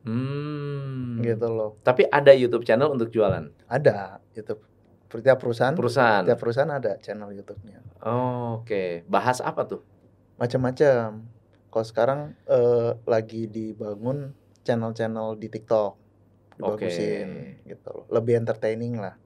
Hmm. 0.00 1.20
gitu 1.20 1.46
loh 1.46 1.76
Tapi 1.78 2.08
ada 2.08 2.32
YouTube 2.32 2.64
channel 2.64 2.88
untuk 2.88 3.08
jualan. 3.08 3.52
ada 3.68 4.18
YouTube 4.32 4.64
setiap 5.06 5.36
perusahaan 5.36 5.74
Perusahaan. 5.74 6.24
setiap 6.24 6.38
perusahaan 6.38 6.72
ada 6.72 6.96
channel 6.96 7.28
YouTube-nya 7.30 7.84
Oh, 8.00 8.64
Oke. 8.64 9.04
Bahas 9.04 9.38
apa 9.40 9.68
tuh? 9.68 9.84
macam-macam 10.34 11.20
kalau 11.68 11.84
sekarang 11.84 12.20
eh, 12.46 12.96
lagi 13.04 13.44
dibangun 13.44 14.32
channel-channel 14.62 15.36
di 15.36 15.46
TikTok 15.46 15.99
dibagusin 16.60 17.28
gitu 17.64 17.88
loh 17.90 18.04
lebih 18.08 18.36
entertaining 18.36 19.00
lah 19.00 19.16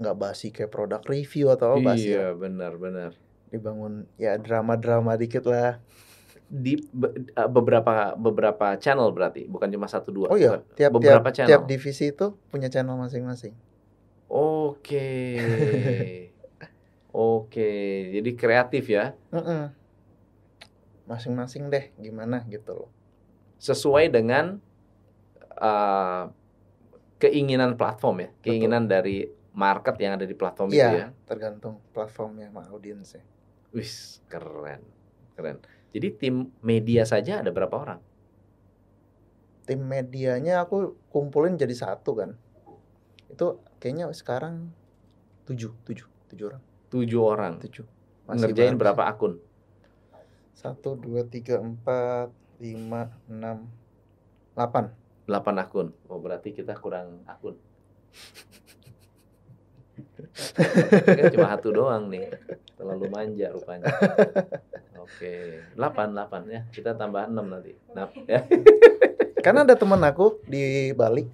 nggak 0.00 0.16
basi 0.16 0.48
kayak 0.48 0.72
produk 0.72 1.02
review 1.04 1.52
atau 1.52 1.76
apa 1.76 1.92
basi 1.92 2.08
ya. 2.08 2.14
iya, 2.14 2.26
benar, 2.32 2.72
benar. 2.80 3.12
dibangun 3.50 4.08
ya 4.16 4.38
drama-drama 4.38 5.18
dikit 5.18 5.44
lah 5.44 5.76
Di 6.50 6.82
be- 6.90 7.14
beberapa 7.46 8.18
beberapa 8.18 8.74
channel 8.74 9.14
berarti, 9.14 9.46
bukan 9.46 9.70
cuma 9.70 9.86
satu 9.86 10.10
dua. 10.10 10.26
oh 10.30 10.38
iya 10.38 10.58
tiap 10.74 10.74
tiap 10.74 10.90
beberapa 10.90 11.30
channel. 11.30 11.46
tiap 11.46 11.62
divisi 11.62 12.10
itu 12.10 12.34
punya 12.48 12.66
channel 12.66 12.96
masing-masing 12.96 13.54
Oke. 14.26 15.26
Oke, 17.10 17.70
jadi 18.14 18.30
kreatif 18.38 18.86
ya. 18.86 19.18
Mm-mm. 19.34 19.74
masing-masing 21.04 21.66
deh 21.68 21.90
gimana 21.98 22.46
gitu 22.46 22.86
loh 22.86 22.90
Sesuai 23.58 24.06
dengan 24.08 24.62
uh, 25.58 26.30
keinginan 27.20 27.76
platform 27.76 28.16
ya, 28.24 28.28
keinginan 28.40 28.88
dari 28.88 29.28
market 29.52 29.94
yang 30.00 30.16
ada 30.16 30.24
di 30.24 30.32
platform 30.32 30.72
itu 30.72 30.80
ya. 30.80 31.12
Tergantung 31.28 31.78
platformnya 31.92 32.48
sama 32.48 32.64
audiensnya. 32.72 33.22
Wis, 33.70 34.24
keren. 34.26 34.80
Keren. 35.36 35.60
Jadi 35.92 36.08
tim 36.16 36.48
media 36.64 37.04
saja 37.04 37.44
ada 37.44 37.52
berapa 37.52 37.74
orang? 37.76 38.00
Tim 39.68 39.84
medianya 39.86 40.64
aku 40.64 40.96
kumpulin 41.12 41.54
jadi 41.54 41.74
satu 41.76 42.16
kan. 42.18 42.30
Itu 43.30 43.62
kayaknya 43.78 44.10
sekarang 44.10 44.74
tujuh, 45.46 45.70
tujuh, 45.86 46.06
tujuh 46.30 46.46
orang, 46.50 46.62
Tujuh 46.90 47.20
orang. 47.22 47.54
tujuh. 47.62 47.86
Ngerjain 48.30 48.74
bagus. 48.74 48.80
berapa 48.82 49.02
akun? 49.06 49.32
Satu, 50.54 50.94
dua, 50.98 51.26
tiga, 51.26 51.58
empat, 51.58 52.30
lima, 52.62 53.10
enam, 53.26 53.66
delapan. 54.54 54.92
8 55.30 55.62
akun. 55.62 55.94
Oh, 56.10 56.18
berarti 56.18 56.50
kita 56.50 56.74
kurang 56.74 57.22
akun. 57.30 57.54
Kan 61.06 61.30
cuma 61.30 61.54
satu 61.54 61.70
doang 61.70 62.10
nih. 62.10 62.34
Terlalu 62.74 63.06
manja 63.06 63.54
rupanya. 63.54 63.86
Oke, 64.98 65.62
8 65.78 66.10
8 66.10 66.50
ya. 66.50 66.60
Kita 66.74 66.98
tambah 66.98 67.30
6 67.30 67.46
nanti. 67.46 67.72
Nah, 67.94 68.10
ya. 68.26 68.42
Karena 69.40 69.64
ada 69.64 69.78
teman 69.78 70.02
aku 70.04 70.42
di 70.44 70.92
Bali, 70.92 71.24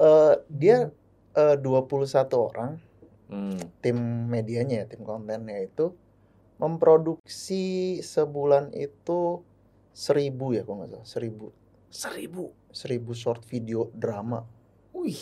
eh 0.00 0.34
dia 0.50 0.90
eh, 1.36 1.56
21 1.60 2.48
orang 2.50 2.72
Hmm. 3.32 3.56
tim 3.80 3.96
medianya 4.28 4.84
ya, 4.84 4.86
tim 4.92 5.08
kontennya 5.08 5.56
itu 5.64 5.96
memproduksi 6.60 7.96
sebulan 8.04 8.76
itu 8.76 9.40
seribu 9.96 10.52
ya 10.52 10.68
kalau 10.68 10.84
nggak 10.84 11.00
salah 11.00 11.08
seribu 11.08 11.48
Seribu. 11.88 12.52
Seribu 12.72 13.12
short 13.12 13.44
video 13.44 13.92
drama 13.92 14.42
Wih. 14.92 15.20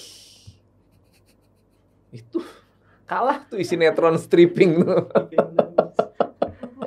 Itu 2.10 2.42
kalah 3.06 3.46
tuh 3.46 3.58
isi 3.58 3.74
sinetron 3.74 4.18
stripping 4.18 4.82
tuh. 4.82 5.06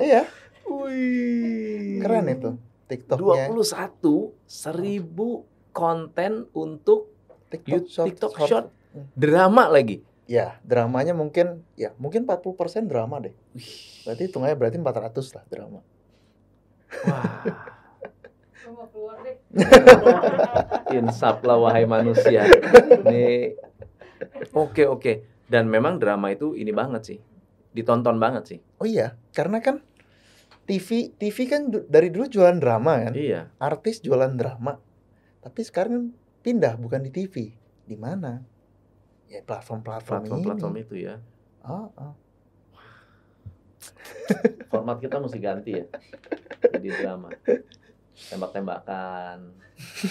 iya 0.00 0.24
Wih. 0.68 2.00
keren 2.00 2.28
itu 2.28 2.50
tiktoknya 2.84 3.48
21 3.48 4.32
seribu 4.44 5.44
konten 5.72 6.48
untuk 6.52 7.12
tiktok 7.48 7.68
YouTube, 7.68 7.92
short, 7.92 8.06
TikTok 8.08 8.32
short. 8.36 8.48
short 8.48 8.66
drama 9.16 9.68
lagi. 9.68 10.00
ya 10.24 10.56
dramanya 10.64 11.12
mungkin 11.12 11.60
ya 11.76 11.92
mungkin 12.00 12.24
40% 12.24 12.88
drama 12.88 13.20
deh 13.20 13.36
Wih. 13.52 13.68
berarti 14.08 14.22
hitungnya 14.24 14.56
berarti 14.56 14.76
400 14.80 15.36
lah 15.36 15.44
drama 15.48 15.80
Wah. 17.04 17.73
Keluar 19.04 19.20
deh. 19.20 19.36
Insaf 20.96 21.44
lah 21.44 21.60
wahai 21.60 21.84
manusia. 21.84 22.48
Nih. 23.04 23.52
Oke 24.56 24.88
oke. 24.88 25.12
Dan 25.44 25.68
memang 25.68 26.00
drama 26.00 26.32
itu 26.32 26.56
ini 26.56 26.72
banget 26.72 27.02
sih. 27.04 27.18
Ditonton 27.74 28.16
banget 28.16 28.44
sih. 28.48 28.58
oh 28.78 28.86
iya 28.86 29.18
karena 29.34 29.58
kan 29.58 29.82
TV 30.62 31.10
TV 31.18 31.36
kan 31.44 31.68
dari 31.68 32.08
dulu 32.08 32.30
jualan 32.30 32.54
drama 32.56 33.02
kan 33.02 33.12
Iya. 33.12 33.50
artis 33.58 33.98
jualan 33.98 34.30
drama 34.38 34.78
tapi 35.42 35.60
sekarang 35.66 36.14
pindah 36.40 36.78
bukan 36.78 37.02
di 37.02 37.10
TV 37.10 37.50
di 37.82 37.96
mana 37.98 38.38
ya 39.26 39.42
platform-platform 39.42 40.22
Platform-platform 40.22 40.72
ini 40.78 40.82
itu 40.86 40.94
ya. 41.02 41.14
oh, 41.66 41.90
oh. 41.98 42.14
Format 44.70 45.02
kita 45.02 45.18
mesti 45.18 45.38
ganti 45.42 45.70
ya. 45.74 45.84
Jadi 46.78 46.88
drama. 46.94 47.28
Tembak-tembakan. 48.30 49.38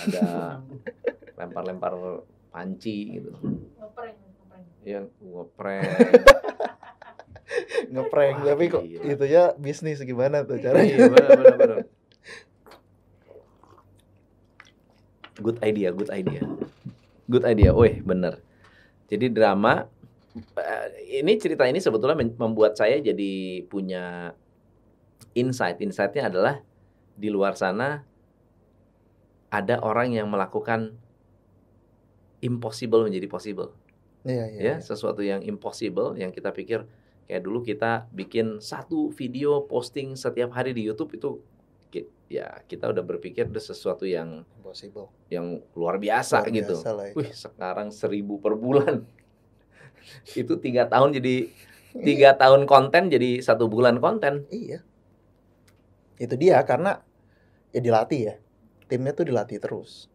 Ada 0.09 0.59
lempar-lempar 1.39 1.93
panci 2.53 3.17
gitu. 3.17 3.31
Ngeprank, 3.79 4.15
ngeprank. 4.15 4.65
Yang 4.83 5.05
ngeprank. 5.19 5.83
ngeprank 7.93 8.35
Wah, 8.41 8.45
tapi 8.49 8.63
kok 8.71 8.83
gila. 8.85 9.03
itu 9.13 9.25
ya 9.29 9.53
bisnis 9.55 10.01
gimana 10.01 10.41
tuh 10.41 10.57
Iya 10.57 10.73
caranya 10.73 10.95
benar 11.13 11.29
benar 11.37 11.55
benar. 11.59 11.79
good 15.37 15.59
idea, 15.61 15.89
good 15.91 16.09
idea. 16.13 16.41
Good 17.27 17.43
idea. 17.43 17.75
Wih, 17.75 17.99
bener. 18.01 18.39
Jadi 19.11 19.27
drama 19.33 19.85
eh, 20.57 20.87
ini 21.21 21.35
cerita 21.37 21.67
ini 21.67 21.83
sebetulnya 21.83 22.17
membuat 22.39 22.79
saya 22.79 22.97
jadi 23.01 23.63
punya 23.67 24.33
insight. 25.33 25.81
Insightnya 25.83 26.29
adalah 26.31 26.61
di 27.13 27.29
luar 27.29 27.53
sana 27.57 28.01
ada 29.53 29.77
orang 29.85 30.17
yang 30.17 30.27
melakukan 30.29 30.97
impossible 32.41 33.05
menjadi 33.05 33.29
possible. 33.29 33.69
Iya, 34.23 34.45
iya. 34.55 34.61
ya 34.63 34.75
sesuatu 34.79 35.19
yang 35.19 35.43
impossible 35.43 36.15
yang 36.15 36.31
kita 36.31 36.55
pikir 36.55 36.87
kayak 37.27 37.43
dulu 37.43 37.59
kita 37.59 38.07
bikin 38.15 38.63
satu 38.63 39.11
video 39.11 39.67
posting 39.67 40.15
setiap 40.15 40.55
hari 40.55 40.71
di 40.71 40.83
YouTube 40.87 41.11
itu 41.15 41.43
ya 42.33 42.65
kita 42.65 42.89
udah 42.89 43.05
berpikir 43.05 43.45
itu 43.45 43.61
sesuatu 43.61 44.09
yang 44.09 44.41
Impossible. 44.57 45.13
yang 45.29 45.61
luar 45.77 46.01
biasa 46.01 46.41
Luar 46.41 46.49
gitu. 46.49 46.75
biasa 46.81 46.89
lah. 46.97 47.05
Wih 47.13 47.29
sekarang 47.29 47.93
seribu 47.93 48.41
per 48.41 48.57
bulan 48.57 49.05
itu 50.41 50.53
tiga 50.57 50.89
tahun 50.89 51.13
jadi 51.13 51.53
tiga 51.93 52.33
tahun 52.33 52.65
konten 52.65 53.13
jadi 53.13 53.37
satu 53.45 53.69
bulan 53.69 54.01
konten. 54.01 54.49
Iya. 54.49 54.81
Itu 56.23 56.39
dia 56.39 56.63
karena 56.63 57.03
ya 57.75 57.83
dilatih 57.83 58.21
ya. 58.31 58.35
Timnya 58.87 59.11
tuh 59.11 59.27
dilatih 59.27 59.59
terus. 59.59 60.07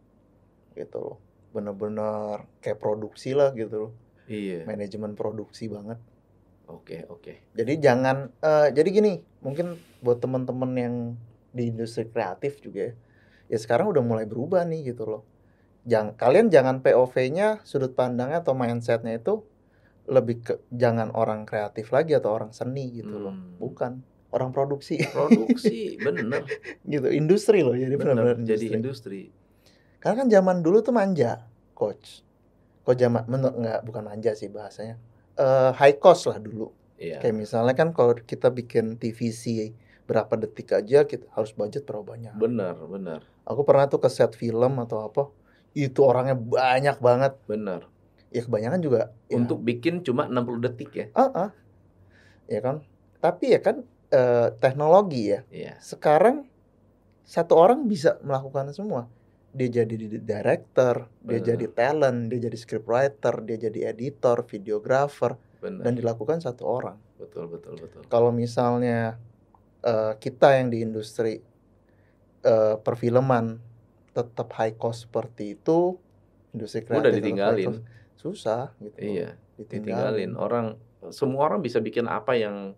Gitu 0.73 0.97
loh. 0.97 1.21
Bener-bener 1.53 2.49
kayak 2.65 2.81
produksi 2.81 3.37
lah 3.37 3.53
gitu 3.53 3.89
loh. 3.89 3.93
Iya. 4.25 4.65
Manajemen 4.65 5.13
produksi 5.13 5.69
banget. 5.69 6.01
Oke 6.69 7.05
oke. 7.09 7.53
Jadi 7.53 7.81
jangan 7.81 8.29
eh, 8.41 8.69
jadi 8.73 8.89
gini, 8.89 9.13
mungkin 9.41 9.77
buat 10.01 10.21
teman-teman 10.21 10.71
yang 10.77 10.95
di 11.49 11.69
industri 11.69 12.05
kreatif 12.09 12.61
juga 12.61 12.89
ya. 12.89 12.93
Ya 13.49 13.57
sekarang 13.57 13.89
udah 13.89 14.05
mulai 14.05 14.29
berubah 14.29 14.65
nih 14.65 14.93
gitu 14.93 15.09
loh. 15.09 15.23
Jangan 15.89 16.13
kalian 16.13 16.53
jangan 16.53 16.85
POV-nya 16.85 17.65
sudut 17.65 17.97
pandangnya 17.97 18.45
atau 18.45 18.53
mindsetnya 18.53 19.17
itu 19.17 19.41
lebih 20.05 20.41
ke 20.45 20.53
jangan 20.73 21.13
orang 21.13 21.45
kreatif 21.49 21.89
lagi 21.89 22.13
atau 22.17 22.33
orang 22.33 22.53
seni 22.53 23.01
gitu 23.01 23.17
loh. 23.17 23.33
Hmm. 23.33 23.57
Bukan 23.57 23.91
orang 24.29 24.53
produksi 24.53 25.01
Produksi 25.09 25.95
bener 26.05 26.45
gitu. 26.85 27.07
Industri 27.09 27.65
loh 27.65 27.73
jadi 27.73 27.95
bener 27.97 28.37
jadi 28.45 28.65
industri. 28.69 28.77
industri. 28.77 29.21
Karena 29.99 30.23
kan 30.23 30.27
zaman 30.31 30.57
dulu 30.63 30.79
tuh 30.79 30.95
manja, 30.95 31.43
coach. 31.75 32.23
Kok 32.87 32.95
zaman 32.95 33.23
menurut 33.27 33.55
nggak 33.59 33.79
bukan 33.83 34.03
manja 34.07 34.31
sih 34.31 34.47
bahasanya. 34.47 34.95
Eh 35.35 35.71
high 35.75 35.99
cost 35.99 36.29
lah 36.31 36.39
dulu. 36.39 36.71
Iya. 36.99 37.19
Kayak 37.19 37.35
misalnya 37.35 37.73
kan 37.75 37.91
kalau 37.91 38.15
kita 38.15 38.51
bikin 38.51 38.95
TVC 38.99 39.75
berapa 40.03 40.33
detik 40.41 40.73
aja 40.73 41.05
kita 41.05 41.27
harus 41.35 41.51
budget 41.53 41.85
berapa 41.85 42.01
banyak. 42.01 42.33
Bener 42.35 42.75
bener 42.87 43.21
Aku 43.45 43.61
pernah 43.65 43.85
tuh 43.85 44.01
ke 44.01 44.09
set 44.09 44.33
film 44.37 44.77
atau 44.77 45.05
apa, 45.05 45.29
itu 45.73 45.99
orangnya 46.05 46.37
banyak 46.37 46.97
banget. 47.01 47.33
bener. 47.49 47.85
Ya 48.29 48.45
kebanyakan 48.45 48.79
juga 48.85 49.09
ya, 49.25 49.41
Untuk 49.41 49.65
bikin 49.65 50.05
cuma 50.05 50.29
60 50.29 50.61
detik 50.69 50.91
ya. 50.93 51.05
ah, 51.17 51.33
ah. 51.33 51.49
ya 52.45 52.61
kan. 52.61 52.85
Tapi 53.19 53.57
ya 53.57 53.59
kan 53.59 53.81
eh, 54.09 54.49
teknologi 54.57 55.33
ya. 55.33 55.41
Iya. 55.49 55.73
Sekarang 55.79 56.45
satu 57.23 57.53
orang 57.53 57.85
bisa 57.85 58.17
melakukan 58.25 58.73
semua. 58.73 59.05
Dia 59.49 59.81
jadi 59.81 59.93
di- 59.93 60.21
director, 60.21 61.09
dia 61.25 61.41
Benar. 61.41 61.49
jadi 61.53 61.65
talent, 61.73 62.19
dia 62.29 62.39
jadi 62.49 62.57
scriptwriter, 62.57 63.41
dia 63.45 63.57
jadi 63.57 63.79
editor, 63.93 64.45
videographer, 64.45 65.37
Bener. 65.61 65.81
dan 65.85 65.93
dilakukan 65.97 66.41
satu 66.41 66.65
orang. 66.65 66.97
betul 67.19 67.51
betul 67.51 67.75
betul. 67.75 67.99
kalau 68.07 68.31
misalnya 68.31 69.19
eh, 69.83 70.15
kita 70.23 70.55
yang 70.55 70.71
di 70.71 70.87
industri 70.87 71.43
eh, 72.47 72.75
perfilman 72.79 73.59
tetap 74.15 74.55
high 74.55 74.71
cost 74.79 75.03
seperti 75.11 75.59
itu, 75.59 75.99
industri 76.55 76.87
kreatif 76.87 77.03
Udah 77.03 77.11
ditinggalin. 77.11 77.67
cost, 77.67 77.81
susah 78.15 78.71
gitu. 78.79 78.97
Iya, 79.03 79.35
ditinggalin. 79.59 80.39
Orang 80.39 80.79
semua 81.11 81.51
orang 81.51 81.59
bisa 81.59 81.83
bikin 81.83 82.07
apa 82.07 82.39
yang 82.39 82.71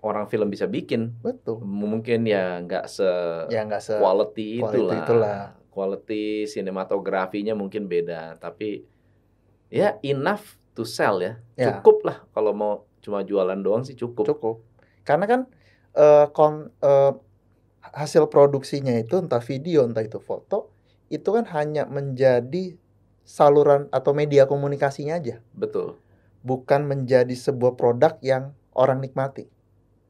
orang 0.00 0.26
film 0.28 0.48
bisa 0.48 0.66
bikin. 0.68 1.16
Betul. 1.20 1.60
Mungkin 1.64 2.24
ya 2.24 2.60
nggak 2.64 2.88
se 2.88 3.08
Ya 3.52 3.64
nggak 3.64 3.82
se 3.84 3.94
quality 4.00 4.60
quality 4.60 4.76
itulah. 4.76 4.98
itulah. 5.04 5.40
Quality 5.70 6.50
sinematografinya 6.50 7.54
mungkin 7.54 7.86
beda, 7.86 8.36
tapi 8.42 8.82
ya 9.70 9.96
enough 10.02 10.58
to 10.74 10.82
sell 10.82 11.22
ya. 11.22 11.38
Ya. 11.54 11.78
Cukup 11.78 12.02
lah 12.02 12.26
kalau 12.34 12.52
mau 12.52 12.72
cuma 13.00 13.22
jualan 13.22 13.56
doang 13.62 13.86
sih 13.86 13.94
cukup. 13.94 14.26
cukup. 14.26 14.56
Karena 15.06 15.24
kan 15.30 15.40
eh, 15.94 16.26
kon, 16.34 16.74
eh, 16.82 17.12
hasil 17.80 18.28
produksinya 18.28 18.92
itu 18.98 19.18
entah 19.18 19.40
video 19.40 19.88
entah 19.88 20.04
itu 20.04 20.20
foto 20.20 20.70
itu 21.10 21.26
kan 21.34 21.42
hanya 21.50 21.90
menjadi 21.90 22.78
saluran 23.26 23.90
atau 23.90 24.14
media 24.14 24.46
komunikasinya 24.46 25.18
aja, 25.18 25.42
Betul. 25.54 25.98
bukan 26.46 26.86
menjadi 26.86 27.34
sebuah 27.34 27.74
produk 27.74 28.14
yang 28.22 28.54
orang 28.74 29.02
nikmati. 29.02 29.50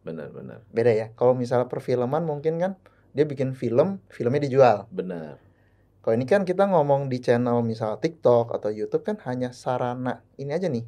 Benar-benar. 0.01 0.65
beda 0.73 0.93
ya. 0.97 1.07
Kalau 1.13 1.37
misalnya 1.37 1.69
perfilman 1.69 2.25
mungkin 2.25 2.57
kan 2.57 2.73
dia 3.13 3.27
bikin 3.29 3.53
film, 3.53 4.01
filmnya 4.09 4.41
dijual. 4.47 4.89
Benar. 4.89 5.37
Kalau 6.01 6.15
ini 6.17 6.25
kan 6.25 6.49
kita 6.49 6.65
ngomong 6.65 7.13
di 7.13 7.21
channel 7.21 7.61
misal 7.61 8.01
TikTok 8.01 8.57
atau 8.57 8.73
YouTube 8.73 9.05
kan 9.05 9.21
hanya 9.29 9.53
sarana 9.53 10.25
ini 10.41 10.57
aja 10.57 10.73
nih. 10.73 10.87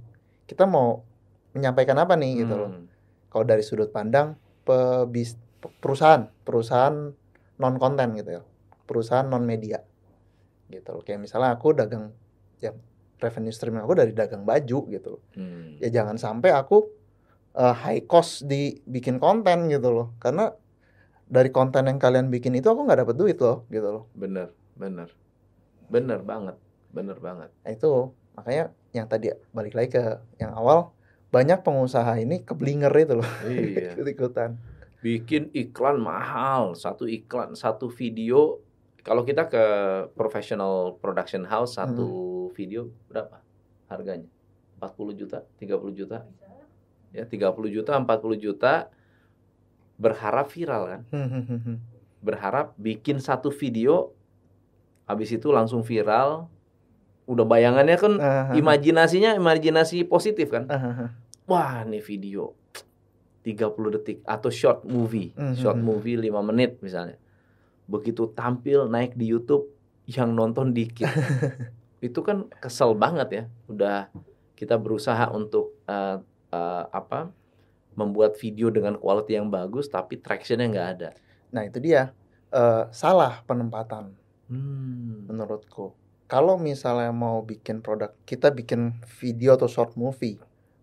Kita 0.49 0.65
mau 0.65 1.05
menyampaikan 1.53 2.01
apa 2.01 2.17
nih 2.17 2.47
gitu 2.47 2.55
loh. 2.57 2.71
Hmm. 2.73 2.89
Kalau 3.29 3.45
dari 3.45 3.61
sudut 3.61 3.93
pandang 3.93 4.41
pebis, 4.65 5.37
pe- 5.61 5.73
perusahaan, 5.85 6.25
perusahaan 6.49 7.13
non 7.61 7.77
konten 7.77 8.17
gitu 8.17 8.41
ya. 8.41 8.43
Perusahaan 8.89 9.29
non 9.29 9.45
media. 9.45 9.85
Gitu 10.73 10.89
loh. 10.89 11.05
Kayak 11.05 11.29
misalnya 11.29 11.53
aku 11.53 11.77
dagang 11.77 12.17
ya 12.65 12.73
revenue 13.21 13.53
stream 13.53 13.77
aku 13.77 13.93
dari 13.93 14.17
dagang 14.17 14.49
baju 14.49 14.79
gitu 14.89 15.09
loh. 15.19 15.23
Hmm. 15.37 15.77
Ya 15.77 15.93
jangan 15.93 16.17
sampai 16.17 16.57
aku 16.57 16.89
eh, 17.55 17.75
high 17.75 18.05
cost 18.05 18.45
di 18.45 18.81
bikin 18.83 19.17
konten 19.17 19.67
gitu 19.67 19.89
loh. 19.89 20.09
Karena 20.17 20.53
dari 21.25 21.49
konten 21.49 21.87
yang 21.87 21.97
kalian 21.97 22.29
bikin 22.29 22.53
itu 22.53 22.69
aku 22.69 22.85
nggak 22.85 23.01
dapet 23.03 23.17
duit 23.17 23.39
loh 23.39 23.65
gitu 23.69 23.89
loh. 23.89 24.05
Benar, 24.13 24.49
benar. 24.75 25.09
Benar 25.87 26.21
banget. 26.23 26.57
Benar 26.91 27.19
banget. 27.19 27.49
Nah, 27.63 27.71
itu 27.71 27.91
makanya 28.33 28.65
yang 28.91 29.07
tadi 29.07 29.29
balik 29.51 29.73
lagi 29.73 29.93
ke 29.93 30.05
yang 30.37 30.53
awal 30.53 30.93
banyak 31.29 31.61
pengusaha 31.61 32.17
ini 32.17 32.41
keblinger 32.41 32.93
itu 32.93 33.17
loh 33.17 33.29
Iya. 33.43 33.93
ikut-ikutan. 33.97 34.57
bikin 35.01 35.49
iklan 35.51 35.97
mahal 35.99 36.73
satu 36.73 37.05
iklan 37.05 37.53
satu 37.53 37.89
video 37.89 38.61
kalau 39.01 39.21
kita 39.21 39.49
ke 39.49 39.65
professional 40.15 40.95
production 40.97 41.43
house 41.43 41.75
satu 41.75 42.07
Hmm. 42.07 42.55
video 42.55 42.83
berapa 43.09 43.41
harganya 43.89 44.29
40 44.77 45.17
juta 45.17 45.41
30 45.57 45.73
juta. 45.93 46.23
Ya 47.13 47.25
30 47.29 47.55
juta 47.69 47.93
40 47.97 48.09
juta 48.41 48.89
berharap 50.01 50.49
viral 50.51 50.83
kan? 50.89 51.01
Berharap 52.23 52.75
bikin 52.81 53.21
satu 53.21 53.53
video 53.53 54.17
habis 55.05 55.31
itu 55.31 55.53
langsung 55.53 55.85
viral. 55.85 56.49
Udah 57.23 57.47
bayangannya 57.47 57.97
kan 57.97 58.13
Ah, 58.19 58.51
imajinasinya 58.53 59.39
imajinasi 59.39 60.03
positif 60.09 60.51
kan? 60.51 60.67
Ah, 60.67 60.75
ah, 60.75 60.95
ah. 61.07 61.11
wah 61.47 61.87
nih 61.87 62.03
video 62.03 62.59
30 63.47 63.95
detik 63.95 64.19
atau 64.27 64.51
short 64.51 64.83
movie. 64.87 65.31
Mhm. 65.35 65.55
short 65.55 65.79
movie 65.79 66.19
5 66.19 66.43
menit 66.43 66.83
misalnya. 66.83 67.19
Begitu 67.87 68.31
tampil 68.35 68.91
naik 68.91 69.15
di 69.15 69.31
YouTube 69.31 69.71
yang 70.07 70.35
nonton 70.35 70.75
dikit. 70.75 71.11
Itu 72.03 72.27
kan 72.27 72.51
kesel 72.59 72.99
banget 72.99 73.29
ya. 73.31 73.45
Udah 73.71 74.11
kita 74.59 74.79
berusaha 74.79 75.31
untuk 75.31 75.79
eh, 75.87 76.19
eh, 76.53 76.85
apa 76.93 77.33
membuat 77.97 78.37
video 78.37 78.69
dengan 78.69 78.97
quality 79.01 79.37
yang 79.37 79.49
bagus 79.49 79.89
tapi 79.89 80.21
tractionnya 80.21 80.69
nggak 80.69 80.91
ada 80.97 81.11
Nah 81.53 81.69
itu 81.69 81.77
dia 81.85 82.17
Eh, 82.53 82.85
salah 82.93 83.41
penempatan 83.49 84.13
hmm. 84.53 85.25
menurutku. 85.25 85.97
Kalau 86.29 86.61
misalnya 86.61 87.09
mau 87.09 87.41
bikin 87.41 87.81
produk, 87.81 88.13
kita 88.29 88.53
bikin 88.53 89.01
video 89.17 89.57
atau 89.57 89.65
short 89.65 89.97
movie 89.97 90.37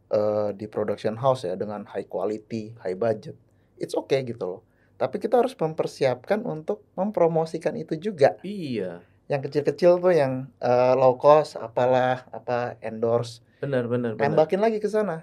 eh, 0.10 0.50
di 0.58 0.66
production 0.66 1.14
house 1.14 1.46
ya 1.46 1.54
dengan 1.54 1.86
high 1.86 2.10
quality, 2.10 2.74
high 2.82 2.98
budget, 2.98 3.38
it's 3.78 3.94
okay 3.94 4.26
gitu 4.26 4.58
loh. 4.58 4.62
Tapi 4.98 5.22
kita 5.22 5.46
harus 5.46 5.54
mempersiapkan 5.54 6.42
untuk 6.42 6.82
mempromosikan 6.98 7.78
itu 7.78 7.94
juga. 8.02 8.42
iya 8.42 9.06
Yang 9.30 9.54
kecil-kecil 9.54 10.02
tuh 10.02 10.14
yang 10.18 10.50
eh, 10.58 10.94
low 10.98 11.22
cost, 11.22 11.54
apalah, 11.54 12.26
apa 12.34 12.82
endorse, 12.82 13.46
benar 13.62 13.86
benar 13.86 14.18
benar 14.18 14.26
tembakin 14.26 14.58
lagi 14.58 14.82
ke 14.82 14.90
sana, 14.90 15.22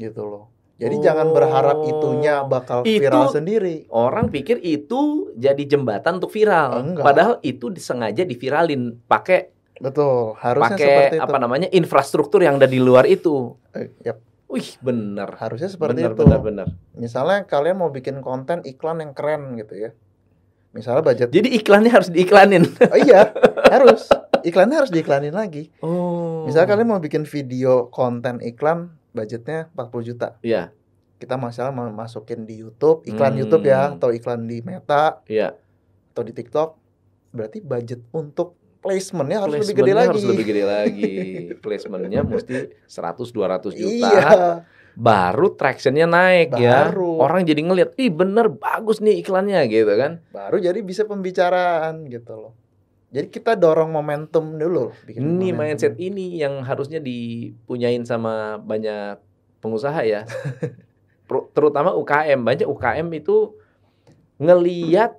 gitu 0.00 0.24
loh. 0.24 0.44
Jadi 0.80 0.96
jangan 0.98 1.28
berharap 1.30 1.84
itunya 1.84 2.40
bakal 2.42 2.80
Oh, 2.80 2.88
Itu- 2.88 3.04
viral 3.04 3.28
sendiri. 3.28 3.84
orang 3.92 4.32
pikir 4.32 4.56
itu 4.58 5.28
jadi 5.36 5.60
jembatan 5.68 6.16
untuk 6.16 6.32
viral 6.32 6.80
Enggak. 6.80 7.04
padahal 7.04 7.34
itu 7.42 7.68
disengaja 7.68 8.24
diviralin 8.24 8.96
pakai 9.04 9.52
Betul, 9.76 10.36
harusnya 10.36 10.76
seperti 10.76 10.96
pakai 11.12 11.16
itu. 11.16 11.24
apa 11.24 11.36
namanya 11.36 11.68
infrastruktur 11.70 12.40
yang 12.40 12.56
ada 12.56 12.64
di 12.64 12.76
luar 12.76 13.04
itu. 13.04 13.56
Eh, 13.72 13.92
yap, 14.02 14.24
Wih 14.46 14.66
bener, 14.80 15.36
harusnya 15.36 15.68
seperti 15.68 16.00
bener 16.00 16.12
itu. 16.12 16.20
bener 16.20 16.40
bener. 16.40 16.66
Misalnya 16.94 17.44
kalian 17.44 17.76
mau 17.76 17.88
bikin 17.88 18.18
konten 18.18 18.60
iklan 18.62 18.98
yang 18.98 19.12
keren 19.12 19.56
gitu 19.56 19.76
ya. 19.78 19.90
Misalnya 20.70 21.02
budget 21.02 21.28
Jadi 21.28 21.50
iklannya 21.54 21.90
harus 21.90 22.08
diiklanin. 22.08 22.62
Oh 22.88 22.98
iya, 22.98 23.30
harus. 23.66 24.08
Iklannya 24.40 24.76
harus 24.78 24.88
diiklanin 24.88 25.32
lagi. 25.32 25.68
Oh. 25.80 26.44
Misalnya 26.44 26.66
kalian 26.68 26.88
mau 26.88 26.98
bikin 26.98 27.24
video 27.24 27.88
konten 27.88 28.40
iklan 28.40 28.96
budgetnya 29.10 29.68
40 29.74 30.02
juta. 30.04 30.38
Iya, 30.40 30.70
Kita 31.16 31.36
masalah 31.36 31.68
masukin 31.72 32.48
di 32.48 32.56
YouTube, 32.56 33.04
iklan 33.04 33.36
Hmm. 33.36 33.40
YouTube 33.44 33.68
ya 33.68 33.92
atau 33.92 34.08
iklan 34.08 34.48
di 34.48 34.64
Meta 34.64 35.20
iya. 35.28 35.52
atau 36.10 36.22
di 36.24 36.32
TikTok. 36.32 36.80
Berarti 37.30 37.60
budget 37.60 38.00
untuk 38.10 38.56
placementnya 38.80 39.44
harus 39.44 39.60
lebih 39.60 39.76
gede 39.84 39.92
lagi. 39.92 40.08
harus 40.08 40.24
lebih 40.24 40.44
gede 40.48 40.64
lagi. 40.74 41.12
Placementnya 41.60 42.24
mesti 42.24 42.56
100 42.88 43.36
200 43.36 43.76
juta. 43.76 44.08
Iya. 44.08 44.30
Baru 44.96 45.52
tractionnya 45.54 46.08
naik 46.08 46.56
ya. 46.56 46.88
Baru. 46.88 47.20
Orang 47.20 47.44
jadi 47.44 47.62
ngeliat, 47.62 47.94
ih 48.00 48.08
bener 48.08 48.48
bagus 48.48 48.98
nih 48.98 49.20
iklannya 49.20 49.60
gitu 49.68 49.92
kan. 49.94 50.24
Baru 50.32 50.56
jadi 50.56 50.80
bisa 50.80 51.04
pembicaraan 51.04 52.08
gitu 52.08 52.32
loh. 52.32 52.52
Jadi 53.10 53.26
kita 53.28 53.52
dorong 53.54 53.90
momentum 53.90 54.54
dulu. 54.54 54.94
bikin 55.02 55.18
Ini 55.18 55.50
momentum. 55.50 55.58
mindset 55.58 55.94
ini 55.98 56.38
yang 56.38 56.62
harusnya 56.62 56.98
dipunyain 56.98 58.06
sama 58.06 58.54
banyak 58.56 59.18
pengusaha 59.58 60.00
ya. 60.02 60.22
Terutama 61.54 61.94
UKM. 61.94 62.38
Banyak 62.40 62.66
UKM 62.66 63.06
itu 63.12 63.54
ngeliat 64.36 65.18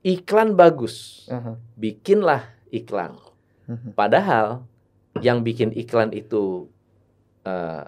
iklan 0.00 0.52
bagus. 0.52 1.24
Aha. 1.28 1.56
Bikinlah 1.76 2.44
iklan. 2.70 3.16
Mhm. 3.66 3.92
Padahal 3.92 4.64
yang 5.20 5.40
bikin 5.40 5.72
iklan 5.72 6.12
itu 6.12 6.68
eh, 7.42 7.84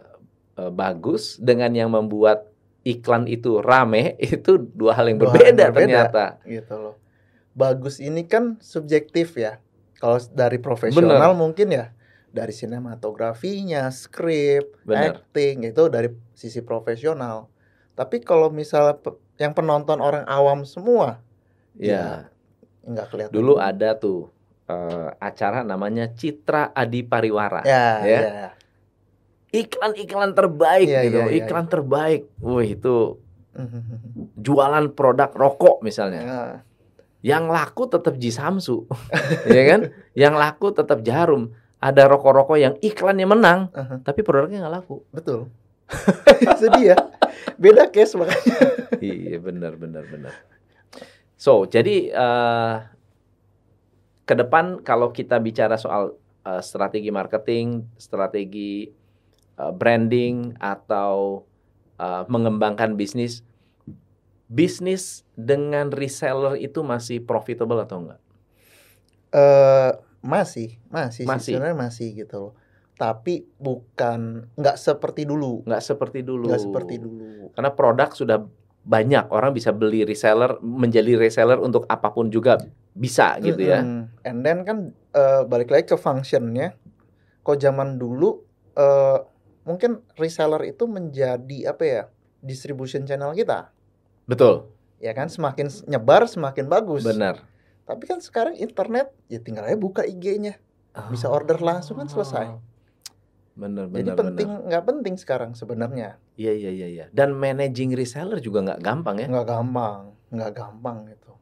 eh, 0.57 0.73
bagus 0.73 1.37
dengan 1.37 1.73
yang 1.73 1.89
membuat 1.89 2.49
iklan 2.83 3.25
itu 3.27 3.61
rame 3.61 4.17
itu 4.33 4.57
dua 4.59 4.97
hal 4.97 5.07
yang 5.07 5.21
Dua 5.21 5.29
hal 5.29 5.35
berbeda, 5.35 5.63
yang 5.63 5.73
berbeda. 5.73 5.87
ternyata. 6.09 6.25
gitu 6.43 6.75
loh. 6.75 6.95
Bagus 7.53 8.01
ini 8.01 8.25
kan 8.25 8.57
subjektif 8.59 9.37
ya. 9.37 9.61
Kalau 9.97 10.19
dari 10.33 10.59
profesional 10.59 11.33
mungkin 11.33 11.69
ya 11.71 11.93
dari 12.33 12.51
sinematografinya, 12.51 13.93
skrip, 13.93 14.81
Bener. 14.83 15.21
acting 15.21 15.69
itu 15.69 15.83
dari 15.87 16.09
sisi 16.33 16.65
profesional. 16.65 17.53
Tapi 17.93 18.25
kalau 18.25 18.49
misalnya 18.49 18.97
pe- 18.97 19.21
yang 19.37 19.53
penonton 19.53 20.01
orang 20.01 20.25
awam 20.25 20.65
semua 20.65 21.21
Ya, 21.73 22.29
nggak 22.85 23.07
kelihatan. 23.09 23.33
dulu 23.33 23.57
ada 23.57 23.97
tuh 23.97 24.29
eh, 24.65 25.09
acara 25.19 25.61
namanya 25.61 26.09
Citra 26.09 26.73
Adi 26.73 27.01
Pariwara. 27.01 27.65
Ya, 27.65 28.01
ya. 28.01 28.21
ya. 28.21 28.49
Iklan-iklan 29.53 30.33
terbaik 30.33 30.89
Iya, 30.89 31.01
gitu, 31.05 31.19
iya, 31.19 31.25
iya, 31.29 31.45
iklan 31.45 31.67
terbaik. 31.69 32.33
Wih, 32.41 32.73
itu 32.73 33.21
jualan 34.41 34.89
produk 34.97 35.29
rokok 35.29 35.85
misalnya. 35.85 36.21
Ya. 36.25 36.43
Yang 37.23 37.45
laku 37.55 37.83
tetap 37.87 38.15
Jisamsu. 38.19 38.91
ya 39.57 39.63
kan? 39.71 39.81
Yang 40.13 40.35
laku 40.37 40.67
tetap 40.75 41.01
Jarum. 41.07 41.55
Ada 41.83 42.07
rokok-rokok 42.07 42.59
yang 42.63 42.75
iklannya 42.79 43.27
menang, 43.27 43.67
Aha. 43.75 43.99
tapi 44.07 44.23
produknya 44.23 44.63
nggak 44.63 44.75
laku. 44.83 45.03
Betul. 45.11 45.51
Sedih 46.63 46.95
ya. 46.95 46.97
Beda 47.59 47.91
case 47.91 48.15
makanya. 48.15 48.73
iya 49.03 49.37
benar 49.43 49.75
benar 49.75 50.07
benar 50.07 50.35
so 51.35 51.67
jadi 51.67 52.15
eh 52.15 52.75
ke 54.23 54.35
depan 54.39 54.81
kalau 54.87 55.11
kita 55.11 55.43
bicara 55.43 55.75
soal 55.75 56.15
eh, 56.47 56.63
strategi 56.63 57.11
marketing 57.11 57.83
strategi 57.99 58.87
eh, 59.59 59.73
branding 59.75 60.55
atau 60.63 61.43
eh, 61.99 62.23
mengembangkan 62.31 62.95
bisnis 62.95 63.43
bisnis 64.53 65.25
dengan 65.33 65.89
reseller 65.89 66.61
itu 66.61 66.85
masih 66.85 67.25
profitable 67.25 67.81
atau 67.81 68.05
enggak 68.05 68.21
Eh 69.33 69.91
masih, 70.21 70.77
masih, 70.93 71.25
sih, 71.25 71.27
Masih. 71.27 71.57
sebenarnya 71.57 71.79
masih 71.81 72.09
gitu 72.13 72.37
loh. 72.37 72.53
Tapi 72.95 73.49
bukan 73.57 74.47
nggak 74.55 74.77
seperti 74.77 75.25
dulu, 75.25 75.65
nggak 75.65 75.81
seperti 75.83 76.21
dulu 76.21 76.47
nggak 76.53 76.63
seperti 76.63 76.95
dulu. 77.01 77.51
karena 77.57 77.71
produk 77.73 78.13
sudah 78.13 78.39
banyak 78.83 79.31
orang 79.33 79.57
bisa 79.57 79.73
beli 79.73 80.05
reseller 80.05 80.59
menjadi 80.61 81.15
reseller 81.17 81.57
untuk 81.59 81.87
apa 81.87 82.11
pun 82.11 82.29
juga 82.29 82.59
bisa 82.93 83.39
gitu 83.39 83.63
ya 83.63 83.81
Mm-mm. 83.81 84.27
And 84.27 84.43
then 84.45 84.67
kan 84.69 84.93
eh, 85.15 85.43
balik 85.49 85.73
lagi 85.73 85.89
ke 85.89 85.97
functionnya. 85.97 86.77
Kok 87.43 87.59
zaman 87.59 87.97
dulu 87.97 88.45
eh 88.77 89.19
mungkin 89.65 90.05
reseller 90.21 90.63
itu 90.69 90.85
menjadi 90.85 91.73
apa 91.73 91.83
ya 91.83 92.03
distribution 92.43 93.07
channel 93.07 93.33
kita, 93.33 93.71
betul 94.33 94.73
ya 95.03 95.13
kan 95.13 95.27
semakin 95.27 95.67
nyebar 95.91 96.25
semakin 96.31 96.71
bagus. 96.71 97.03
benar 97.03 97.43
Tapi 97.83 98.07
kan 98.07 98.23
sekarang 98.23 98.55
internet 98.55 99.11
ya 99.27 99.43
tinggal 99.43 99.67
aja 99.67 99.75
buka 99.75 100.07
IG-nya, 100.07 100.55
bisa 101.11 101.27
order 101.27 101.59
langsung 101.59 101.99
kan 101.99 102.07
selesai. 102.07 102.55
Bener, 103.53 103.91
Jadi 103.91 104.15
bener, 104.15 104.17
penting 104.17 104.49
nggak 104.71 104.85
penting 104.87 105.15
sekarang 105.19 105.51
sebenarnya. 105.53 106.17
Iya, 106.39 106.53
iya, 106.57 106.71
iya, 106.73 106.89
iya. 106.89 107.05
Dan 107.13 107.37
managing 107.37 107.93
reseller 107.93 108.41
juga 108.41 108.65
nggak 108.65 108.81
gampang 108.81 109.17
ya. 109.21 109.27
Nggak 109.29 109.47
gampang, 109.51 110.01
nggak 110.31 110.53
gampang 110.57 110.97
gitu. 111.11 111.33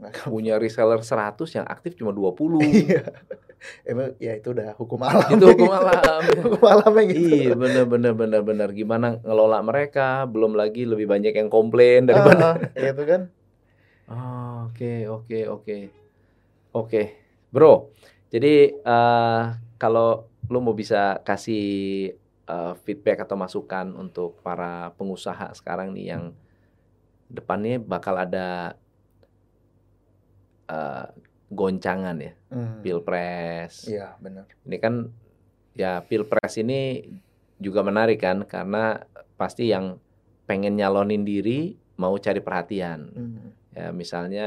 Nggak 0.00 0.12
gampang. 0.16 0.32
Punya 0.32 0.54
reseller 0.56 1.02
100 1.02 1.58
yang 1.60 1.66
aktif 1.66 1.98
cuma 1.98 2.14
20. 2.14 2.62
Iya. 2.62 3.04
Emang 3.82 4.14
ya 4.22 4.38
itu 4.38 4.54
udah 4.54 4.74
hukum 4.78 5.00
alam. 5.02 5.28
Itu 5.34 5.46
hukum 5.50 5.70
alam. 5.78 6.22
hukum 6.46 6.64
alamnya 6.64 7.02
gitu. 7.10 7.20
iya, 7.26 7.52
bener, 7.58 7.84
bener, 7.84 8.12
bener, 8.14 8.40
bener. 8.46 8.68
Gimana 8.70 9.18
ngelola 9.22 9.58
mereka? 9.66 10.24
Belum 10.30 10.54
lagi 10.54 10.86
lebih 10.86 11.10
banyak 11.10 11.34
yang 11.34 11.50
komplain 11.50 12.06
daripada. 12.06 12.56
Ah, 12.56 12.78
gitu 12.78 13.02
kan. 13.04 13.20
Oh, 14.08 14.46
Oke, 14.68 15.08
oke, 15.10 15.38
oke, 15.50 15.76
oke, 16.70 17.02
bro. 17.50 17.90
Jadi 18.30 18.78
eh, 18.78 19.42
kalau 19.74 20.28
lu 20.46 20.58
mau 20.62 20.76
bisa 20.76 21.18
kasih 21.26 21.66
eh, 22.46 22.74
feedback 22.86 23.26
atau 23.26 23.34
masukan 23.34 23.90
untuk 23.98 24.38
para 24.44 24.94
pengusaha 24.94 25.50
sekarang 25.56 25.96
nih 25.98 26.14
yang 26.14 26.24
depannya 27.26 27.82
bakal 27.82 28.14
ada 28.14 28.78
eh, 30.70 31.06
goncangan 31.48 32.16
ya, 32.20 32.32
Hmm. 32.52 32.80
pilpres. 32.84 33.88
Iya 33.88 34.16
benar. 34.20 34.44
Ini 34.64 34.76
kan 34.76 34.94
ya 35.72 36.00
pilpres 36.02 36.60
ini 36.60 37.04
juga 37.56 37.80
menarik 37.80 38.20
kan 38.20 38.44
karena 38.44 39.02
pasti 39.34 39.68
yang 39.68 39.96
pengen 40.44 40.76
nyalonin 40.76 41.24
diri 41.24 41.76
mau 41.96 42.14
cari 42.16 42.40
perhatian. 42.40 43.00
Hmm. 43.12 43.48
Ya, 43.74 43.88
misalnya 43.90 44.46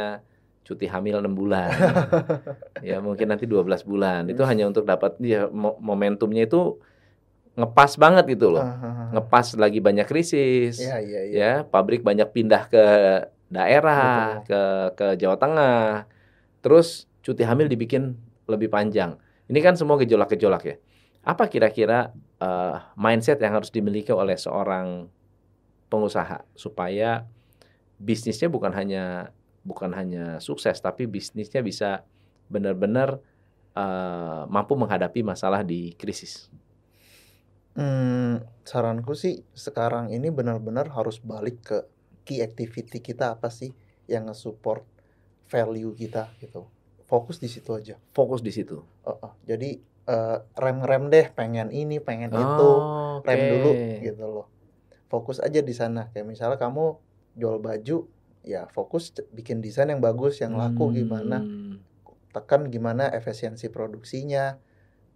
cuti 0.61 0.85
hamil 0.85 1.19
6 1.19 1.33
bulan. 1.33 1.71
ya, 2.85 3.01
mungkin 3.01 3.27
nanti 3.33 3.49
12 3.49 3.81
bulan. 3.81 4.29
Itu 4.29 4.45
hanya 4.45 4.69
untuk 4.69 4.85
dapat 4.85 5.17
ya 5.19 5.49
mo- 5.49 5.77
momentumnya 5.81 6.45
itu 6.45 6.77
ngepas 7.51 7.99
banget 7.99 8.37
gitu 8.37 8.47
loh. 8.53 8.63
Ah, 8.63 8.77
ah, 8.79 8.85
ah. 8.87 9.09
Ngepas 9.19 9.59
lagi 9.59 9.83
banyak 9.83 10.07
krisis. 10.07 10.79
Iya 10.79 10.97
iya 11.03 11.21
iya. 11.27 11.35
Ya, 11.35 11.53
pabrik 11.67 11.99
banyak 12.05 12.31
pindah 12.31 12.63
ke 12.71 12.85
daerah, 13.51 14.39
ke 14.47 14.61
ke 14.95 15.07
Jawa 15.19 15.35
Tengah. 15.35 16.07
Terus 16.61 17.09
cuti 17.25 17.43
hamil 17.45 17.69
dibikin 17.69 18.17
lebih 18.49 18.69
panjang. 18.69 19.17
Ini 19.49 19.59
kan 19.59 19.75
semua 19.77 19.97
gejolak-gejolak 20.01 20.63
ya. 20.65 20.75
Apa 21.21 21.49
kira-kira 21.49 22.13
eh, 22.41 22.77
mindset 22.97 23.37
yang 23.41 23.57
harus 23.57 23.69
dimiliki 23.69 24.09
oleh 24.09 24.37
seorang 24.37 25.09
pengusaha 25.91 26.47
supaya 26.55 27.27
bisnisnya 27.99 28.47
bukan 28.47 28.71
hanya 28.73 29.35
bukan 29.61 29.93
hanya 29.93 30.41
sukses 30.41 30.81
tapi 30.81 31.05
bisnisnya 31.05 31.61
bisa 31.61 32.07
benar-benar 32.49 33.21
eh, 33.77 34.43
mampu 34.49 34.73
menghadapi 34.77 35.21
masalah 35.21 35.61
di 35.61 35.93
krisis. 35.97 36.49
Hmm, 37.71 38.43
saranku 38.67 39.15
sih 39.15 39.47
sekarang 39.55 40.11
ini 40.11 40.27
benar-benar 40.27 40.91
harus 40.91 41.23
balik 41.23 41.57
ke 41.63 41.77
key 42.27 42.43
activity 42.43 42.99
kita 42.99 43.39
apa 43.39 43.47
sih 43.47 43.71
yang 44.11 44.27
nge-support 44.27 44.83
value 45.51 45.91
kita 45.93 46.31
gitu. 46.39 46.63
Fokus 47.03 47.37
di 47.37 47.51
situ 47.51 47.75
aja. 47.75 47.99
Fokus 48.15 48.39
di 48.39 48.49
situ. 48.49 48.79
Oh, 49.03 49.17
oh. 49.19 49.33
Jadi 49.43 49.75
eh, 50.07 50.37
rem-rem 50.55 51.11
deh 51.11 51.27
pengen 51.29 51.67
ini, 51.69 51.99
pengen 51.99 52.31
itu, 52.31 52.69
Oh, 52.71 53.19
rem 53.21 53.51
dulu 53.51 53.71
gitu 53.99 54.23
loh. 54.25 54.47
Fokus 55.11 55.37
aja 55.37 55.59
di 55.59 55.75
sana. 55.75 56.07
Kayak 56.09 56.31
misalnya 56.31 56.55
kamu 56.55 56.95
jual 57.35 57.59
baju, 57.59 58.07
ya 58.41 58.63
fokus 58.65 59.11
bikin 59.29 59.59
desain 59.59 59.91
yang 59.91 59.99
bagus, 59.99 60.39
yang 60.39 60.55
laku 60.55 60.95
gimana, 60.95 61.43
Hmm. 61.43 61.83
tekan 62.31 62.71
gimana 62.71 63.11
efisiensi 63.11 63.67
produksinya. 63.67 64.55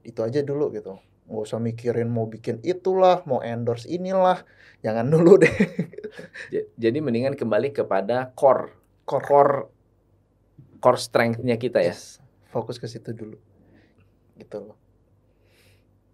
Itu 0.03 0.19
aja 0.21 0.43
dulu 0.43 0.69
gitu. 0.69 0.99
Nggak 1.25 1.43
usah 1.47 1.57
mikirin 1.57 2.11
mau 2.11 2.27
bikin 2.27 2.59
itulah, 2.61 3.23
mau 3.23 3.39
endorse 3.39 3.87
inilah. 3.87 4.43
Jangan 4.83 5.07
dulu 5.07 5.39
deh. 5.39 5.49
Ja- 6.53 6.67
Jadi 6.77 7.01
mendingan 7.01 7.33
kembali 7.35 7.71
kepada 7.71 8.31
core, 8.31 8.71
Core. 9.03 9.25
core, 9.25 9.55
core 10.79 10.99
strength-nya 10.99 11.55
kita 11.59 11.81
ya. 11.81 11.93
Yes. 11.93 12.19
Fokus 12.49 12.79
ke 12.79 12.87
situ 12.87 13.11
dulu. 13.11 13.37
Gitu 14.39 14.57
loh. 14.59 14.77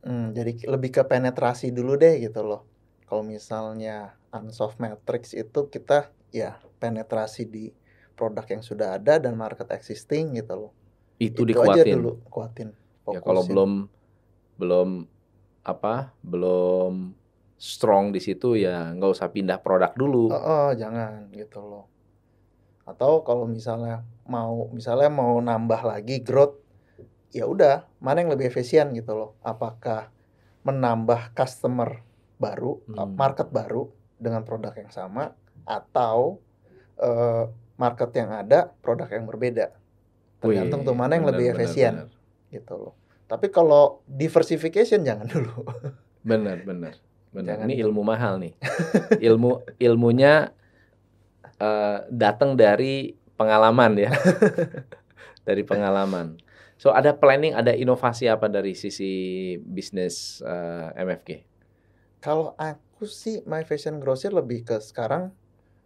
Hmm, 0.02 0.34
jadi 0.34 0.58
lebih 0.66 0.90
ke 0.90 1.04
penetrasi 1.06 1.70
dulu 1.70 1.94
deh 1.94 2.18
gitu 2.18 2.42
loh. 2.42 2.66
Kalau 3.06 3.22
misalnya 3.22 4.18
unsolved 4.34 4.82
matrix 4.82 5.38
itu 5.38 5.70
kita 5.70 6.10
ya 6.34 6.58
penetrasi 6.82 7.46
di 7.46 7.70
produk 8.18 8.46
yang 8.50 8.64
sudah 8.66 8.98
ada 8.98 9.22
dan 9.22 9.38
market 9.38 9.70
existing 9.70 10.34
gitu 10.38 10.68
loh. 10.68 10.72
Itu, 11.22 11.46
aja 11.46 11.54
dikuatin. 11.54 11.96
dulu, 12.02 12.12
kuatin. 12.34 12.70
Ya 13.14 13.22
kalau 13.22 13.46
belum 13.46 13.72
belum 14.58 14.90
apa? 15.62 16.14
Belum 16.26 17.14
strong 17.62 18.10
di 18.10 18.18
situ 18.18 18.58
ya 18.58 18.90
nggak 18.98 19.12
usah 19.14 19.30
pindah 19.30 19.62
produk 19.62 19.94
dulu. 19.94 20.34
Oh, 20.34 20.38
oh, 20.38 20.68
jangan 20.74 21.30
gitu 21.30 21.62
loh. 21.62 21.86
Atau 22.84 23.22
kalau 23.22 23.46
misalnya 23.46 24.02
mau 24.26 24.70
misalnya 24.72 25.10
mau 25.10 25.38
nambah 25.38 25.82
lagi 25.84 26.20
growth, 26.20 26.58
ya 27.32 27.46
udah 27.46 27.86
mana 28.00 28.24
yang 28.26 28.32
lebih 28.34 28.50
efisien 28.50 28.92
gitu 28.92 29.14
loh. 29.14 29.32
Apakah 29.42 30.10
menambah 30.62 31.34
customer 31.34 32.02
baru, 32.38 32.82
Hmm. 32.90 33.14
market 33.14 33.50
baru 33.50 33.90
dengan 34.18 34.42
produk 34.42 34.74
yang 34.74 34.90
sama, 34.90 35.34
atau 35.64 36.38
eh, 36.98 37.46
market 37.78 38.14
yang 38.14 38.30
ada 38.30 38.70
produk 38.78 39.10
yang 39.10 39.26
berbeda. 39.26 39.74
Tergantung 40.38 40.86
Wih, 40.86 40.88
tuh 40.90 40.96
mana 40.98 41.18
yang 41.18 41.26
bener, 41.26 41.34
lebih 41.38 41.48
efisien 41.58 41.94
bener. 42.06 42.10
gitu 42.54 42.74
loh. 42.78 42.94
Tapi 43.26 43.50
kalau 43.50 44.06
diversification 44.06 45.02
jangan 45.02 45.26
dulu. 45.26 45.66
Bener, 46.22 46.62
bener. 46.62 46.94
Jangan 47.34 47.66
Ini 47.66 47.82
ilmu 47.82 48.06
mahal 48.06 48.38
nih. 48.38 48.54
Ilmu 49.18 49.66
ilmunya 49.80 50.52
eh, 51.62 51.98
datang 52.10 52.58
dari 52.58 53.14
pengalaman 53.38 53.94
ya, 53.98 54.12
dari 55.48 55.62
pengalaman. 55.62 56.42
So 56.82 56.90
ada 56.90 57.14
planning, 57.14 57.54
ada 57.54 57.78
inovasi 57.78 58.26
apa 58.26 58.50
dari 58.50 58.74
sisi 58.74 59.54
bisnis 59.62 60.42
eh, 60.42 60.90
MFG? 60.98 61.30
Kalau 62.22 62.58
aku 62.58 63.06
sih 63.06 63.46
My 63.46 63.62
Fashion 63.66 64.02
Grocer 64.02 64.34
lebih 64.34 64.66
ke 64.66 64.82
sekarang 64.82 65.30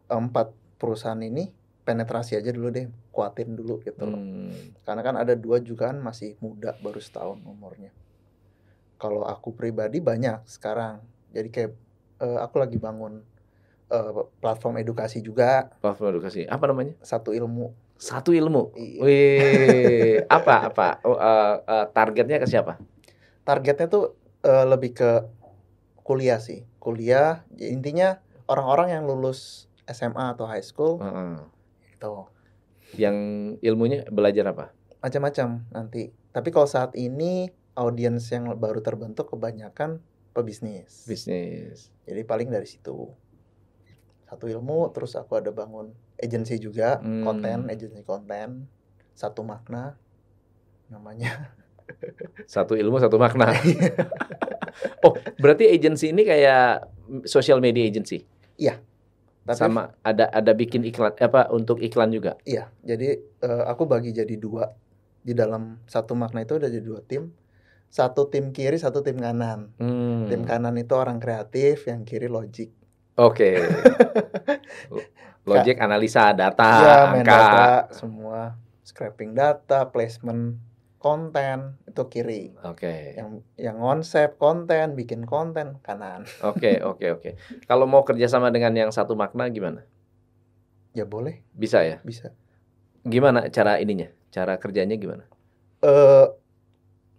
empat 0.08 0.52
perusahaan 0.80 1.20
ini 1.20 1.52
penetrasi 1.84 2.36
aja 2.36 2.52
dulu 2.52 2.72
deh, 2.72 2.88
kuatin 3.12 3.56
dulu 3.56 3.80
gitu 3.84 4.04
loh. 4.08 4.20
Hmm, 4.20 4.52
Karena 4.84 5.02
kan 5.06 5.16
ada 5.16 5.36
dua 5.38 5.62
juga 5.62 5.92
kan 5.92 6.02
masih 6.02 6.36
muda 6.44 6.76
baru 6.82 7.00
setahun 7.00 7.40
umurnya. 7.46 7.92
Kalau 9.00 9.24
aku 9.28 9.52
pribadi 9.52 10.00
banyak 10.00 10.44
sekarang. 10.48 11.04
Jadi 11.36 11.50
kayak 11.52 11.72
eh, 12.24 12.40
aku 12.40 12.56
lagi 12.60 12.80
bangun 12.80 13.22
eh, 13.92 14.12
platform 14.42 14.82
edukasi 14.82 15.22
juga 15.22 15.74
platform 15.82 16.18
edukasi. 16.18 16.46
Apa 16.48 16.70
namanya? 16.70 16.94
satu 17.02 17.32
ilmu. 17.32 17.74
Satu 17.96 18.36
ilmu. 18.36 18.76
Iya. 18.76 19.00
Wih, 19.04 20.16
apa 20.38 20.72
apa? 20.72 20.88
Eh, 21.04 21.56
eh, 21.64 21.86
targetnya 21.92 22.38
ke 22.42 22.48
siapa? 22.48 22.80
Targetnya 23.46 23.88
tuh 23.88 24.18
eh, 24.44 24.66
lebih 24.66 24.96
ke 24.96 25.12
kuliah 26.02 26.42
sih. 26.42 26.66
Kuliah 26.78 27.42
ya 27.58 27.68
intinya 27.72 28.22
orang-orang 28.46 28.94
yang 28.94 29.04
lulus 29.10 29.66
SMA 29.90 30.38
atau 30.38 30.46
high 30.46 30.66
school 30.66 31.02
Heeh. 31.02 31.42
gitu. 31.94 32.30
Yang 32.96 33.18
ilmunya 33.66 34.06
belajar 34.10 34.46
apa? 34.50 34.76
macam-macam 35.06 35.62
nanti. 35.70 36.10
Tapi 36.34 36.50
kalau 36.50 36.66
saat 36.66 36.98
ini 36.98 37.54
audiens 37.78 38.26
yang 38.34 38.50
baru 38.58 38.82
terbentuk 38.82 39.30
kebanyakan 39.30 40.02
pebisnis. 40.34 41.06
Bisnis. 41.06 41.94
Jadi 42.10 42.22
paling 42.26 42.50
dari 42.50 42.66
situ. 42.66 43.14
Satu 44.26 44.46
ilmu, 44.46 44.90
terus 44.90 45.14
aku 45.14 45.38
ada 45.38 45.50
bangun 45.50 45.94
agency 46.18 46.58
juga, 46.58 46.98
Hmm. 47.00 47.22
konten, 47.22 47.70
agency 47.70 48.02
konten. 48.02 48.66
Satu 49.14 49.46
makna 49.46 49.96
namanya. 50.88 51.54
Satu 52.50 52.74
ilmu, 52.74 52.98
satu 52.98 53.22
makna. 53.22 53.54
oh, 55.06 55.14
berarti 55.38 55.70
agensi 55.70 56.10
ini 56.10 56.26
kayak 56.26 56.82
social 57.30 57.62
media 57.62 57.86
agency. 57.86 58.26
Tapi 59.46 59.62
Sama 59.62 59.94
ada 60.02 60.26
ada 60.34 60.58
bikin 60.58 60.82
iklan 60.82 61.14
apa 61.22 61.54
untuk 61.54 61.78
iklan 61.78 62.10
juga. 62.10 62.34
iya, 62.50 62.74
jadi 62.82 63.22
eh, 63.22 63.64
aku 63.70 63.86
bagi 63.86 64.10
jadi 64.10 64.34
dua. 64.42 64.74
Di 65.22 65.38
dalam 65.38 65.78
satu 65.86 66.18
makna 66.18 66.42
itu 66.42 66.58
ada 66.58 66.66
jadi 66.66 66.82
dua 66.82 67.06
tim. 67.06 67.30
Satu 67.94 68.26
tim 68.26 68.50
kiri, 68.50 68.82
satu 68.82 69.06
tim 69.06 69.22
kanan. 69.22 69.70
Hmm. 69.78 70.26
Tim 70.26 70.50
kanan 70.50 70.74
itu 70.82 70.98
orang 70.98 71.22
kreatif, 71.22 71.86
yang 71.86 72.02
kiri 72.02 72.26
logik. 72.26 72.74
Oke. 73.16 73.56
Logic 75.50 75.78
analisa 75.78 76.34
data, 76.34 77.14
main 77.14 77.22
angka. 77.22 77.38
data 77.38 77.66
semua, 77.94 78.58
scraping 78.82 79.38
data, 79.38 79.88
placement 79.94 80.58
konten 80.98 81.78
itu 81.86 82.02
kiri. 82.10 82.44
Oke. 82.66 83.14
Yang 83.14 83.30
yang 83.62 83.78
konsep 83.78 84.42
konten, 84.42 84.98
bikin 84.98 85.24
konten 85.30 85.78
kanan. 85.86 86.26
Oke, 86.42 86.82
oke, 86.90 87.06
oke. 87.22 87.30
Kalau 87.70 87.86
mau 87.86 88.02
kerjasama 88.02 88.50
dengan 88.50 88.74
yang 88.74 88.90
satu 88.90 89.14
makna 89.14 89.46
gimana? 89.54 89.86
Ya 90.98 91.06
boleh, 91.06 91.46
Bisa 91.54 91.86
ya? 91.86 92.02
bisa. 92.02 92.34
Gimana 93.06 93.54
cara 93.54 93.78
ininya? 93.78 94.10
Cara 94.34 94.58
kerjanya 94.58 94.98
gimana? 94.98 95.30
Eh 95.86 96.26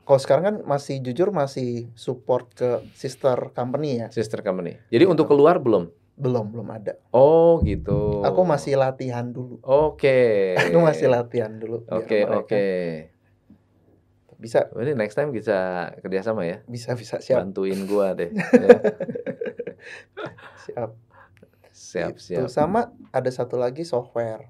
kalau 0.07 0.17
sekarang 0.17 0.45
kan 0.45 0.57
masih 0.63 1.03
jujur 1.03 1.29
masih 1.29 1.91
support 1.93 2.55
ke 2.55 2.79
sister 2.95 3.51
company 3.51 4.01
ya. 4.01 4.09
Sister 4.09 4.41
company. 4.41 4.79
Jadi 4.89 5.03
Gitu. 5.03 5.11
untuk 5.11 5.27
keluar 5.27 5.59
belum? 5.59 5.91
Belum, 6.17 6.49
belum 6.49 6.69
ada. 6.71 6.97
Oh, 7.11 7.61
gitu. 7.61 8.23
Aku 8.23 8.41
masih 8.43 8.79
latihan 8.79 9.27
dulu. 9.29 9.61
Oke. 9.61 10.55
Aku 10.57 10.79
masih 10.81 11.11
latihan 11.11 11.53
dulu. 11.53 11.85
Oke, 11.91 12.25
oke. 12.25 12.67
Bisa, 14.37 14.69
Ini 14.71 14.93
next 14.93 15.13
time 15.13 15.29
bisa 15.29 15.91
kerjasama 15.99 16.45
ya. 16.45 16.61
bisa, 16.65 16.93
bisa 16.93 17.21
siap, 17.21 17.41
Bantuin 17.43 17.85
gua 17.85 18.13
deh. 18.13 18.31
Ya. 18.57 18.81
siap. 20.65 20.91
Siap, 21.71 22.13
Gitu. 22.15 22.23
siap. 22.35 22.49
Sama 22.49 22.81
ada 23.11 23.29
satu 23.29 23.55
lagi 23.55 23.85
software. 23.85 24.49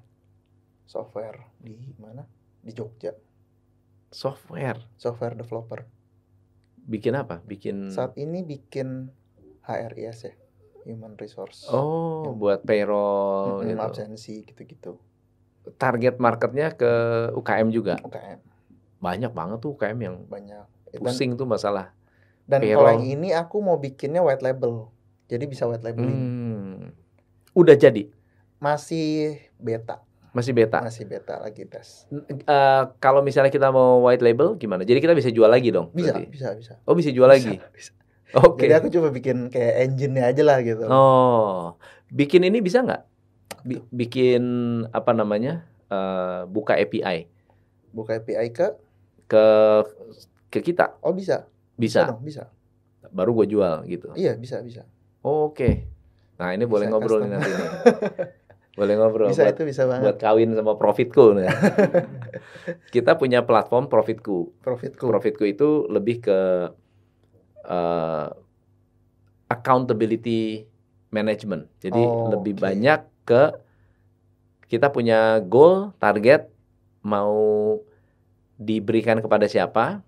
Software 0.86 1.50
di 1.58 1.74
mana? 1.98 2.22
Di 2.60 2.70
Jogja. 2.70 3.10
Software. 4.16 4.80
Software 4.96 5.36
developer. 5.36 5.84
Bikin 6.88 7.12
apa? 7.12 7.44
Bikin 7.44 7.92
Saat 7.92 8.16
ini 8.16 8.40
bikin 8.40 9.12
HRIS 9.60 10.18
ya, 10.24 10.32
Human 10.88 11.20
Resource. 11.20 11.68
Oh, 11.68 12.24
Yang- 12.24 12.38
buat 12.40 12.60
payroll 12.64 13.60
Mm-mm, 13.60 13.76
gitu. 13.76 13.82
absensi 13.82 14.34
gitu-gitu. 14.40 14.96
Target 15.76 16.16
marketnya 16.16 16.72
ke 16.72 16.88
UKM 17.36 17.68
juga. 17.68 18.00
UKM 18.00 18.40
Banyak 18.96 19.36
banget 19.36 19.58
tuh 19.60 19.76
UKM 19.76 19.98
yang 20.00 20.16
banyak. 20.24 20.64
Dan, 20.88 21.00
pusing 21.02 21.36
tuh 21.36 21.44
masalah. 21.44 21.92
dan 22.46 22.62
payroll. 22.62 22.86
kalau 22.86 22.90
yang 22.96 23.06
ini 23.10 23.34
aku 23.34 23.58
mau 23.58 23.76
bikinnya 23.76 24.22
white 24.22 24.40
label. 24.40 24.88
Jadi 25.26 25.44
bisa 25.44 25.66
white 25.66 25.82
labeling. 25.82 26.14
Hmm. 26.14 26.78
Udah 27.52 27.74
jadi, 27.74 28.06
Masih 28.56 29.42
beta, 29.58 30.05
masih 30.36 30.52
beta. 30.52 30.84
masih 30.84 31.08
beta 31.08 31.40
lagi 31.40 31.64
tes. 31.64 32.04
Eh, 32.12 32.82
kalau 33.00 33.24
misalnya 33.24 33.48
kita 33.48 33.72
mau 33.72 34.04
white 34.04 34.20
label 34.20 34.60
gimana? 34.60 34.84
Jadi 34.84 35.00
kita 35.00 35.16
bisa 35.16 35.32
jual 35.32 35.48
lagi 35.48 35.72
dong? 35.72 35.88
Bisa, 35.96 36.12
berarti? 36.12 36.28
bisa, 36.28 36.48
bisa. 36.52 36.74
Oh, 36.84 36.92
bisa 36.92 37.08
jual 37.08 37.24
lagi. 37.24 37.56
Bisa, 37.56 37.72
bisa. 37.72 37.92
Oke. 38.36 38.68
Jadi 38.68 38.74
aku 38.76 38.88
coba 38.92 39.08
bikin 39.08 39.48
kayak 39.48 39.88
engine-nya 39.88 40.28
aja 40.28 40.42
lah 40.44 40.60
gitu. 40.60 40.84
Oh, 40.84 41.80
bikin 42.12 42.44
ini 42.44 42.60
bisa 42.60 42.84
nggak? 42.84 43.02
Bi- 43.64 43.82
bikin 43.88 44.42
apa 44.92 45.16
namanya? 45.16 45.64
eh, 45.86 46.42
buka 46.44 46.76
API 46.76 47.30
Buka 47.94 48.18
API 48.20 48.50
ke 48.52 48.74
ke 49.24 49.44
ke 50.52 50.58
kita 50.60 50.98
Oh, 51.00 51.16
bisa. 51.16 51.48
bisa. 51.78 52.04
dong, 52.04 52.20
bisa. 52.20 52.50
Baru 53.08 53.32
gue 53.32 53.46
jual 53.48 53.86
gitu. 53.88 54.12
Iya, 54.12 54.36
bisa, 54.36 54.60
bisa. 54.60 54.84
Oke. 55.22 55.86
Nah 56.36 56.52
ini 56.52 56.68
boleh 56.68 56.86
Bisa 56.86 56.92
ngobrol 56.92 57.24
nih 57.24 57.30
custom. 57.32 57.40
nanti. 57.40 58.36
Boleh 58.76 58.94
ngobrol 58.94 59.32
Bisa 59.32 59.48
buat, 59.48 59.56
itu 59.56 59.62
bisa 59.64 59.82
banget. 59.88 60.04
buat 60.04 60.16
kawin 60.20 60.52
sama 60.52 60.76
Profitku. 60.76 61.32
Nah. 61.36 61.48
kita 62.92 63.16
punya 63.16 63.40
platform 63.42 63.88
Profitku. 63.88 64.52
Profitku. 64.60 65.08
Profitku 65.08 65.44
itu 65.44 65.88
lebih 65.88 66.20
ke 66.20 66.38
eh, 67.64 68.26
accountability 69.48 70.66
management. 71.08 71.70
Jadi 71.80 72.02
Oh, 72.02 72.36
lebih 72.36 72.58
oke. 72.58 72.62
banyak 72.62 73.00
ke 73.24 73.42
kita 74.66 74.90
punya 74.90 75.38
goal, 75.40 75.94
target 75.96 76.50
mau 77.00 77.78
diberikan 78.58 79.22
kepada 79.22 79.46
siapa, 79.46 80.02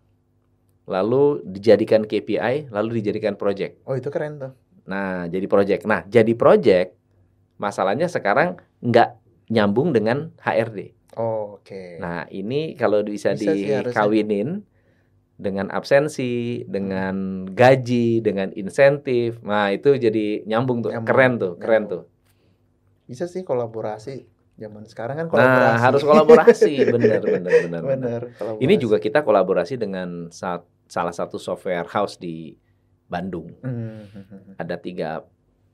lalu 0.85 1.39
dijadikan 1.47 2.03
KPI, 2.03 2.69
lalu 2.69 2.99
dijadikan 2.99 3.39
project. 3.39 3.79
Oh, 3.87 3.95
itu 3.95 4.11
keren 4.11 4.43
tuh. 4.43 4.53
Nah, 4.85 5.31
jadi 5.31 5.47
project. 5.47 5.87
Nah, 5.87 6.03
jadi 6.05 6.35
project 6.35 6.98
masalahnya 7.59 8.07
sekarang 8.07 8.57
nggak 8.81 9.19
nyambung 9.51 9.91
dengan 9.93 10.31
HRD. 10.39 10.95
Oh, 11.19 11.59
Oke. 11.59 11.99
Nah, 11.99 12.31
ini 12.31 12.79
kalau 12.79 13.03
bisa, 13.03 13.35
Bisa 13.35 13.51
sih 13.51 13.67
dikawinin 13.83 14.63
dengan 15.35 15.67
absensi, 15.71 16.63
dengan 16.65 17.47
gaji, 17.47 18.23
dengan 18.23 18.55
insentif. 18.55 19.43
Nah, 19.43 19.71
itu 19.71 19.95
jadi 19.95 20.47
nyambung 20.47 20.83
tuh. 20.83 20.95
Nyambung, 20.95 21.09
Keren 21.09 21.33
tuh, 21.39 21.53
keren 21.59 21.87
nyambung. 21.87 21.91
tuh. 21.91 22.03
Bisa 23.07 23.25
sih 23.27 23.43
kolaborasi. 23.43 24.27
Zaman 24.59 24.87
sekarang 24.87 25.17
kan 25.17 25.27
kolaborasi. 25.27 25.75
Nah, 25.75 25.79
harus 25.79 26.03
kolaborasi. 26.03 26.75
bener, 26.91 27.23
bener. 27.23 27.53
Bener, 27.83 28.23
kolaborasi. 28.39 28.63
Ini 28.63 28.75
juga 28.77 28.99
kita 28.99 29.23
kolaborasi 29.23 29.75
dengan 29.75 30.31
sa- 30.31 30.67
salah 30.87 31.15
satu 31.15 31.39
software 31.39 31.87
house 31.87 32.19
di 32.19 32.55
Bandung. 33.07 33.55
Hmm, 33.63 34.05
Ada 34.55 34.77
tiga, 34.77 35.23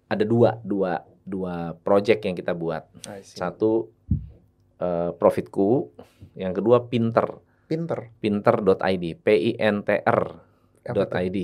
ada 0.08 0.24
dua, 0.24 0.60
dua, 0.60 1.02
dua 1.24 1.72
project 1.80 2.24
yang 2.24 2.36
kita 2.36 2.52
buat. 2.52 2.84
Satu 3.24 3.88
eh, 4.78 5.10
profitku, 5.16 5.90
yang 6.36 6.52
kedua 6.52 6.84
pinter, 6.84 7.40
Pinter. 7.64 8.12
pinter.id, 8.20 9.04
p 9.18 9.26
i 9.32 9.52
n 9.56 9.80
t 9.82 9.90
r? 10.04 10.20
.id. 10.84 11.38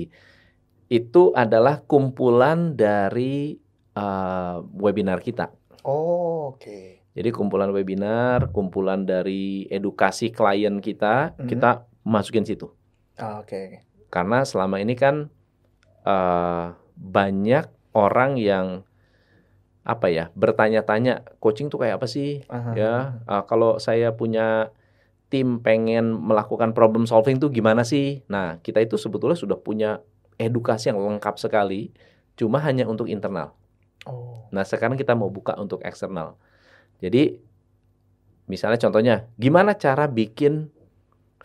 Itu 0.85 1.33
adalah 1.33 1.81
kumpulan 1.81 2.77
dari 2.77 3.57
eh, 3.91 4.57
webinar 4.77 5.19
kita. 5.19 5.49
Oh, 5.81 6.53
oke. 6.53 7.01
Jadi 7.11 7.29
kumpulan 7.33 7.73
webinar, 7.75 8.53
kumpulan 8.55 9.03
dari 9.03 9.67
edukasi 9.67 10.31
klien 10.31 10.79
kita, 10.79 11.35
Mhm. 11.35 11.47
kita 11.49 11.69
masukin 12.07 12.47
situ. 12.47 12.71
Ah, 13.19 13.43
Oke. 13.43 13.83
Karena 14.07 14.47
selama 14.47 14.79
ini 14.79 14.95
kan 14.95 15.27
eh, 16.01 16.65
banyak 16.95 17.65
orang 17.91 18.39
yang 18.39 18.83
apa 19.81 20.13
ya 20.13 20.29
bertanya-tanya 20.37 21.25
coaching 21.41 21.73
tuh 21.73 21.81
kayak 21.81 21.97
apa 21.97 22.07
sih? 22.07 22.45
Aha. 22.47 22.71
Ya, 22.77 22.93
eh, 23.25 23.43
kalau 23.49 23.81
saya 23.81 24.13
punya 24.13 24.69
tim 25.31 25.63
pengen 25.63 26.11
melakukan 26.11 26.75
problem 26.75 27.07
solving 27.07 27.39
tuh 27.39 27.49
gimana 27.49 27.87
sih? 27.87 28.21
Nah, 28.27 28.59
kita 28.59 28.83
itu 28.83 28.99
sebetulnya 28.99 29.39
sudah 29.39 29.55
punya 29.57 30.03
edukasi 30.35 30.91
yang 30.91 30.99
lengkap 30.99 31.39
sekali, 31.39 31.95
cuma 32.35 32.59
hanya 32.59 32.83
untuk 32.83 33.07
internal. 33.07 33.55
Oh. 34.03 34.43
Nah, 34.51 34.67
sekarang 34.67 34.99
kita 34.99 35.15
mau 35.15 35.31
buka 35.31 35.55
untuk 35.55 35.79
eksternal. 35.87 36.35
Jadi, 36.99 37.39
misalnya 38.51 38.77
contohnya, 38.81 39.15
gimana 39.39 39.71
cara 39.77 40.05
bikin 40.11 40.67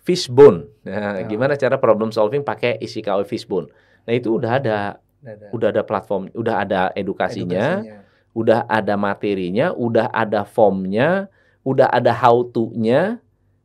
fishbone? 0.02 0.66
Nah, 0.82 1.22
Ya. 1.22 1.30
gimana 1.30 1.54
cara 1.54 1.78
problem 1.78 2.10
solving 2.10 2.42
pakai 2.42 2.82
Ishikawa 2.82 3.22
fishbone? 3.22 3.70
Nah, 4.08 4.12
itu 4.18 4.34
udah 4.34 4.58
ada, 4.58 4.78
Ada 5.26 5.46
udah 5.50 5.68
ada 5.68 5.82
platform, 5.82 6.30
udah 6.32 6.54
ada 6.58 6.80
edukasinya, 6.92 7.82
edukasinya. 7.82 7.98
udah 8.32 8.58
ada 8.64 8.94
materinya, 8.94 9.66
udah 9.72 10.06
ada 10.08 10.40
formnya, 10.42 11.26
udah 11.62 11.90
ada 11.90 12.14
how 12.14 12.46
to-nya. 12.46 13.18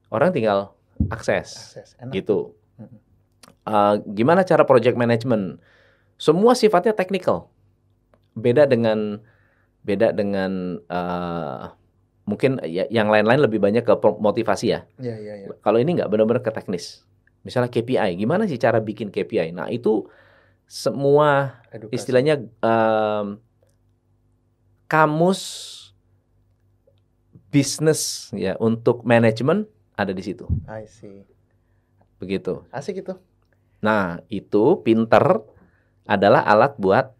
Orang 0.10 0.34
tinggal 0.34 0.74
akses 1.08 1.72
Akses. 1.72 1.90
Enak. 1.96 2.12
gitu. 2.14 2.58
Uh, 3.62 4.02
gimana 4.10 4.42
cara 4.42 4.66
project 4.66 4.98
management? 4.98 5.62
Semua 6.18 6.54
sifatnya 6.54 6.92
technical. 6.92 7.50
Beda 8.34 8.66
dengan 8.66 9.22
beda 9.82 10.14
dengan 10.14 10.78
uh, 10.86 11.74
mungkin 12.24 12.62
ya- 12.64 12.90
yang 12.90 13.10
lain-lain 13.10 13.42
lebih 13.42 13.58
banyak 13.58 13.82
ke 13.82 13.94
motivasi 14.18 14.66
ya. 14.68 14.86
Iya, 14.98 15.16
iya, 15.18 15.34
iya. 15.42 15.48
Kalau 15.60 15.78
ini 15.78 15.98
nggak 15.98 16.10
benar-benar 16.10 16.42
ke 16.42 16.50
teknis. 16.50 17.06
Misalnya 17.42 17.70
KPI, 17.70 18.14
gimana 18.16 18.46
sih 18.46 18.58
cara 18.58 18.78
bikin 18.78 19.10
KPI? 19.10 19.50
Nah 19.50 19.66
itu 19.68 20.06
semua 20.72 21.60
Edukasi. 21.68 22.00
istilahnya 22.00 22.40
um, 22.64 23.44
kamus 24.88 25.42
bisnis 27.52 28.32
ya 28.32 28.56
untuk 28.58 29.04
manajemen 29.04 29.68
ada 29.96 30.16
di 30.16 30.24
situ. 30.24 30.48
I 30.66 30.88
see. 30.88 31.28
Begitu. 32.18 32.64
Asik 32.72 33.04
itu. 33.04 33.20
Nah, 33.84 34.24
itu 34.28 34.80
pinter 34.80 35.44
adalah 36.06 36.48
alat 36.48 36.78
buat 36.78 37.12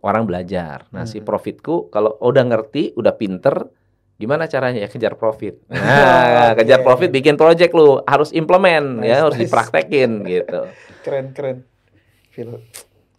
orang 0.00 0.28
belajar. 0.28 0.84
Nah, 0.90 1.08
si 1.08 1.18
Hmm. 1.18 1.26
profitku 1.26 1.88
kalau 1.88 2.20
udah 2.20 2.44
ngerti, 2.44 2.92
udah 2.92 3.14
pinter, 3.14 3.72
gimana 4.16 4.44
caranya 4.44 4.80
ya 4.80 4.88
kejar 4.88 5.16
profit. 5.16 5.56
Nah, 5.70 6.52
Oke. 6.52 6.60
kejar 6.60 6.84
profit 6.84 7.08
bikin 7.08 7.36
project 7.36 7.72
lu 7.72 8.04
harus 8.04 8.28
implement 8.32 9.00
Nice, 9.00 9.08
ya, 9.08 9.16
harus 9.22 9.36
nice. 9.38 9.48
dipraktekin 9.48 10.10
gitu. 10.26 10.60
Keren, 11.04 11.32
keren. 11.32 11.58
Feel. 12.30 12.60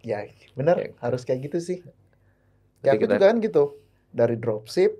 Ya, 0.02 0.26
bener. 0.52 0.76
Ya. 0.76 0.88
Harus 0.98 1.22
kayak 1.22 1.50
gitu 1.50 1.58
sih. 1.58 1.78
Ya, 2.82 2.94
aku 2.94 3.06
kita- 3.06 3.16
juga 3.16 3.26
kan 3.30 3.38
gitu. 3.38 3.64
Dari 4.12 4.36
dropship, 4.36 4.92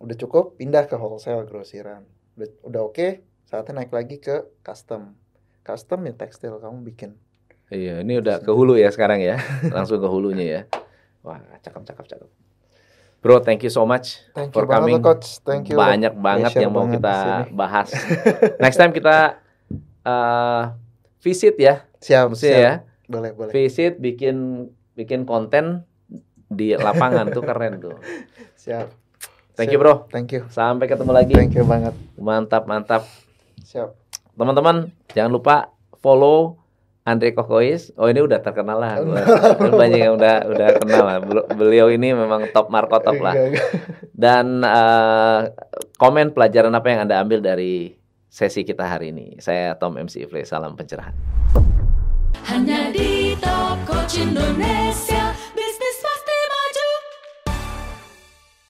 udah 0.00 0.16
cukup, 0.18 0.58
pindah 0.58 0.88
ke 0.88 0.96
wholesale 0.96 1.44
grosiran. 1.44 2.02
Udah, 2.34 2.48
udah 2.64 2.80
oke, 2.82 3.08
saatnya 3.46 3.84
naik 3.84 3.92
lagi 3.92 4.18
ke 4.18 4.48
custom. 4.60 5.14
Custom 5.62 6.08
ya 6.08 6.14
tekstil 6.16 6.58
kamu 6.58 6.82
bikin. 6.82 7.10
Iya, 7.68 8.00
ini 8.00 8.16
udah 8.16 8.40
ke 8.40 8.48
hulu 8.48 8.80
ya 8.80 8.88
sekarang 8.88 9.20
ya. 9.20 9.36
Langsung 9.76 10.00
ke 10.00 10.08
hulunya 10.08 10.46
ya. 10.48 10.62
Wah, 11.20 11.38
cakep 11.60 11.84
cakep 11.84 12.06
cakep. 12.08 12.30
Bro, 13.18 13.42
thank 13.42 13.60
you 13.60 13.68
so 13.68 13.82
much. 13.84 14.22
Thank 14.32 14.54
For 14.54 14.64
you 14.64 14.70
banget 14.70 14.88
coming. 14.88 15.02
loh, 15.02 15.06
coach. 15.12 15.42
Thank 15.42 15.68
you. 15.68 15.76
Banyak 15.76 16.14
banget 16.16 16.50
Pleasure 16.54 16.62
yang 16.64 16.72
mau 16.72 16.86
banget 16.86 17.02
kita 17.02 17.16
bahas. 17.52 17.88
Next 18.62 18.78
time 18.78 18.94
kita 18.94 19.42
eh, 20.06 20.62
visit 21.20 21.54
ya, 21.58 21.82
Siap, 21.98 22.32
siap. 22.32 22.56
ya. 22.56 22.72
Boleh, 23.08 23.32
boleh. 23.32 23.50
Visit 23.50 23.96
bikin 23.98 24.68
bikin 24.92 25.24
konten 25.24 25.88
di 26.46 26.76
lapangan 26.76 27.32
tuh 27.32 27.40
keren 27.40 27.80
tuh. 27.80 27.96
Siap. 28.54 28.88
Thank 29.56 29.68
Siap. 29.68 29.74
you, 29.74 29.78
Bro. 29.80 29.94
Thank 30.12 30.30
you. 30.30 30.44
Sampai 30.48 30.86
ketemu 30.86 31.10
lagi. 31.10 31.32
Thank 31.34 31.56
you 31.56 31.64
banget. 31.64 31.96
Mantap, 32.14 32.68
mantap. 32.68 33.02
Siap. 33.64 33.90
Teman-teman, 34.38 34.92
jangan 35.12 35.32
lupa 35.34 35.56
follow 35.98 36.60
Andre 37.02 37.32
Kokois. 37.32 37.90
Oh, 37.96 38.06
ini 38.06 38.20
udah 38.20 38.38
terkenal 38.38 38.78
lah. 38.78 39.00
Banyak 39.80 39.98
yang 39.98 40.14
udah 40.14 40.46
udah 40.46 40.68
kenal 40.78 41.02
lah. 41.02 41.18
Bel- 41.24 41.48
Beliau 41.56 41.88
ini 41.88 42.12
memang 42.12 42.52
top 42.52 42.68
Marco 42.68 43.00
top 43.00 43.18
lah. 43.18 43.34
Dan 44.12 44.60
eh, 44.62 45.40
komen 45.96 46.36
pelajaran 46.36 46.70
apa 46.70 46.86
yang 46.92 47.00
Anda 47.08 47.18
ambil 47.18 47.40
dari 47.40 47.96
sesi 48.28 48.62
kita 48.62 48.84
hari 48.84 49.10
ini. 49.10 49.40
Saya 49.40 49.74
Tom 49.74 49.96
MC 49.96 50.28
Ifle, 50.28 50.44
salam 50.44 50.76
pencerahan. 50.76 51.16
Hanya 52.46 52.87
di 54.08 54.16
Top 54.16 54.16
Coach 54.16 54.16
Indonesia 54.16 55.27